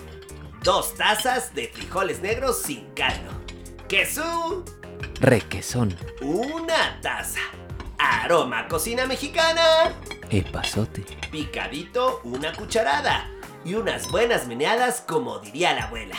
dos 0.61 0.93
tazas 0.95 1.55
de 1.55 1.69
frijoles 1.69 2.19
negros 2.21 2.61
sin 2.63 2.83
caldo. 2.93 3.31
Queso, 3.87 4.65
Requesón. 5.21 5.95
una 6.19 6.99
taza. 7.01 7.39
Aroma 7.97 8.67
cocina 8.67 9.05
mexicana, 9.05 9.93
Epazote. 10.29 11.05
picadito 11.31 12.19
una 12.25 12.51
cucharada 12.51 13.25
y 13.63 13.75
unas 13.75 14.11
buenas 14.11 14.47
meneadas 14.47 14.99
como 14.99 15.39
diría 15.39 15.73
la 15.73 15.83
abuela. 15.83 16.17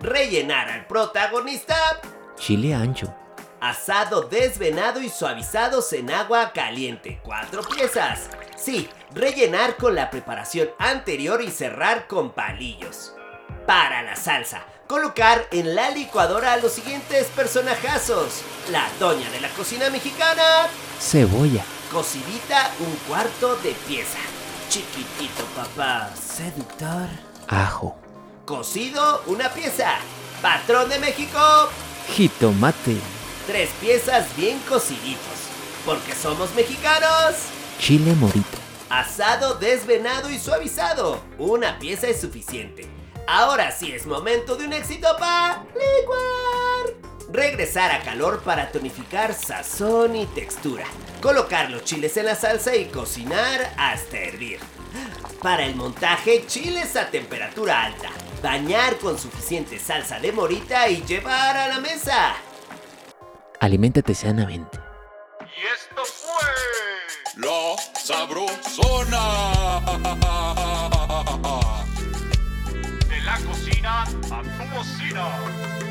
Rellenar 0.00 0.68
al 0.70 0.86
protagonista 0.86 1.76
Chile 2.36 2.74
ancho. 2.74 3.14
Asado 3.60 4.22
desvenado 4.22 5.00
y 5.00 5.08
suavizados 5.08 5.92
en 5.92 6.10
agua 6.10 6.52
caliente. 6.52 7.20
Cuatro 7.22 7.62
piezas. 7.62 8.28
Sí, 8.56 8.90
rellenar 9.12 9.76
con 9.76 9.94
la 9.94 10.10
preparación 10.10 10.68
anterior 10.78 11.40
y 11.42 11.50
cerrar 11.50 12.06
con 12.06 12.32
palillos. 12.32 13.14
Para 13.66 14.02
la 14.02 14.16
salsa, 14.16 14.62
colocar 14.86 15.46
en 15.50 15.74
la 15.74 15.90
licuadora 15.90 16.52
a 16.52 16.56
los 16.58 16.72
siguientes 16.72 17.28
personajazos. 17.28 18.42
La 18.70 18.86
doña 18.98 19.30
de 19.30 19.40
la 19.40 19.48
cocina 19.50 19.88
mexicana, 19.88 20.66
Cebolla. 21.00 21.64
cocidita 21.90 22.70
un 22.80 22.94
cuarto 23.08 23.56
de 23.56 23.70
pieza. 23.86 24.18
Chiquitito 24.68 25.44
papá, 25.56 26.10
seductor. 26.14 27.08
Ajo. 27.48 28.03
Cocido 28.44 29.22
una 29.26 29.48
pieza. 29.54 29.94
Patrón 30.42 30.90
de 30.90 30.98
México, 30.98 31.38
Jitomate. 32.14 32.98
Tres 33.46 33.70
piezas 33.80 34.36
bien 34.36 34.58
cociditos. 34.68 35.22
Porque 35.86 36.14
somos 36.14 36.54
mexicanos. 36.54 37.36
Chile 37.78 38.12
morita. 38.14 38.58
Asado 38.90 39.54
desvenado 39.54 40.30
y 40.30 40.38
suavizado. 40.38 41.22
Una 41.38 41.78
pieza 41.78 42.06
es 42.08 42.20
suficiente. 42.20 42.86
Ahora 43.26 43.70
sí 43.70 43.92
es 43.92 44.04
momento 44.04 44.56
de 44.56 44.66
un 44.66 44.74
éxito 44.74 45.08
para 45.18 45.64
licuar. 45.72 46.94
Regresar 47.32 47.92
a 47.92 48.02
calor 48.02 48.42
para 48.42 48.70
tonificar 48.70 49.32
sazón 49.32 50.16
y 50.16 50.26
textura. 50.26 50.84
Colocar 51.22 51.70
los 51.70 51.84
chiles 51.84 52.14
en 52.18 52.26
la 52.26 52.34
salsa 52.36 52.76
y 52.76 52.84
cocinar 52.86 53.72
hasta 53.78 54.18
hervir. 54.18 54.60
Para 55.42 55.64
el 55.64 55.74
montaje, 55.76 56.46
chiles 56.46 56.96
a 56.96 57.10
temperatura 57.10 57.82
alta. 57.82 58.10
Bañar 58.42 58.96
con 58.98 59.18
suficiente 59.18 59.78
salsa 59.78 60.18
de 60.18 60.32
morita 60.32 60.88
y 60.88 61.02
llevar 61.04 61.56
a 61.56 61.68
la 61.68 61.80
mesa. 61.80 62.34
Aliméntate 63.60 64.14
sanamente. 64.14 64.78
Y 65.40 65.66
esto 65.66 66.04
fue. 66.04 66.44
La 67.36 67.76
Sabrosona. 68.00 69.24
De 73.08 73.20
la 73.20 73.38
cocina 73.46 74.02
a 74.02 74.42
tu 74.42 74.76
bocina. 74.76 75.83